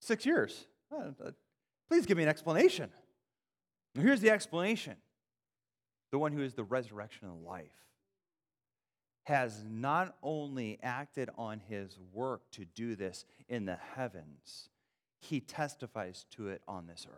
six 0.00 0.24
years. 0.24 0.66
Uh, 0.92 1.10
uh, 1.24 1.30
please 1.88 2.06
give 2.06 2.16
me 2.16 2.22
an 2.22 2.28
explanation. 2.28 2.90
And 3.94 4.04
here's 4.04 4.20
the 4.20 4.30
explanation 4.30 4.96
the 6.10 6.18
one 6.18 6.32
who 6.32 6.42
is 6.42 6.54
the 6.54 6.64
resurrection 6.64 7.28
and 7.28 7.44
life 7.44 7.72
has 9.24 9.62
not 9.68 10.16
only 10.22 10.78
acted 10.82 11.28
on 11.36 11.60
his 11.68 11.98
work 12.12 12.40
to 12.52 12.64
do 12.64 12.96
this 12.96 13.26
in 13.48 13.66
the 13.66 13.76
heavens, 13.94 14.70
he 15.20 15.40
testifies 15.40 16.26
to 16.32 16.48
it 16.48 16.62
on 16.68 16.86
this 16.86 17.06
earth 17.08 17.16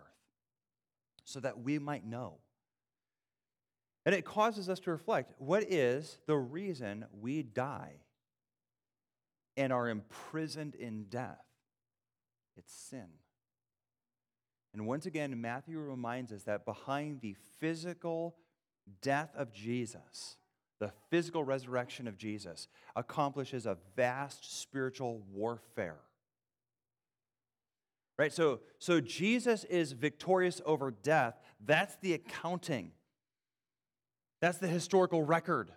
so 1.24 1.40
that 1.40 1.60
we 1.60 1.78
might 1.78 2.04
know. 2.04 2.38
And 4.06 4.14
it 4.14 4.24
causes 4.24 4.68
us 4.68 4.80
to 4.80 4.90
reflect 4.90 5.34
what 5.38 5.64
is 5.64 6.18
the 6.26 6.36
reason 6.36 7.04
we 7.20 7.42
die? 7.42 8.00
and 9.60 9.74
are 9.74 9.88
imprisoned 9.88 10.74
in 10.74 11.04
death. 11.04 11.44
It's 12.56 12.72
sin. 12.72 13.08
And 14.72 14.86
once 14.86 15.04
again, 15.04 15.38
Matthew 15.38 15.78
reminds 15.78 16.32
us 16.32 16.44
that 16.44 16.64
behind 16.64 17.20
the 17.20 17.36
physical 17.58 18.36
death 19.02 19.30
of 19.36 19.52
Jesus, 19.52 20.36
the 20.78 20.92
physical 21.10 21.44
resurrection 21.44 22.08
of 22.08 22.16
Jesus, 22.16 22.68
accomplishes 22.96 23.66
a 23.66 23.76
vast 23.96 24.60
spiritual 24.60 25.22
warfare. 25.30 25.98
Right? 28.20 28.34
So, 28.34 28.60
so 28.78 29.00
Jesus 29.00 29.64
is 29.64 29.92
victorious 29.92 30.60
over 30.66 30.90
death. 30.90 31.40
That's 31.64 31.96
the 32.02 32.12
accounting. 32.12 32.92
That's 34.42 34.58
the 34.58 34.66
historical 34.66 35.22
record. 35.22 35.72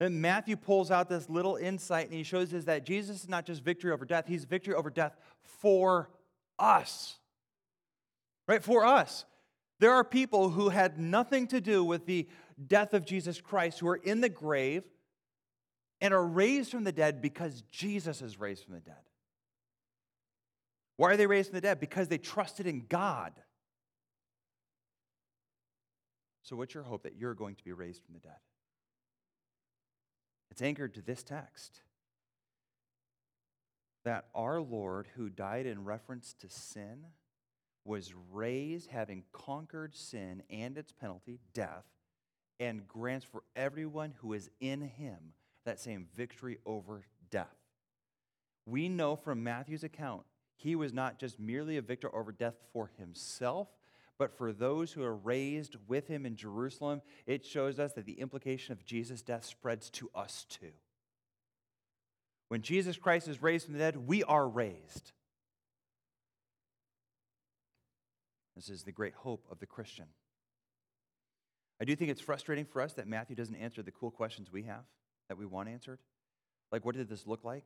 And 0.00 0.22
Matthew 0.22 0.56
pulls 0.56 0.90
out 0.90 1.10
this 1.10 1.28
little 1.28 1.56
insight 1.56 2.06
and 2.06 2.14
he 2.14 2.22
shows 2.22 2.54
us 2.54 2.64
that 2.64 2.86
Jesus 2.86 3.24
is 3.24 3.28
not 3.28 3.44
just 3.44 3.62
victory 3.62 3.92
over 3.92 4.06
death, 4.06 4.24
he's 4.26 4.46
victory 4.46 4.72
over 4.72 4.88
death 4.88 5.14
for 5.42 6.08
us. 6.58 7.18
Right? 8.48 8.64
For 8.64 8.86
us. 8.86 9.26
There 9.78 9.92
are 9.92 10.04
people 10.04 10.48
who 10.48 10.70
had 10.70 10.98
nothing 10.98 11.48
to 11.48 11.60
do 11.60 11.84
with 11.84 12.06
the 12.06 12.26
death 12.66 12.94
of 12.94 13.04
Jesus 13.04 13.42
Christ 13.42 13.80
who 13.80 13.88
are 13.88 13.96
in 13.96 14.22
the 14.22 14.30
grave 14.30 14.84
and 16.00 16.14
are 16.14 16.26
raised 16.26 16.70
from 16.70 16.84
the 16.84 16.92
dead 16.92 17.20
because 17.20 17.62
Jesus 17.70 18.22
is 18.22 18.40
raised 18.40 18.64
from 18.64 18.72
the 18.72 18.80
dead. 18.80 18.94
Why 20.96 21.10
are 21.10 21.16
they 21.16 21.26
raised 21.26 21.50
from 21.50 21.56
the 21.56 21.60
dead? 21.60 21.80
Because 21.80 22.08
they 22.08 22.18
trusted 22.18 22.66
in 22.66 22.86
God. 22.88 23.32
So, 26.42 26.56
what's 26.56 26.74
your 26.74 26.82
hope 26.82 27.04
that 27.04 27.16
you're 27.16 27.34
going 27.34 27.56
to 27.56 27.64
be 27.64 27.72
raised 27.72 28.02
from 28.04 28.14
the 28.14 28.20
dead? 28.20 28.38
It's 30.50 30.62
anchored 30.62 30.94
to 30.94 31.02
this 31.02 31.22
text 31.22 31.80
that 34.04 34.26
our 34.34 34.60
Lord, 34.60 35.08
who 35.16 35.30
died 35.30 35.66
in 35.66 35.84
reference 35.84 36.34
to 36.40 36.48
sin, 36.50 37.06
was 37.84 38.14
raised 38.30 38.90
having 38.90 39.24
conquered 39.32 39.94
sin 39.94 40.42
and 40.50 40.76
its 40.78 40.92
penalty, 40.92 41.40
death, 41.54 41.84
and 42.60 42.86
grants 42.86 43.24
for 43.24 43.42
everyone 43.56 44.14
who 44.18 44.32
is 44.32 44.50
in 44.60 44.82
him 44.82 45.32
that 45.64 45.80
same 45.80 46.06
victory 46.16 46.58
over 46.64 47.04
death. 47.30 47.56
We 48.66 48.88
know 48.88 49.16
from 49.16 49.42
Matthew's 49.42 49.84
account, 49.84 50.22
he 50.56 50.76
was 50.76 50.92
not 50.92 51.18
just 51.18 51.38
merely 51.38 51.76
a 51.76 51.82
victor 51.82 52.14
over 52.14 52.32
death 52.32 52.54
for 52.72 52.90
himself, 52.98 53.68
but 54.18 54.36
for 54.36 54.52
those 54.52 54.92
who 54.92 55.02
are 55.02 55.14
raised 55.14 55.76
with 55.88 56.06
him 56.06 56.24
in 56.24 56.36
Jerusalem, 56.36 57.02
it 57.26 57.44
shows 57.44 57.78
us 57.78 57.92
that 57.94 58.06
the 58.06 58.20
implication 58.20 58.72
of 58.72 58.84
Jesus' 58.84 59.22
death 59.22 59.44
spreads 59.44 59.90
to 59.90 60.10
us 60.14 60.46
too. 60.48 60.72
When 62.48 62.62
Jesus 62.62 62.96
Christ 62.96 63.26
is 63.26 63.42
raised 63.42 63.64
from 63.64 63.74
the 63.74 63.80
dead, 63.80 63.96
we 63.96 64.22
are 64.22 64.46
raised. 64.46 65.12
This 68.54 68.68
is 68.68 68.84
the 68.84 68.92
great 68.92 69.14
hope 69.14 69.44
of 69.50 69.58
the 69.58 69.66
Christian. 69.66 70.06
I 71.80 71.84
do 71.84 71.96
think 71.96 72.10
it's 72.10 72.20
frustrating 72.20 72.64
for 72.64 72.80
us 72.80 72.92
that 72.92 73.08
Matthew 73.08 73.34
doesn't 73.34 73.56
answer 73.56 73.82
the 73.82 73.90
cool 73.90 74.12
questions 74.12 74.52
we 74.52 74.62
have 74.62 74.84
that 75.28 75.36
we 75.36 75.46
want 75.46 75.68
answered. 75.68 75.98
Like, 76.70 76.84
what 76.84 76.94
did 76.94 77.08
this 77.08 77.26
look 77.26 77.44
like? 77.44 77.64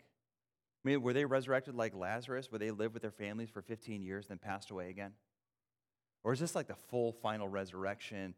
I 0.84 0.88
mean, 0.88 1.02
were 1.02 1.12
they 1.12 1.24
resurrected 1.24 1.74
like 1.74 1.94
Lazarus, 1.94 2.50
where 2.50 2.58
they 2.58 2.70
lived 2.70 2.94
with 2.94 3.02
their 3.02 3.10
families 3.10 3.50
for 3.50 3.62
15 3.62 4.00
years, 4.00 4.26
and 4.26 4.38
then 4.38 4.50
passed 4.50 4.70
away 4.70 4.90
again? 4.90 5.12
Or 6.24 6.32
is 6.32 6.40
this 6.40 6.54
like 6.54 6.68
the 6.68 6.74
full 6.74 7.12
final 7.12 7.48
resurrection 7.48 8.34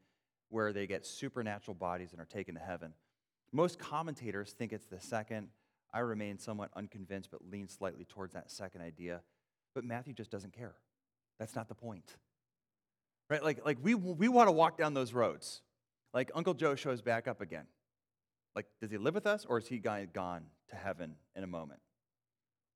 where 0.48 0.72
they 0.72 0.86
get 0.86 1.06
supernatural 1.06 1.74
bodies 1.74 2.12
and 2.12 2.20
are 2.20 2.26
taken 2.26 2.54
to 2.54 2.60
heaven? 2.60 2.94
Most 3.52 3.78
commentators 3.78 4.52
think 4.52 4.72
it's 4.72 4.86
the 4.86 5.00
second. 5.00 5.48
I 5.92 6.00
remain 6.00 6.38
somewhat 6.38 6.70
unconvinced, 6.76 7.30
but 7.30 7.40
lean 7.50 7.68
slightly 7.68 8.04
towards 8.04 8.34
that 8.34 8.50
second 8.50 8.82
idea. 8.82 9.22
But 9.74 9.84
Matthew 9.84 10.12
just 10.14 10.30
doesn't 10.30 10.52
care. 10.52 10.74
That's 11.38 11.56
not 11.56 11.68
the 11.68 11.74
point. 11.74 12.16
Right? 13.28 13.42
Like, 13.42 13.64
like 13.64 13.78
we, 13.82 13.94
we 13.94 14.28
want 14.28 14.48
to 14.48 14.52
walk 14.52 14.78
down 14.78 14.94
those 14.94 15.12
roads. 15.12 15.62
Like 16.14 16.30
Uncle 16.34 16.54
Joe 16.54 16.74
shows 16.74 17.02
back 17.02 17.28
up 17.28 17.40
again. 17.40 17.66
Like, 18.54 18.66
does 18.80 18.90
he 18.90 18.98
live 18.98 19.14
with 19.14 19.26
us 19.26 19.46
or 19.48 19.58
is 19.58 19.68
he 19.68 19.78
gone 19.78 20.42
to 20.70 20.76
heaven 20.76 21.14
in 21.36 21.44
a 21.44 21.46
moment? 21.46 21.80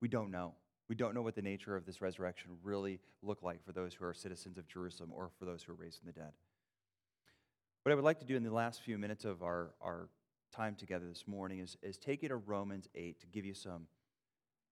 We 0.01 0.07
don't 0.07 0.31
know. 0.31 0.53
We 0.87 0.95
don't 0.95 1.15
know 1.15 1.21
what 1.21 1.35
the 1.35 1.41
nature 1.41 1.75
of 1.75 1.85
this 1.85 2.01
resurrection 2.01 2.51
really 2.63 2.99
look 3.23 3.41
like 3.41 3.63
for 3.65 3.71
those 3.71 3.93
who 3.93 4.05
are 4.05 4.13
citizens 4.13 4.57
of 4.57 4.67
Jerusalem 4.67 5.11
or 5.13 5.31
for 5.39 5.45
those 5.45 5.63
who 5.63 5.71
are 5.71 5.75
raised 5.75 5.99
from 5.99 6.07
the 6.07 6.13
dead. 6.13 6.31
What 7.83 7.91
I 7.91 7.95
would 7.95 8.03
like 8.03 8.19
to 8.19 8.25
do 8.25 8.35
in 8.35 8.43
the 8.43 8.53
last 8.53 8.81
few 8.81 8.97
minutes 8.97 9.25
of 9.25 9.41
our, 9.41 9.73
our 9.81 10.09
time 10.55 10.75
together 10.75 11.07
this 11.07 11.25
morning 11.27 11.59
is, 11.59 11.77
is 11.81 11.97
take 11.97 12.23
you 12.23 12.29
to 12.29 12.37
Romans 12.37 12.87
8 12.95 13.19
to 13.21 13.27
give 13.27 13.45
you 13.45 13.53
some 13.53 13.87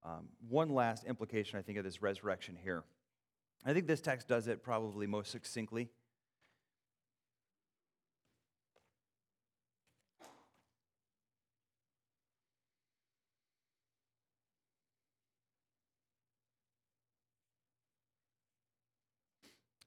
um, 0.04 0.30
one 0.50 0.70
last 0.70 1.06
implication, 1.06 1.58
I 1.58 1.62
think, 1.62 1.78
of 1.78 1.84
this 1.84 2.02
resurrection 2.02 2.58
here. 2.62 2.84
I 3.66 3.74
think 3.74 3.88
this 3.88 4.02
text 4.02 4.28
does 4.28 4.48
it 4.48 4.64
probably 4.64 5.08
most 5.08 5.32
succinctly. 5.32 5.90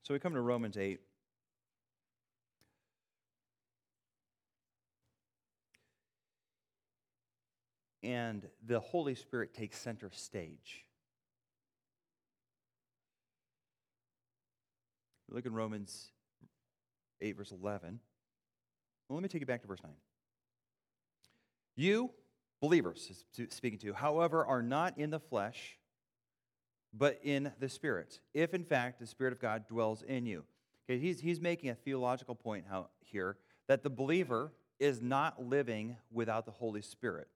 So 0.07 0.13
we 0.13 0.21
come 0.21 0.35
to 0.35 0.39
Romans 0.39 0.77
8. 0.77 1.01
And 8.03 8.47
the 8.65 8.79
Holy 8.79 9.15
Spirit 9.15 9.53
takes 9.53 9.77
center 9.77 10.09
stage. 10.13 10.85
Look 15.29 15.45
in 15.45 15.51
Romans 15.51 16.07
8, 17.19 17.35
verse 17.35 17.51
11. 17.51 17.99
Well, 19.09 19.17
let 19.17 19.23
me 19.23 19.27
take 19.27 19.41
you 19.41 19.45
back 19.45 19.63
to 19.63 19.67
verse 19.67 19.83
9. 19.83 19.91
You, 21.75 22.11
believers, 22.61 23.25
speaking 23.49 23.79
to, 23.79 23.91
however, 23.91 24.45
are 24.45 24.61
not 24.61 24.97
in 24.97 25.09
the 25.09 25.19
flesh 25.19 25.77
but 26.97 27.19
in 27.23 27.51
the 27.59 27.69
Spirit, 27.69 28.19
if 28.33 28.53
in 28.53 28.63
fact 28.63 28.99
the 28.99 29.07
Spirit 29.07 29.33
of 29.33 29.39
God 29.39 29.67
dwells 29.67 30.01
in 30.01 30.25
you. 30.25 30.43
Okay, 30.89 30.99
he's, 30.99 31.19
he's 31.19 31.41
making 31.41 31.69
a 31.69 31.75
theological 31.75 32.35
point 32.35 32.65
how, 32.69 32.87
here 32.99 33.37
that 33.67 33.83
the 33.83 33.89
believer 33.89 34.53
is 34.79 35.01
not 35.01 35.43
living 35.43 35.97
without 36.11 36.45
the 36.45 36.51
Holy 36.51 36.81
Spirit. 36.81 37.27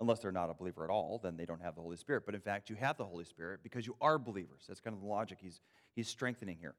Unless 0.00 0.20
they're 0.20 0.32
not 0.32 0.50
a 0.50 0.54
believer 0.54 0.84
at 0.84 0.90
all, 0.90 1.20
then 1.22 1.36
they 1.36 1.44
don't 1.44 1.62
have 1.62 1.74
the 1.74 1.80
Holy 1.80 1.96
Spirit. 1.96 2.24
But 2.26 2.34
in 2.34 2.40
fact, 2.40 2.70
you 2.70 2.76
have 2.76 2.96
the 2.96 3.04
Holy 3.04 3.24
Spirit 3.24 3.60
because 3.62 3.86
you 3.86 3.96
are 4.00 4.18
believers. 4.18 4.64
That's 4.66 4.80
kind 4.80 4.94
of 4.94 5.00
the 5.00 5.08
logic 5.08 5.38
he's, 5.40 5.60
he's 5.94 6.08
strengthening 6.08 6.56
here. 6.60 6.74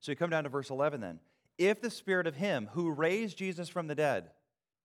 So 0.00 0.12
you 0.12 0.16
come 0.16 0.30
down 0.30 0.44
to 0.44 0.50
verse 0.50 0.70
11 0.70 1.00
then. 1.00 1.20
If 1.58 1.80
the 1.80 1.90
Spirit 1.90 2.26
of 2.26 2.36
Him 2.36 2.68
who 2.72 2.90
raised 2.90 3.38
Jesus 3.38 3.68
from 3.68 3.86
the 3.86 3.94
dead 3.94 4.30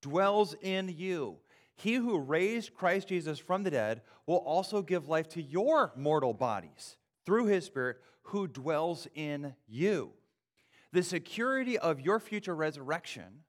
dwells 0.01 0.55
in 0.61 0.89
you, 0.97 1.37
he 1.75 1.95
who 1.95 2.19
raised 2.19 2.73
Christ 2.73 3.07
Jesus 3.07 3.39
from 3.39 3.63
the 3.63 3.71
dead 3.71 4.01
will 4.25 4.37
also 4.37 4.81
give 4.81 5.07
life 5.07 5.27
to 5.29 5.41
your 5.41 5.91
mortal 5.95 6.33
bodies 6.33 6.97
through 7.25 7.47
his 7.47 7.65
Spirit 7.65 7.97
who 8.23 8.47
dwells 8.47 9.07
in 9.15 9.55
you. 9.67 10.11
The 10.93 11.03
security 11.03 11.77
of 11.77 12.01
your 12.01 12.19
future 12.19 12.55
resurrection 12.55 13.43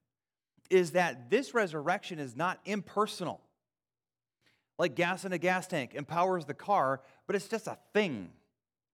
is 0.70 0.92
that 0.92 1.28
this 1.28 1.54
resurrection 1.54 2.18
is 2.18 2.36
not 2.36 2.60
impersonal. 2.64 3.40
Like 4.78 4.94
gas 4.94 5.24
in 5.24 5.32
a 5.32 5.38
gas 5.38 5.66
tank 5.66 5.94
empowers 5.94 6.46
the 6.46 6.54
car, 6.54 7.02
but 7.26 7.36
it's 7.36 7.48
just 7.48 7.66
a 7.66 7.78
thing, 7.92 8.30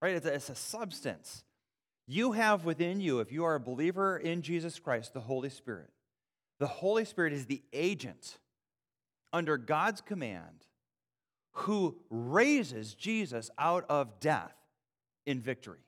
right? 0.01 0.15
It's 0.15 0.25
a, 0.25 0.33
it's 0.33 0.49
a 0.49 0.55
substance. 0.55 1.43
You 2.05 2.33
have 2.33 2.65
within 2.65 2.99
you, 2.99 3.19
if 3.19 3.31
you 3.31 3.45
are 3.45 3.55
a 3.55 3.59
believer 3.59 4.17
in 4.17 4.41
Jesus 4.41 4.79
Christ, 4.79 5.13
the 5.13 5.21
Holy 5.21 5.49
Spirit. 5.49 5.89
The 6.59 6.67
Holy 6.67 7.05
Spirit 7.05 7.33
is 7.33 7.45
the 7.45 7.61
agent 7.71 8.37
under 9.33 9.57
God's 9.57 10.01
command 10.01 10.65
who 11.51 11.97
raises 12.09 12.93
Jesus 12.93 13.49
out 13.57 13.85
of 13.89 14.19
death 14.19 14.55
in 15.25 15.41
victory. 15.41 15.79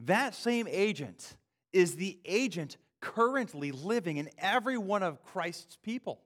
That 0.00 0.34
same 0.34 0.66
agent 0.70 1.36
is 1.72 1.96
the 1.96 2.18
agent 2.24 2.76
currently 3.00 3.72
living 3.72 4.16
in 4.16 4.30
every 4.38 4.78
one 4.78 5.02
of 5.02 5.22
Christ's 5.22 5.76
people. 5.82 6.20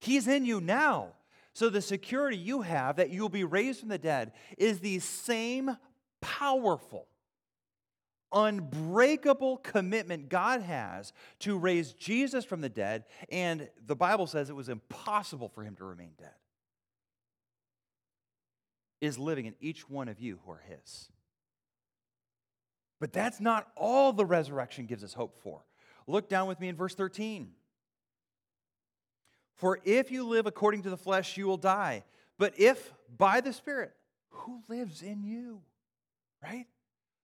He's 0.00 0.28
in 0.28 0.44
you 0.44 0.60
now. 0.60 1.14
So 1.52 1.70
the 1.70 1.80
security 1.80 2.36
you 2.36 2.60
have 2.62 2.96
that 2.96 3.10
you'll 3.10 3.28
be 3.30 3.44
raised 3.44 3.80
from 3.80 3.88
the 3.88 3.98
dead 3.98 4.32
is 4.58 4.80
the 4.80 4.98
same 4.98 5.76
powerful 6.20 7.06
unbreakable 8.36 9.56
commitment 9.56 10.28
God 10.28 10.60
has 10.60 11.12
to 11.40 11.56
raise 11.56 11.94
Jesus 11.94 12.44
from 12.44 12.60
the 12.60 12.68
dead, 12.68 13.04
and 13.30 13.68
the 13.86 13.96
Bible 13.96 14.26
says 14.26 14.50
it 14.50 14.56
was 14.56 14.68
impossible 14.68 15.48
for 15.48 15.64
him 15.64 15.74
to 15.76 15.84
remain 15.84 16.10
dead, 16.18 16.34
is 19.00 19.18
living 19.18 19.46
in 19.46 19.54
each 19.58 19.88
one 19.88 20.08
of 20.08 20.20
you 20.20 20.38
who 20.44 20.52
are 20.52 20.62
his. 20.68 21.08
But 23.00 23.12
that's 23.12 23.40
not 23.40 23.68
all 23.74 24.12
the 24.12 24.26
resurrection 24.26 24.86
gives 24.86 25.02
us 25.02 25.14
hope 25.14 25.42
for. 25.42 25.64
Look 26.06 26.28
down 26.28 26.46
with 26.46 26.60
me 26.60 26.68
in 26.68 26.76
verse 26.76 26.94
13. 26.94 27.50
For 29.54 29.80
if 29.84 30.10
you 30.10 30.28
live 30.28 30.46
according 30.46 30.82
to 30.82 30.90
the 30.90 30.96
flesh, 30.96 31.36
you 31.38 31.46
will 31.46 31.56
die. 31.56 32.04
But 32.38 32.54
if 32.58 32.92
by 33.16 33.40
the 33.40 33.52
Spirit, 33.52 33.92
who 34.28 34.62
lives 34.68 35.02
in 35.02 35.24
you? 35.24 35.62
Right? 36.42 36.66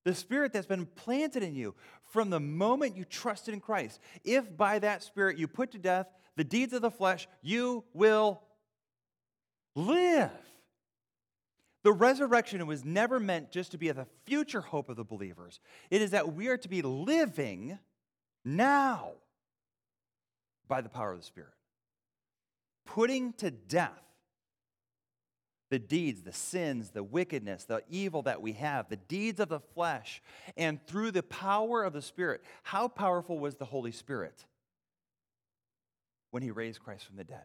The 0.04 0.14
spirit 0.14 0.52
that's 0.52 0.66
been 0.66 0.86
planted 0.86 1.42
in 1.42 1.54
you 1.54 1.74
from 2.10 2.30
the 2.30 2.40
moment 2.40 2.96
you 2.96 3.04
trusted 3.04 3.54
in 3.54 3.60
Christ. 3.60 4.00
If 4.24 4.56
by 4.56 4.78
that 4.80 5.02
spirit 5.02 5.38
you 5.38 5.48
put 5.48 5.72
to 5.72 5.78
death 5.78 6.06
the 6.36 6.44
deeds 6.44 6.72
of 6.72 6.82
the 6.82 6.90
flesh, 6.90 7.28
you 7.42 7.84
will 7.92 8.42
live. 9.74 10.30
The 11.84 11.92
resurrection 11.92 12.64
was 12.66 12.84
never 12.84 13.18
meant 13.18 13.50
just 13.50 13.72
to 13.72 13.78
be 13.78 13.90
the 13.90 14.06
future 14.24 14.60
hope 14.60 14.88
of 14.88 14.96
the 14.96 15.04
believers. 15.04 15.60
It 15.90 16.00
is 16.00 16.12
that 16.12 16.34
we 16.34 16.48
are 16.48 16.56
to 16.58 16.68
be 16.68 16.82
living 16.82 17.78
now 18.44 19.12
by 20.68 20.80
the 20.80 20.88
power 20.88 21.12
of 21.12 21.18
the 21.18 21.24
Spirit, 21.24 21.54
putting 22.86 23.32
to 23.34 23.50
death 23.50 24.02
the 25.72 25.78
deeds, 25.78 26.20
the 26.20 26.34
sins, 26.34 26.90
the 26.90 27.02
wickedness, 27.02 27.64
the 27.64 27.82
evil 27.88 28.20
that 28.20 28.42
we 28.42 28.52
have, 28.52 28.90
the 28.90 28.96
deeds 28.96 29.40
of 29.40 29.48
the 29.48 29.58
flesh, 29.58 30.20
and 30.54 30.78
through 30.86 31.10
the 31.10 31.22
power 31.22 31.82
of 31.82 31.94
the 31.94 32.02
Spirit. 32.02 32.42
How 32.62 32.88
powerful 32.88 33.38
was 33.38 33.56
the 33.56 33.64
Holy 33.64 33.90
Spirit 33.90 34.44
when 36.30 36.42
he 36.42 36.50
raised 36.50 36.80
Christ 36.80 37.06
from 37.06 37.16
the 37.16 37.24
dead? 37.24 37.44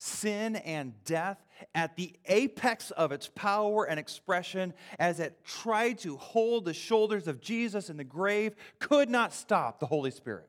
Sin 0.00 0.56
and 0.56 0.92
death 1.04 1.38
at 1.72 1.94
the 1.94 2.12
apex 2.26 2.90
of 2.90 3.12
its 3.12 3.30
power 3.32 3.84
and 3.84 4.00
expression 4.00 4.74
as 4.98 5.20
it 5.20 5.44
tried 5.44 5.98
to 5.98 6.16
hold 6.16 6.64
the 6.64 6.74
shoulders 6.74 7.28
of 7.28 7.40
Jesus 7.40 7.90
in 7.90 7.96
the 7.96 8.02
grave 8.02 8.56
could 8.80 9.08
not 9.08 9.32
stop 9.32 9.78
the 9.78 9.86
Holy 9.86 10.10
Spirit. 10.10 10.48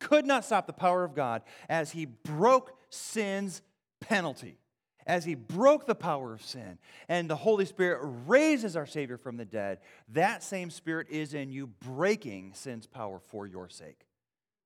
Could 0.00 0.24
not 0.24 0.46
stop 0.46 0.66
the 0.66 0.72
power 0.72 1.04
of 1.04 1.14
God 1.14 1.42
as 1.68 1.90
he 1.90 2.06
broke 2.06 2.78
sin's 2.88 3.60
penalty 4.08 4.58
as 5.06 5.24
he 5.24 5.34
broke 5.34 5.86
the 5.86 5.94
power 5.94 6.34
of 6.34 6.42
sin 6.42 6.78
and 7.08 7.30
the 7.30 7.36
Holy 7.36 7.64
Spirit 7.64 8.00
raises 8.26 8.76
our 8.76 8.86
Savior 8.86 9.16
from 9.16 9.36
the 9.36 9.44
dead, 9.44 9.78
that 10.08 10.42
same 10.42 10.70
Spirit 10.70 11.06
is 11.10 11.34
in 11.34 11.50
you 11.50 11.66
breaking 11.66 12.52
sin's 12.54 12.86
power 12.86 13.20
for 13.20 13.46
your 13.46 13.68
sake, 13.68 14.06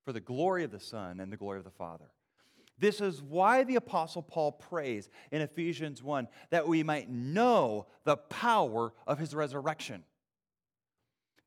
for 0.05 0.13
the 0.13 0.21
glory 0.21 0.65
of 0.65 0.71
the 0.71 0.81
Son 0.81 1.21
and 1.21 1.33
the 1.33 1.37
glory 1.37 1.59
of 1.59 1.65
the 1.65 1.71
Father. 1.71 2.07
This 2.79 3.03
is 3.03 3.21
why 3.21 3.65
the 3.65 3.77
Apostle 3.77 4.23
Paul 4.23 4.53
prays 4.53 5.11
in 5.31 5.43
Ephesians 5.43 6.03
1 6.03 6.27
that 6.49 6.67
we 6.67 6.83
might 6.83 7.11
know 7.11 7.87
the 8.05 8.17
power 8.17 8.95
of 9.07 9.19
his 9.19 9.35
resurrection. 9.35 10.03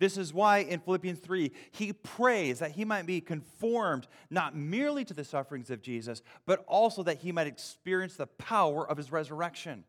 This 0.03 0.17
is 0.17 0.33
why 0.33 0.57
in 0.57 0.81
Philippians 0.81 1.19
3, 1.19 1.49
he 1.71 1.93
prays 1.93 2.59
that 2.59 2.71
he 2.71 2.83
might 2.83 3.05
be 3.05 3.21
conformed 3.21 4.05
not 4.29 4.53
merely 4.53 5.05
to 5.05 5.13
the 5.13 5.23
sufferings 5.23 5.69
of 5.71 5.81
Jesus, 5.81 6.21
but 6.45 6.65
also 6.67 7.03
that 7.03 7.19
he 7.19 7.31
might 7.31 7.47
experience 7.47 8.17
the 8.17 8.27
power 8.27 8.85
of 8.85 8.97
his 8.97 9.13
resurrection. 9.13 9.85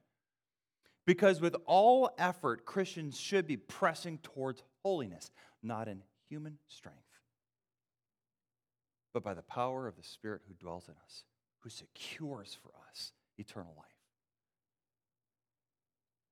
Because 1.04 1.40
with 1.40 1.56
all 1.66 2.14
effort, 2.16 2.64
Christians 2.64 3.18
should 3.18 3.48
be 3.48 3.56
pressing 3.56 4.18
towards 4.18 4.62
holiness, 4.84 5.32
not 5.64 5.88
in 5.88 6.00
human 6.28 6.58
strength, 6.68 7.00
but 9.12 9.24
by 9.24 9.34
the 9.34 9.42
power 9.42 9.88
of 9.88 9.96
the 9.96 10.04
Spirit 10.04 10.42
who 10.46 10.54
dwells 10.54 10.86
in 10.86 10.94
us, 11.04 11.24
who 11.62 11.70
secures 11.70 12.56
for 12.62 12.70
us 12.88 13.10
eternal 13.36 13.74
life. 13.76 13.86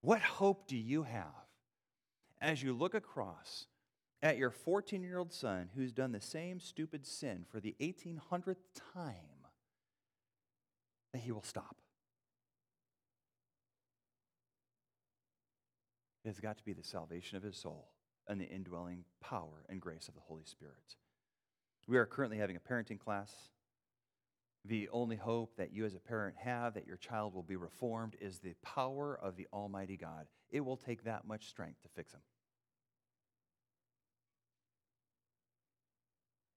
What 0.03 0.21
hope 0.21 0.69
do 0.69 0.77
you 0.77 1.03
have 1.03 1.35
as 2.41 2.63
you 2.63 2.75
look 2.75 2.95
across 2.95 3.67
at 4.23 4.39
your 4.39 4.51
14 4.51 5.03
year 5.03 5.19
old 5.19 5.33
son 5.33 5.69
who's 5.75 5.93
done 5.93 6.13
the 6.13 6.21
same 6.21 6.61
stupid 6.61 7.07
sin 7.07 7.45
for 7.51 7.61
the 7.61 7.75
1800th 7.81 8.57
time 8.95 9.15
that 11.13 11.21
he 11.21 11.33
will 11.33 11.43
stop? 11.43 11.77
It 16.25 16.29
has 16.29 16.41
got 16.41 16.57
to 16.59 16.65
be 16.65 16.73
the 16.73 16.85
salvation 16.85 17.37
of 17.37 17.43
his 17.43 17.57
soul 17.57 17.89
and 18.29 18.41
the 18.41 18.49
indwelling 18.49 19.05
power 19.21 19.65
and 19.69 19.81
grace 19.81 20.07
of 20.07 20.15
the 20.15 20.21
Holy 20.21 20.45
Spirit. 20.45 20.97
We 21.89 21.99
are 21.99 22.07
currently 22.07 22.39
having 22.39 22.57
a 22.57 22.61
parenting 22.61 23.01
class. 23.01 23.33
The 24.65 24.89
only 24.93 25.17
hope 25.17 25.57
that 25.57 25.73
you 25.73 25.85
as 25.85 25.97
a 25.97 26.01
parent 26.01 26.37
have 26.37 26.75
that 26.75 26.87
your 26.87 26.97
child 26.97 27.35
will 27.35 27.43
be 27.43 27.57
reformed 27.57 28.15
is 28.21 28.39
the 28.39 28.55
power 28.63 29.19
of 29.21 29.37
the 29.37 29.49
Almighty 29.53 29.97
God. 29.97 30.29
It 30.51 30.61
will 30.61 30.77
take 30.77 31.03
that 31.03 31.27
much 31.27 31.49
strength 31.49 31.83
to 31.83 31.89
fix 31.89 32.13
him. 32.13 32.21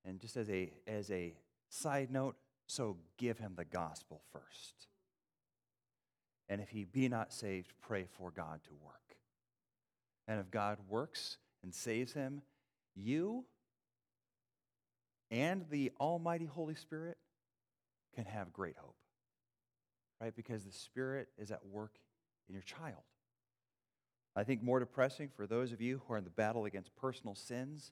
And 0.05 0.19
just 0.19 0.37
as 0.37 0.49
a, 0.49 0.71
as 0.87 1.09
a 1.11 1.33
side 1.69 2.11
note, 2.11 2.35
so 2.67 2.97
give 3.17 3.39
him 3.39 3.53
the 3.55 3.65
gospel 3.65 4.21
first. 4.31 4.87
And 6.47 6.61
if 6.61 6.69
he 6.69 6.83
be 6.83 7.09
not 7.09 7.33
saved, 7.33 7.73
pray 7.81 8.05
for 8.17 8.31
God 8.31 8.59
to 8.65 8.71
work. 8.83 9.17
And 10.27 10.39
if 10.39 10.51
God 10.51 10.77
works 10.87 11.37
and 11.63 11.73
saves 11.73 12.13
him, 12.13 12.41
you 12.95 13.45
and 15.31 15.65
the 15.69 15.91
Almighty 15.99 16.45
Holy 16.45 16.75
Spirit 16.75 17.17
can 18.15 18.25
have 18.25 18.53
great 18.53 18.75
hope, 18.77 18.95
right? 20.21 20.35
Because 20.35 20.63
the 20.63 20.71
Spirit 20.71 21.29
is 21.37 21.51
at 21.51 21.65
work 21.65 21.95
in 22.47 22.53
your 22.53 22.63
child. 22.63 23.03
I 24.35 24.43
think 24.43 24.61
more 24.61 24.79
depressing 24.79 25.29
for 25.35 25.47
those 25.47 25.71
of 25.71 25.81
you 25.81 26.01
who 26.05 26.13
are 26.13 26.17
in 26.17 26.23
the 26.23 26.29
battle 26.29 26.65
against 26.65 26.95
personal 26.95 27.35
sins, 27.35 27.91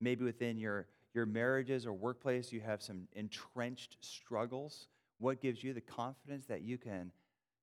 maybe 0.00 0.24
within 0.24 0.58
your, 0.58 0.86
your 1.14 1.26
marriages 1.26 1.86
or 1.86 1.92
workplace, 1.92 2.52
you 2.52 2.60
have 2.60 2.82
some 2.82 3.08
entrenched 3.14 3.96
struggles. 4.00 4.88
What 5.18 5.40
gives 5.40 5.64
you 5.64 5.72
the 5.72 5.80
confidence 5.80 6.46
that 6.46 6.62
you 6.62 6.78
can 6.78 7.12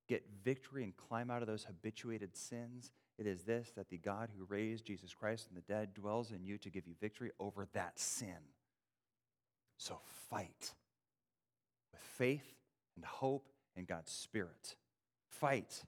get 0.07 0.25
victory 0.43 0.83
and 0.83 0.95
climb 0.95 1.31
out 1.31 1.41
of 1.41 1.47
those 1.47 1.63
habituated 1.63 2.35
sins? 2.35 2.91
It 3.17 3.27
is 3.27 3.43
this 3.43 3.71
that 3.75 3.89
the 3.89 3.97
God 3.97 4.29
who 4.37 4.45
raised 4.45 4.85
Jesus 4.85 5.13
Christ 5.13 5.47
from 5.47 5.55
the 5.55 5.73
dead 5.73 5.93
dwells 5.93 6.31
in 6.31 6.43
you 6.43 6.57
to 6.59 6.69
give 6.69 6.87
you 6.87 6.95
victory 6.99 7.31
over 7.39 7.67
that 7.73 7.99
sin. 7.99 8.35
So 9.77 9.99
fight 10.29 10.73
with 11.91 12.01
faith 12.01 12.55
and 12.95 13.05
hope 13.05 13.47
and 13.75 13.87
God's 13.87 14.11
Spirit. 14.11 14.75
Fight. 15.29 15.83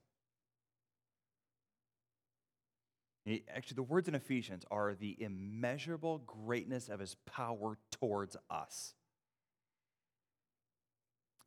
Actually, 3.54 3.76
the 3.76 3.84
words 3.84 4.08
in 4.08 4.16
Ephesians 4.16 4.64
are 4.72 4.96
the 4.96 5.18
immeasurable 5.20 6.20
greatness 6.20 6.88
of 6.88 7.00
his 7.00 7.16
power 7.26 7.78
towards 7.92 8.38
us. 8.50 8.94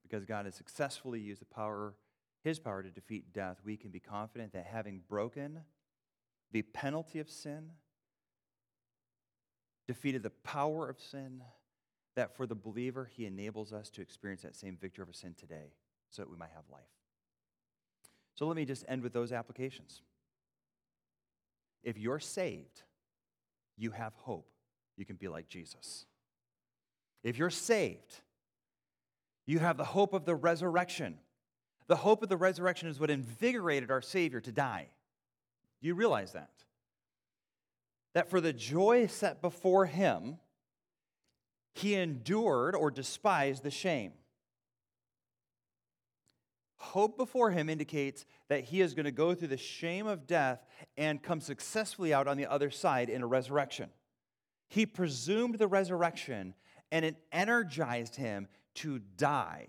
Because 0.03 0.27
God 0.27 0.45
has 0.45 0.55
successfully 0.55 1.21
used 1.21 1.41
the 1.41 1.47
power, 1.47 1.95
his 2.43 2.59
power 2.59 2.83
to 2.83 2.91
defeat 2.91 3.33
death, 3.33 3.59
we 3.65 3.77
can 3.77 3.91
be 3.91 4.01
confident 4.01 4.53
that 4.53 4.67
having 4.67 5.01
broken 5.09 5.61
the 6.53 6.63
penalty 6.63 7.19
of 7.19 7.31
sin, 7.31 7.71
defeated 9.87 10.23
the 10.23 10.31
power 10.31 10.89
of 10.89 11.01
sin, 11.01 11.43
that 12.17 12.37
for 12.37 12.47
the 12.47 12.55
believer, 12.55 13.09
he 13.11 13.25
enables 13.25 13.73
us 13.73 13.89
to 13.91 14.03
experience 14.03 14.43
that 14.43 14.57
same 14.57 14.77
victory 14.77 15.03
over 15.03 15.13
sin 15.13 15.35
today 15.39 15.73
so 16.11 16.23
that 16.23 16.31
we 16.31 16.37
might 16.37 16.51
have 16.55 16.65
life. 16.71 16.83
So 18.35 18.47
let 18.47 18.57
me 18.57 18.65
just 18.65 18.85
end 18.89 19.03
with 19.03 19.13
those 19.13 19.33
applications. 19.33 20.03
If 21.83 21.99
you're 21.99 22.19
saved, 22.19 22.83
you 23.77 23.91
have 23.93 24.15
hope. 24.15 24.51
You 24.97 25.05
can 25.05 25.17
be 25.17 25.29
like 25.29 25.49
Jesus. 25.49 26.07
If 27.23 27.39
you're 27.39 27.51
saved, 27.51 28.21
you 29.47 29.59
have 29.59 29.77
the 29.77 29.85
hope 29.85 30.13
of 30.13 30.25
the 30.25 30.35
resurrection. 30.35 31.19
The 31.87 31.97
hope 31.97 32.23
of 32.23 32.29
the 32.29 32.37
resurrection 32.37 32.89
is 32.89 33.01
what 33.01 33.11
invigorated 33.11 33.91
our 33.91 34.03
Savior 34.03 34.41
to 34.41 34.53
die. 34.53 34.89
Do 35.81 35.89
you 35.89 35.95
realize 35.95 36.33
that? 36.33 36.51
That 38.15 38.29
for 38.29 38.41
the 38.41 38.53
joy 38.53 39.07
set 39.07 39.41
before 39.41 39.87
him, 39.87 40.39
he 41.75 41.95
endured 41.95 42.75
or 42.75 42.91
despised 42.91 43.63
the 43.63 43.71
shame. 43.71 44.13
Hope 46.81 47.19
before 47.19 47.51
him 47.51 47.69
indicates 47.69 48.25
that 48.49 48.65
he 48.65 48.81
is 48.81 48.95
going 48.95 49.05
to 49.05 49.13
go 49.13 49.35
through 49.35 49.49
the 49.49 49.59
shame 49.59 50.07
of 50.07 50.27
death 50.27 50.65
and 50.97 51.23
come 51.23 51.43
successfully 51.43 52.15
out 52.15 52.27
on 52.27 52.39
the 52.39 52.47
other 52.47 52.71
side 52.71 53.11
in 53.11 53.21
a 53.21 53.27
resurrection. 53.27 53.91
He 54.67 54.87
presumed 54.87 55.57
the 55.57 55.67
resurrection 55.67 56.55
and 56.91 57.05
it 57.05 57.17
energized 57.33 58.17
him 58.17 58.49
to 58.77 58.99
die 58.99 59.69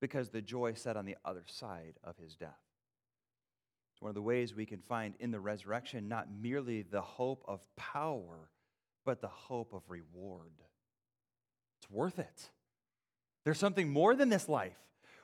because 0.00 0.30
the 0.30 0.42
joy 0.42 0.74
set 0.74 0.96
on 0.96 1.04
the 1.04 1.16
other 1.24 1.44
side 1.46 1.94
of 2.02 2.16
his 2.16 2.34
death. 2.34 2.58
It's 3.92 4.02
one 4.02 4.08
of 4.08 4.16
the 4.16 4.22
ways 4.22 4.56
we 4.56 4.66
can 4.66 4.80
find 4.80 5.14
in 5.20 5.30
the 5.30 5.38
resurrection 5.38 6.08
not 6.08 6.26
merely 6.40 6.82
the 6.82 7.00
hope 7.00 7.44
of 7.46 7.60
power, 7.76 8.50
but 9.04 9.20
the 9.20 9.28
hope 9.28 9.72
of 9.72 9.82
reward. 9.88 10.50
It's 11.80 11.88
worth 11.88 12.18
it. 12.18 12.50
There's 13.44 13.58
something 13.58 13.88
more 13.88 14.16
than 14.16 14.30
this 14.30 14.48
life. 14.48 14.78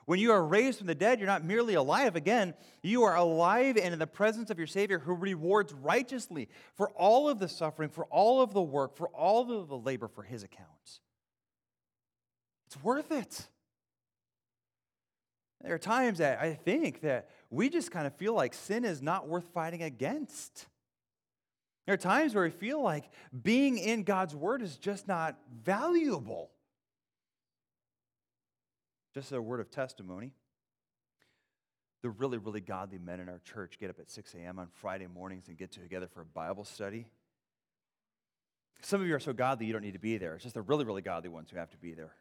When 0.05 0.19
you 0.19 0.31
are 0.31 0.45
raised 0.45 0.77
from 0.77 0.87
the 0.87 0.95
dead, 0.95 1.19
you're 1.19 1.27
not 1.27 1.43
merely 1.43 1.73
alive 1.73 2.15
again, 2.15 2.53
you 2.83 3.03
are 3.03 3.15
alive 3.15 3.75
and 3.77 3.91
in 3.91 3.99
the 3.99 4.05
presence 4.05 4.51
of 4.51 4.57
your 4.59 4.67
Savior 4.67 4.99
who 4.99 5.15
rewards 5.15 5.73
righteously 5.73 6.47
for 6.75 6.89
all 6.91 7.27
of 7.27 7.39
the 7.39 7.47
suffering, 7.47 7.89
for 7.89 8.05
all 8.05 8.41
of 8.41 8.53
the 8.53 8.61
work, 8.61 8.95
for 8.95 9.07
all 9.09 9.51
of 9.51 9.67
the 9.67 9.77
labor 9.77 10.07
for 10.07 10.21
his 10.21 10.43
accounts. 10.43 10.99
It's 12.67 12.83
worth 12.83 13.11
it. 13.11 13.47
There 15.63 15.73
are 15.73 15.79
times 15.79 16.19
that 16.19 16.39
I 16.39 16.53
think 16.53 17.01
that 17.01 17.29
we 17.49 17.69
just 17.69 17.89
kind 17.89 18.05
of 18.05 18.15
feel 18.15 18.35
like 18.35 18.53
sin 18.53 18.85
is 18.85 19.01
not 19.01 19.27
worth 19.27 19.47
fighting 19.53 19.81
against. 19.81 20.67
There 21.87 21.95
are 21.95 21.97
times 21.97 22.35
where 22.35 22.43
we 22.43 22.51
feel 22.51 22.81
like 22.81 23.09
being 23.43 23.79
in 23.79 24.03
God's 24.03 24.35
word 24.35 24.61
is 24.61 24.77
just 24.77 25.07
not 25.07 25.35
valuable. 25.63 26.51
Just 29.15 29.31
a 29.31 29.41
word 29.41 29.61
of 29.61 29.71
testimony. 29.71 30.33
The 32.01 32.09
really, 32.09 32.37
really 32.37 32.59
godly 32.59 32.99
men 32.99 33.21
in 33.21 33.29
our 33.29 33.39
church 33.39 33.79
get 33.79 33.89
up 33.89 33.97
at 33.97 34.11
6 34.11 34.35
a.m. 34.35 34.59
on 34.59 34.67
Friday 34.73 35.07
mornings 35.07 35.47
and 35.47 35.57
get 35.57 35.71
together 35.71 36.07
for 36.07 36.21
a 36.21 36.25
Bible 36.25 36.65
study. 36.65 37.07
Some 38.81 39.01
of 39.01 39.07
you 39.07 39.15
are 39.15 39.19
so 39.19 39.31
godly 39.31 39.65
you 39.65 39.73
don't 39.73 39.81
need 39.81 39.93
to 39.93 39.99
be 39.99 40.17
there. 40.17 40.35
It's 40.35 40.43
just 40.43 40.53
the 40.53 40.61
really, 40.61 40.83
really 40.83 41.01
godly 41.01 41.29
ones 41.29 41.49
who 41.49 41.57
have 41.57 41.71
to 41.71 41.77
be 41.77 41.93
there. 41.93 42.11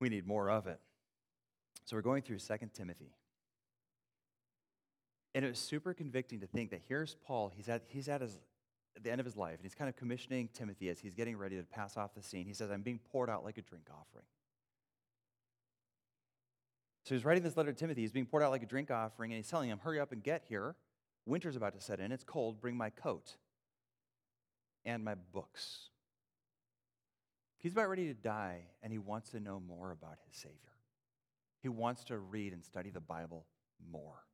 We 0.00 0.10
need 0.10 0.26
more 0.26 0.50
of 0.50 0.66
it. 0.66 0.78
So 1.86 1.96
we're 1.96 2.02
going 2.02 2.22
through 2.22 2.38
2 2.38 2.56
Timothy. 2.74 3.14
And 5.34 5.46
it 5.46 5.48
was 5.48 5.58
super 5.58 5.94
convicting 5.94 6.40
to 6.40 6.46
think 6.46 6.70
that 6.70 6.82
here's 6.88 7.16
Paul, 7.26 7.50
he's 7.56 7.70
at, 7.70 7.84
he's 7.88 8.08
at, 8.08 8.20
his, 8.20 8.38
at 8.96 9.02
the 9.02 9.10
end 9.10 9.20
of 9.20 9.24
his 9.24 9.36
life, 9.36 9.54
and 9.54 9.62
he's 9.62 9.74
kind 9.74 9.88
of 9.88 9.96
commissioning 9.96 10.50
Timothy 10.52 10.90
as 10.90 11.00
he's 11.00 11.14
getting 11.14 11.38
ready 11.38 11.56
to 11.56 11.62
pass 11.62 11.96
off 11.96 12.14
the 12.14 12.22
scene. 12.22 12.46
He 12.46 12.52
says, 12.52 12.70
I'm 12.70 12.82
being 12.82 13.00
poured 13.10 13.30
out 13.30 13.44
like 13.44 13.56
a 13.56 13.62
drink 13.62 13.86
offering. 13.90 14.26
So 17.08 17.14
he's 17.14 17.24
writing 17.24 17.42
this 17.42 17.56
letter 17.56 17.72
to 17.72 17.78
Timothy. 17.78 18.02
He's 18.02 18.12
being 18.12 18.26
poured 18.26 18.42
out 18.42 18.50
like 18.50 18.62
a 18.62 18.66
drink 18.66 18.90
offering, 18.90 19.32
and 19.32 19.38
he's 19.38 19.48
telling 19.48 19.70
him, 19.70 19.78
Hurry 19.82 19.98
up 19.98 20.12
and 20.12 20.22
get 20.22 20.44
here. 20.46 20.74
Winter's 21.24 21.56
about 21.56 21.72
to 21.72 21.80
set 21.80 22.00
in. 22.00 22.12
It's 22.12 22.22
cold. 22.22 22.60
Bring 22.60 22.76
my 22.76 22.90
coat 22.90 23.36
and 24.84 25.02
my 25.02 25.14
books. 25.14 25.88
He's 27.56 27.72
about 27.72 27.88
ready 27.88 28.08
to 28.08 28.14
die, 28.14 28.64
and 28.82 28.92
he 28.92 28.98
wants 28.98 29.30
to 29.30 29.40
know 29.40 29.58
more 29.58 29.90
about 29.90 30.18
his 30.26 30.36
Savior. 30.36 30.58
He 31.62 31.70
wants 31.70 32.04
to 32.04 32.18
read 32.18 32.52
and 32.52 32.62
study 32.62 32.90
the 32.90 33.00
Bible 33.00 33.46
more. 33.90 34.26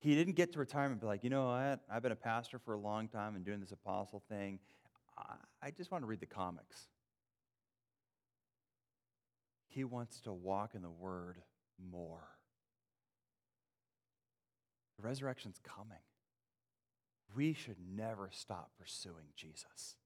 He 0.00 0.14
didn't 0.14 0.34
get 0.34 0.52
to 0.52 0.58
retirement 0.58 0.92
and 0.92 1.00
be 1.00 1.06
like, 1.06 1.24
you 1.24 1.30
know 1.30 1.46
what? 1.46 1.80
I've 1.90 2.02
been 2.02 2.12
a 2.12 2.16
pastor 2.16 2.58
for 2.58 2.74
a 2.74 2.78
long 2.78 3.08
time 3.08 3.36
and 3.36 3.44
doing 3.44 3.60
this 3.60 3.72
apostle 3.72 4.22
thing. 4.28 4.58
I 5.62 5.70
just 5.70 5.90
want 5.90 6.02
to 6.02 6.06
read 6.06 6.20
the 6.20 6.26
comics. 6.26 6.88
He 9.68 9.84
wants 9.84 10.20
to 10.22 10.32
walk 10.32 10.74
in 10.74 10.82
the 10.82 10.90
Word 10.90 11.36
more. 11.90 12.26
The 14.96 15.06
resurrection's 15.06 15.60
coming. 15.62 15.98
We 17.36 17.52
should 17.52 17.76
never 17.94 18.30
stop 18.32 18.70
pursuing 18.78 19.26
Jesus. 19.36 19.96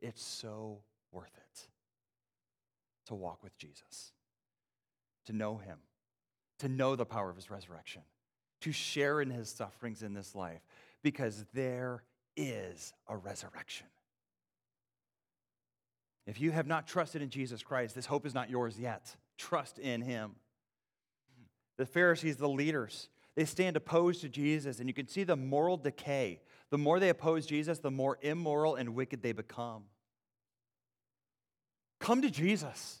It's 0.00 0.22
so 0.22 0.82
worth 1.10 1.36
it 1.36 1.66
to 3.06 3.14
walk 3.14 3.42
with 3.42 3.56
Jesus, 3.58 4.12
to 5.26 5.32
know 5.32 5.56
Him, 5.56 5.78
to 6.58 6.68
know 6.68 6.94
the 6.94 7.06
power 7.06 7.30
of 7.30 7.36
His 7.36 7.50
resurrection 7.50 8.02
to 8.62 8.72
share 8.72 9.20
in 9.20 9.30
his 9.30 9.48
sufferings 9.48 10.02
in 10.02 10.14
this 10.14 10.34
life 10.34 10.62
because 11.02 11.44
there 11.52 12.02
is 12.36 12.94
a 13.08 13.16
resurrection. 13.16 13.86
If 16.26 16.40
you 16.40 16.52
have 16.52 16.66
not 16.66 16.86
trusted 16.86 17.22
in 17.22 17.30
Jesus 17.30 17.62
Christ, 17.62 17.94
this 17.94 18.06
hope 18.06 18.26
is 18.26 18.34
not 18.34 18.50
yours 18.50 18.78
yet. 18.78 19.16
Trust 19.38 19.78
in 19.78 20.02
him. 20.02 20.36
The 21.78 21.86
Pharisees, 21.86 22.36
the 22.36 22.48
leaders, 22.48 23.08
they 23.34 23.44
stand 23.44 23.76
opposed 23.76 24.20
to 24.20 24.28
Jesus, 24.28 24.78
and 24.78 24.88
you 24.88 24.94
can 24.94 25.08
see 25.08 25.24
the 25.24 25.36
moral 25.36 25.76
decay. 25.76 26.40
The 26.70 26.78
more 26.78 27.00
they 27.00 27.08
oppose 27.08 27.46
Jesus, 27.46 27.78
the 27.78 27.90
more 27.90 28.18
immoral 28.20 28.76
and 28.76 28.94
wicked 28.94 29.22
they 29.22 29.32
become. 29.32 29.84
Come 31.98 32.22
to 32.22 32.30
Jesus, 32.30 33.00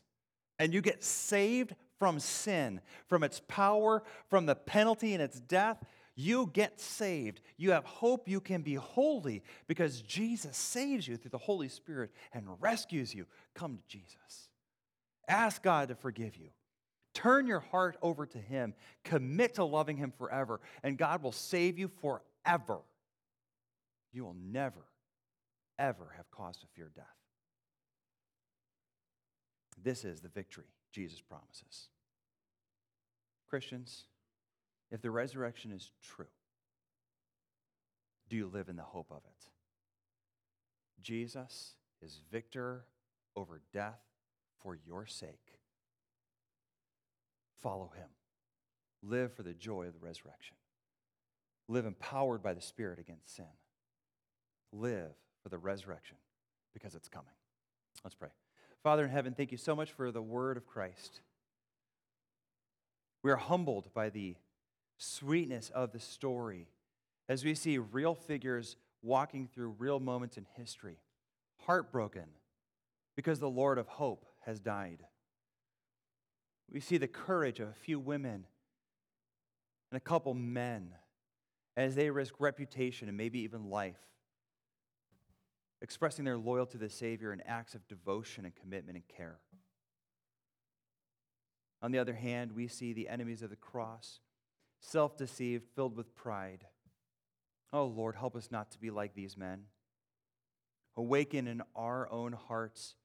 and 0.58 0.72
you 0.72 0.80
get 0.80 1.04
saved 1.04 1.74
from 1.98 2.18
sin, 2.18 2.80
from 3.06 3.22
its 3.22 3.40
power, 3.46 4.02
from 4.28 4.46
the 4.46 4.54
penalty 4.54 5.12
and 5.12 5.22
its 5.22 5.38
death. 5.38 5.78
You 6.14 6.50
get 6.52 6.78
saved. 6.80 7.40
You 7.56 7.70
have 7.72 7.84
hope. 7.84 8.28
You 8.28 8.40
can 8.40 8.62
be 8.62 8.74
holy 8.74 9.42
because 9.66 10.02
Jesus 10.02 10.56
saves 10.56 11.08
you 11.08 11.16
through 11.16 11.30
the 11.30 11.38
Holy 11.38 11.68
Spirit 11.68 12.10
and 12.32 12.46
rescues 12.60 13.14
you. 13.14 13.26
Come 13.54 13.78
to 13.78 13.82
Jesus. 13.88 14.48
Ask 15.26 15.62
God 15.62 15.88
to 15.88 15.94
forgive 15.94 16.36
you. 16.36 16.50
Turn 17.14 17.46
your 17.46 17.60
heart 17.60 17.96
over 18.02 18.26
to 18.26 18.38
Him. 18.38 18.74
Commit 19.04 19.54
to 19.54 19.64
loving 19.64 19.96
Him 19.96 20.12
forever, 20.16 20.60
and 20.82 20.98
God 20.98 21.22
will 21.22 21.32
save 21.32 21.78
you 21.78 21.90
forever. 22.00 22.78
You 24.12 24.24
will 24.24 24.36
never, 24.42 24.84
ever 25.78 26.12
have 26.16 26.30
cause 26.30 26.58
to 26.58 26.66
fear 26.74 26.90
death. 26.94 27.06
This 29.82 30.04
is 30.04 30.20
the 30.20 30.28
victory 30.28 30.66
Jesus 30.92 31.20
promises. 31.20 31.88
Christians, 33.48 34.04
if 34.92 35.00
the 35.00 35.10
resurrection 35.10 35.72
is 35.72 35.90
true, 36.02 36.26
do 38.28 38.36
you 38.36 38.46
live 38.46 38.68
in 38.68 38.76
the 38.76 38.82
hope 38.82 39.10
of 39.10 39.22
it? 39.24 39.48
Jesus 41.02 41.74
is 42.00 42.20
victor 42.30 42.84
over 43.34 43.62
death 43.72 44.00
for 44.62 44.78
your 44.86 45.06
sake. 45.06 45.58
Follow 47.60 47.90
him. 47.96 48.08
Live 49.02 49.32
for 49.32 49.42
the 49.42 49.54
joy 49.54 49.86
of 49.86 49.94
the 49.94 50.06
resurrection. 50.06 50.56
Live 51.68 51.86
empowered 51.86 52.42
by 52.42 52.52
the 52.52 52.60
Spirit 52.60 52.98
against 52.98 53.34
sin. 53.34 53.46
Live 54.72 55.12
for 55.42 55.48
the 55.48 55.58
resurrection 55.58 56.16
because 56.74 56.94
it's 56.94 57.08
coming. 57.08 57.34
Let's 58.04 58.14
pray. 58.14 58.30
Father 58.82 59.04
in 59.04 59.10
heaven, 59.10 59.34
thank 59.34 59.52
you 59.52 59.58
so 59.58 59.74
much 59.74 59.90
for 59.92 60.10
the 60.10 60.22
word 60.22 60.56
of 60.56 60.66
Christ. 60.66 61.20
We 63.22 63.30
are 63.30 63.36
humbled 63.36 63.94
by 63.94 64.10
the 64.10 64.36
sweetness 65.02 65.70
of 65.70 65.92
the 65.92 65.98
story 65.98 66.68
as 67.28 67.44
we 67.44 67.54
see 67.54 67.78
real 67.78 68.14
figures 68.14 68.76
walking 69.02 69.48
through 69.48 69.74
real 69.78 69.98
moments 69.98 70.36
in 70.36 70.46
history, 70.56 70.98
heartbroken 71.66 72.26
because 73.16 73.40
the 73.40 73.50
Lord 73.50 73.78
of 73.78 73.88
hope 73.88 74.26
has 74.46 74.60
died. 74.60 75.04
We 76.70 76.80
see 76.80 76.98
the 76.98 77.08
courage 77.08 77.60
of 77.60 77.68
a 77.68 77.74
few 77.74 77.98
women 77.98 78.46
and 79.90 79.96
a 79.96 80.00
couple 80.00 80.34
men 80.34 80.92
as 81.76 81.94
they 81.94 82.10
risk 82.10 82.34
reputation 82.38 83.08
and 83.08 83.16
maybe 83.16 83.40
even 83.40 83.70
life, 83.70 83.98
expressing 85.80 86.24
their 86.24 86.38
loyalty 86.38 86.72
to 86.72 86.78
the 86.78 86.88
Savior 86.90 87.32
in 87.32 87.42
acts 87.42 87.74
of 87.74 87.86
devotion 87.88 88.44
and 88.44 88.54
commitment 88.54 88.96
and 88.96 89.08
care. 89.08 89.38
On 91.82 91.90
the 91.90 91.98
other 91.98 92.14
hand, 92.14 92.52
we 92.52 92.68
see 92.68 92.92
the 92.92 93.08
enemies 93.08 93.42
of 93.42 93.50
the 93.50 93.56
cross, 93.56 94.20
self 94.82 95.16
deceived, 95.16 95.64
filled 95.74 95.96
with 95.96 96.14
pride. 96.14 96.66
Oh 97.72 97.86
Lord, 97.86 98.16
help 98.16 98.36
us 98.36 98.50
not 98.50 98.70
to 98.72 98.78
be 98.78 98.90
like 98.90 99.14
these 99.14 99.36
men. 99.36 99.64
Awaken 100.96 101.48
in 101.48 101.62
our 101.74 102.10
own 102.10 102.32
hearts 102.32 102.96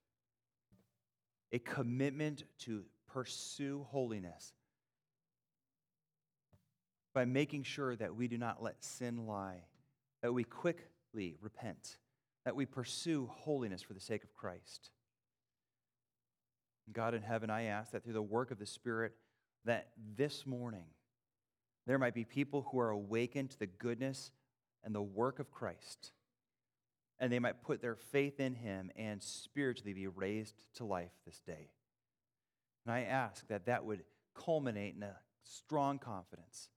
a 1.54 1.60
commitment 1.60 2.44
to 2.60 2.84
pursue 3.08 3.86
holiness 3.90 4.52
by 7.14 7.24
making 7.24 7.64
sure 7.64 7.96
that 7.96 8.16
we 8.16 8.28
do 8.28 8.38
not 8.38 8.62
let 8.62 8.84
sin 8.84 9.26
lie, 9.26 9.64
that 10.22 10.34
we 10.34 10.44
quickly 10.44 11.38
repent, 11.42 11.98
that 12.44 12.56
we 12.56 12.66
pursue 12.66 13.30
holiness 13.32 13.82
for 13.82 13.94
the 13.94 14.02
sake 14.02 14.24
of 14.24 14.34
Christ. 14.34 14.90
God 16.92 17.14
in 17.14 17.22
heaven, 17.22 17.50
I 17.50 17.64
ask 17.64 17.92
that 17.92 18.04
through 18.04 18.14
the 18.14 18.22
work 18.22 18.52
of 18.52 18.60
the 18.60 18.66
Spirit, 18.66 19.14
that 19.64 19.90
this 20.18 20.46
morning 20.46 20.86
there 21.88 21.98
might 21.98 22.14
be 22.14 22.26
people 22.26 22.68
who 22.72 22.80
are 22.80 22.92
awakened 22.92 23.50
to 23.52 23.60
the 23.60 23.66
goodness 23.66 24.32
and 24.84 24.94
the 24.94 25.02
work 25.02 25.40
of 25.40 25.52
Christ 25.52 26.12
and 27.20 27.32
they 27.32 27.40
might 27.40 27.64
put 27.64 27.82
their 27.82 27.96
faith 27.96 28.40
in 28.40 28.54
him 28.54 28.92
and 28.96 29.22
spiritually 29.22 29.94
be 29.94 30.08
raised 30.08 30.64
to 30.76 30.86
life 30.86 31.12
this 31.26 31.40
day. 31.40 31.70
And 32.86 32.94
I 32.94 33.02
ask 33.02 33.48
that 33.48 33.66
that 33.66 33.86
would 33.86 34.04
culminate 34.36 34.96
in 34.96 35.04
a 35.04 35.18
strong 35.44 35.98
confidence 35.98 36.70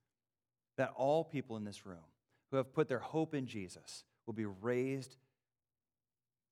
that 0.77 0.93
all 0.97 1.25
people 1.25 1.57
in 1.57 1.65
this 1.65 1.85
room 1.85 1.99
who 2.51 2.57
have 2.57 2.73
put 2.73 2.89
their 2.89 3.01
hope 3.01 3.35
in 3.35 3.47
Jesus 3.47 4.05
will 4.27 4.35
be 4.35 4.47
raised 4.47 5.17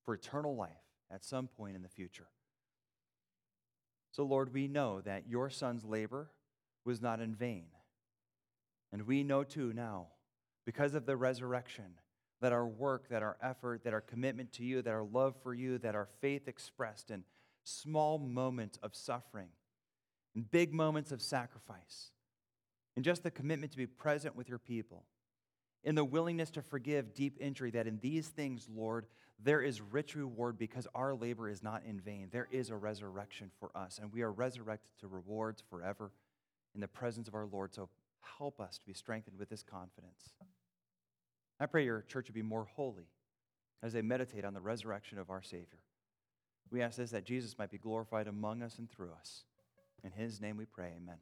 for 0.05 0.15
eternal 0.15 0.55
life 0.55 0.71
at 1.11 1.25
some 1.25 1.49
point 1.49 1.75
in 1.75 1.83
the 1.83 1.89
future. 1.89 2.29
So, 4.11 4.25
Lord, 4.25 4.53
we 4.53 4.69
know 4.69 5.01
that 5.01 5.29
your 5.29 5.49
son's 5.49 5.85
labor 5.85 6.31
was 6.85 7.01
not 7.01 7.21
in 7.21 7.35
vain. 7.35 7.67
And 8.93 9.07
we 9.07 9.23
know 9.23 9.45
too 9.45 9.73
now, 9.73 10.09
because 10.65 10.95
of 10.95 11.07
the 11.07 11.17
resurrection, 11.17 11.95
that 12.41 12.53
our 12.53 12.67
work, 12.67 13.09
that 13.09 13.23
our 13.23 13.37
effort, 13.43 13.85
that 13.85 13.93
our 13.93 14.01
commitment 14.01 14.53
to 14.53 14.65
you, 14.65 14.81
that 14.83 14.91
our 14.91 15.05
love 15.05 15.35
for 15.43 15.55
you, 15.55 15.79
that 15.79 15.95
our 15.95 16.09
faith 16.21 16.47
expressed 16.47 17.11
in 17.11 17.25
small 17.65 18.19
moments 18.19 18.79
of 18.83 18.95
suffering, 18.95 19.49
in 20.35 20.43
big 20.43 20.73
moments 20.73 21.11
of 21.11 21.21
sacrifice, 21.21 22.11
in 22.97 23.03
just 23.03 23.23
the 23.23 23.31
commitment 23.31 23.73
to 23.73 23.79
be 23.79 23.87
present 23.87 24.37
with 24.37 24.49
your 24.49 24.59
people, 24.59 25.05
in 25.85 25.95
the 25.95 26.05
willingness 26.05 26.51
to 26.51 26.63
forgive 26.63 27.15
deep 27.15 27.37
injury, 27.41 27.71
that 27.71 27.87
in 27.87 27.99
these 28.01 28.29
things, 28.29 28.69
Lord, 28.73 29.07
there 29.43 29.61
is 29.61 29.81
rich 29.81 30.17
reward 30.17 30.59
because 30.59 30.87
our 30.95 31.15
labor 31.15 31.49
is 31.49 31.63
not 31.63 31.83
in 31.85 32.01
vain. 32.01 32.29
There 32.31 32.49
is 32.51 32.71
a 32.71 32.77
resurrection 32.77 33.51
for 33.61 33.71
us, 33.77 33.99
and 34.03 34.13
we 34.13 34.23
are 34.23 34.33
resurrected 34.33 34.91
to 35.01 35.09
rewards 35.09 35.63
forever 35.71 36.11
in 36.75 36.81
the 36.81 36.89
presence 36.89 37.29
of 37.29 37.35
our 37.35 37.47
Lord. 37.47 37.73
So 37.75 37.89
help 38.39 38.61
us 38.61 38.79
to 38.79 38.87
be 38.87 38.93
strengthened 38.93 39.39
with 39.39 39.49
this 39.49 39.63
confidence. 39.63 40.35
I 41.61 41.67
pray 41.67 41.85
your 41.85 42.03
church 42.03 42.29
would 42.29 42.35
be 42.35 42.43
more 42.43 42.65
holy 42.77 43.09
as 43.83 43.93
they 43.93 44.03
meditate 44.03 44.45
on 44.45 44.55
the 44.55 44.61
resurrection 44.61 45.19
of 45.19 45.31
our 45.31 45.43
Savior. 45.43 45.81
We 46.71 46.83
ask 46.83 46.97
this 46.97 47.11
that 47.11 47.25
Jesus 47.25 47.59
might 47.59 47.71
be 47.71 47.79
glorified 47.79 48.29
among 48.29 48.63
us 48.63 48.79
and 48.79 48.91
through 48.91 49.13
us. 49.19 49.45
In 50.05 50.13
his 50.13 50.41
name 50.41 50.57
we 50.57 50.65
pray, 50.65 50.93
amen. 50.97 51.19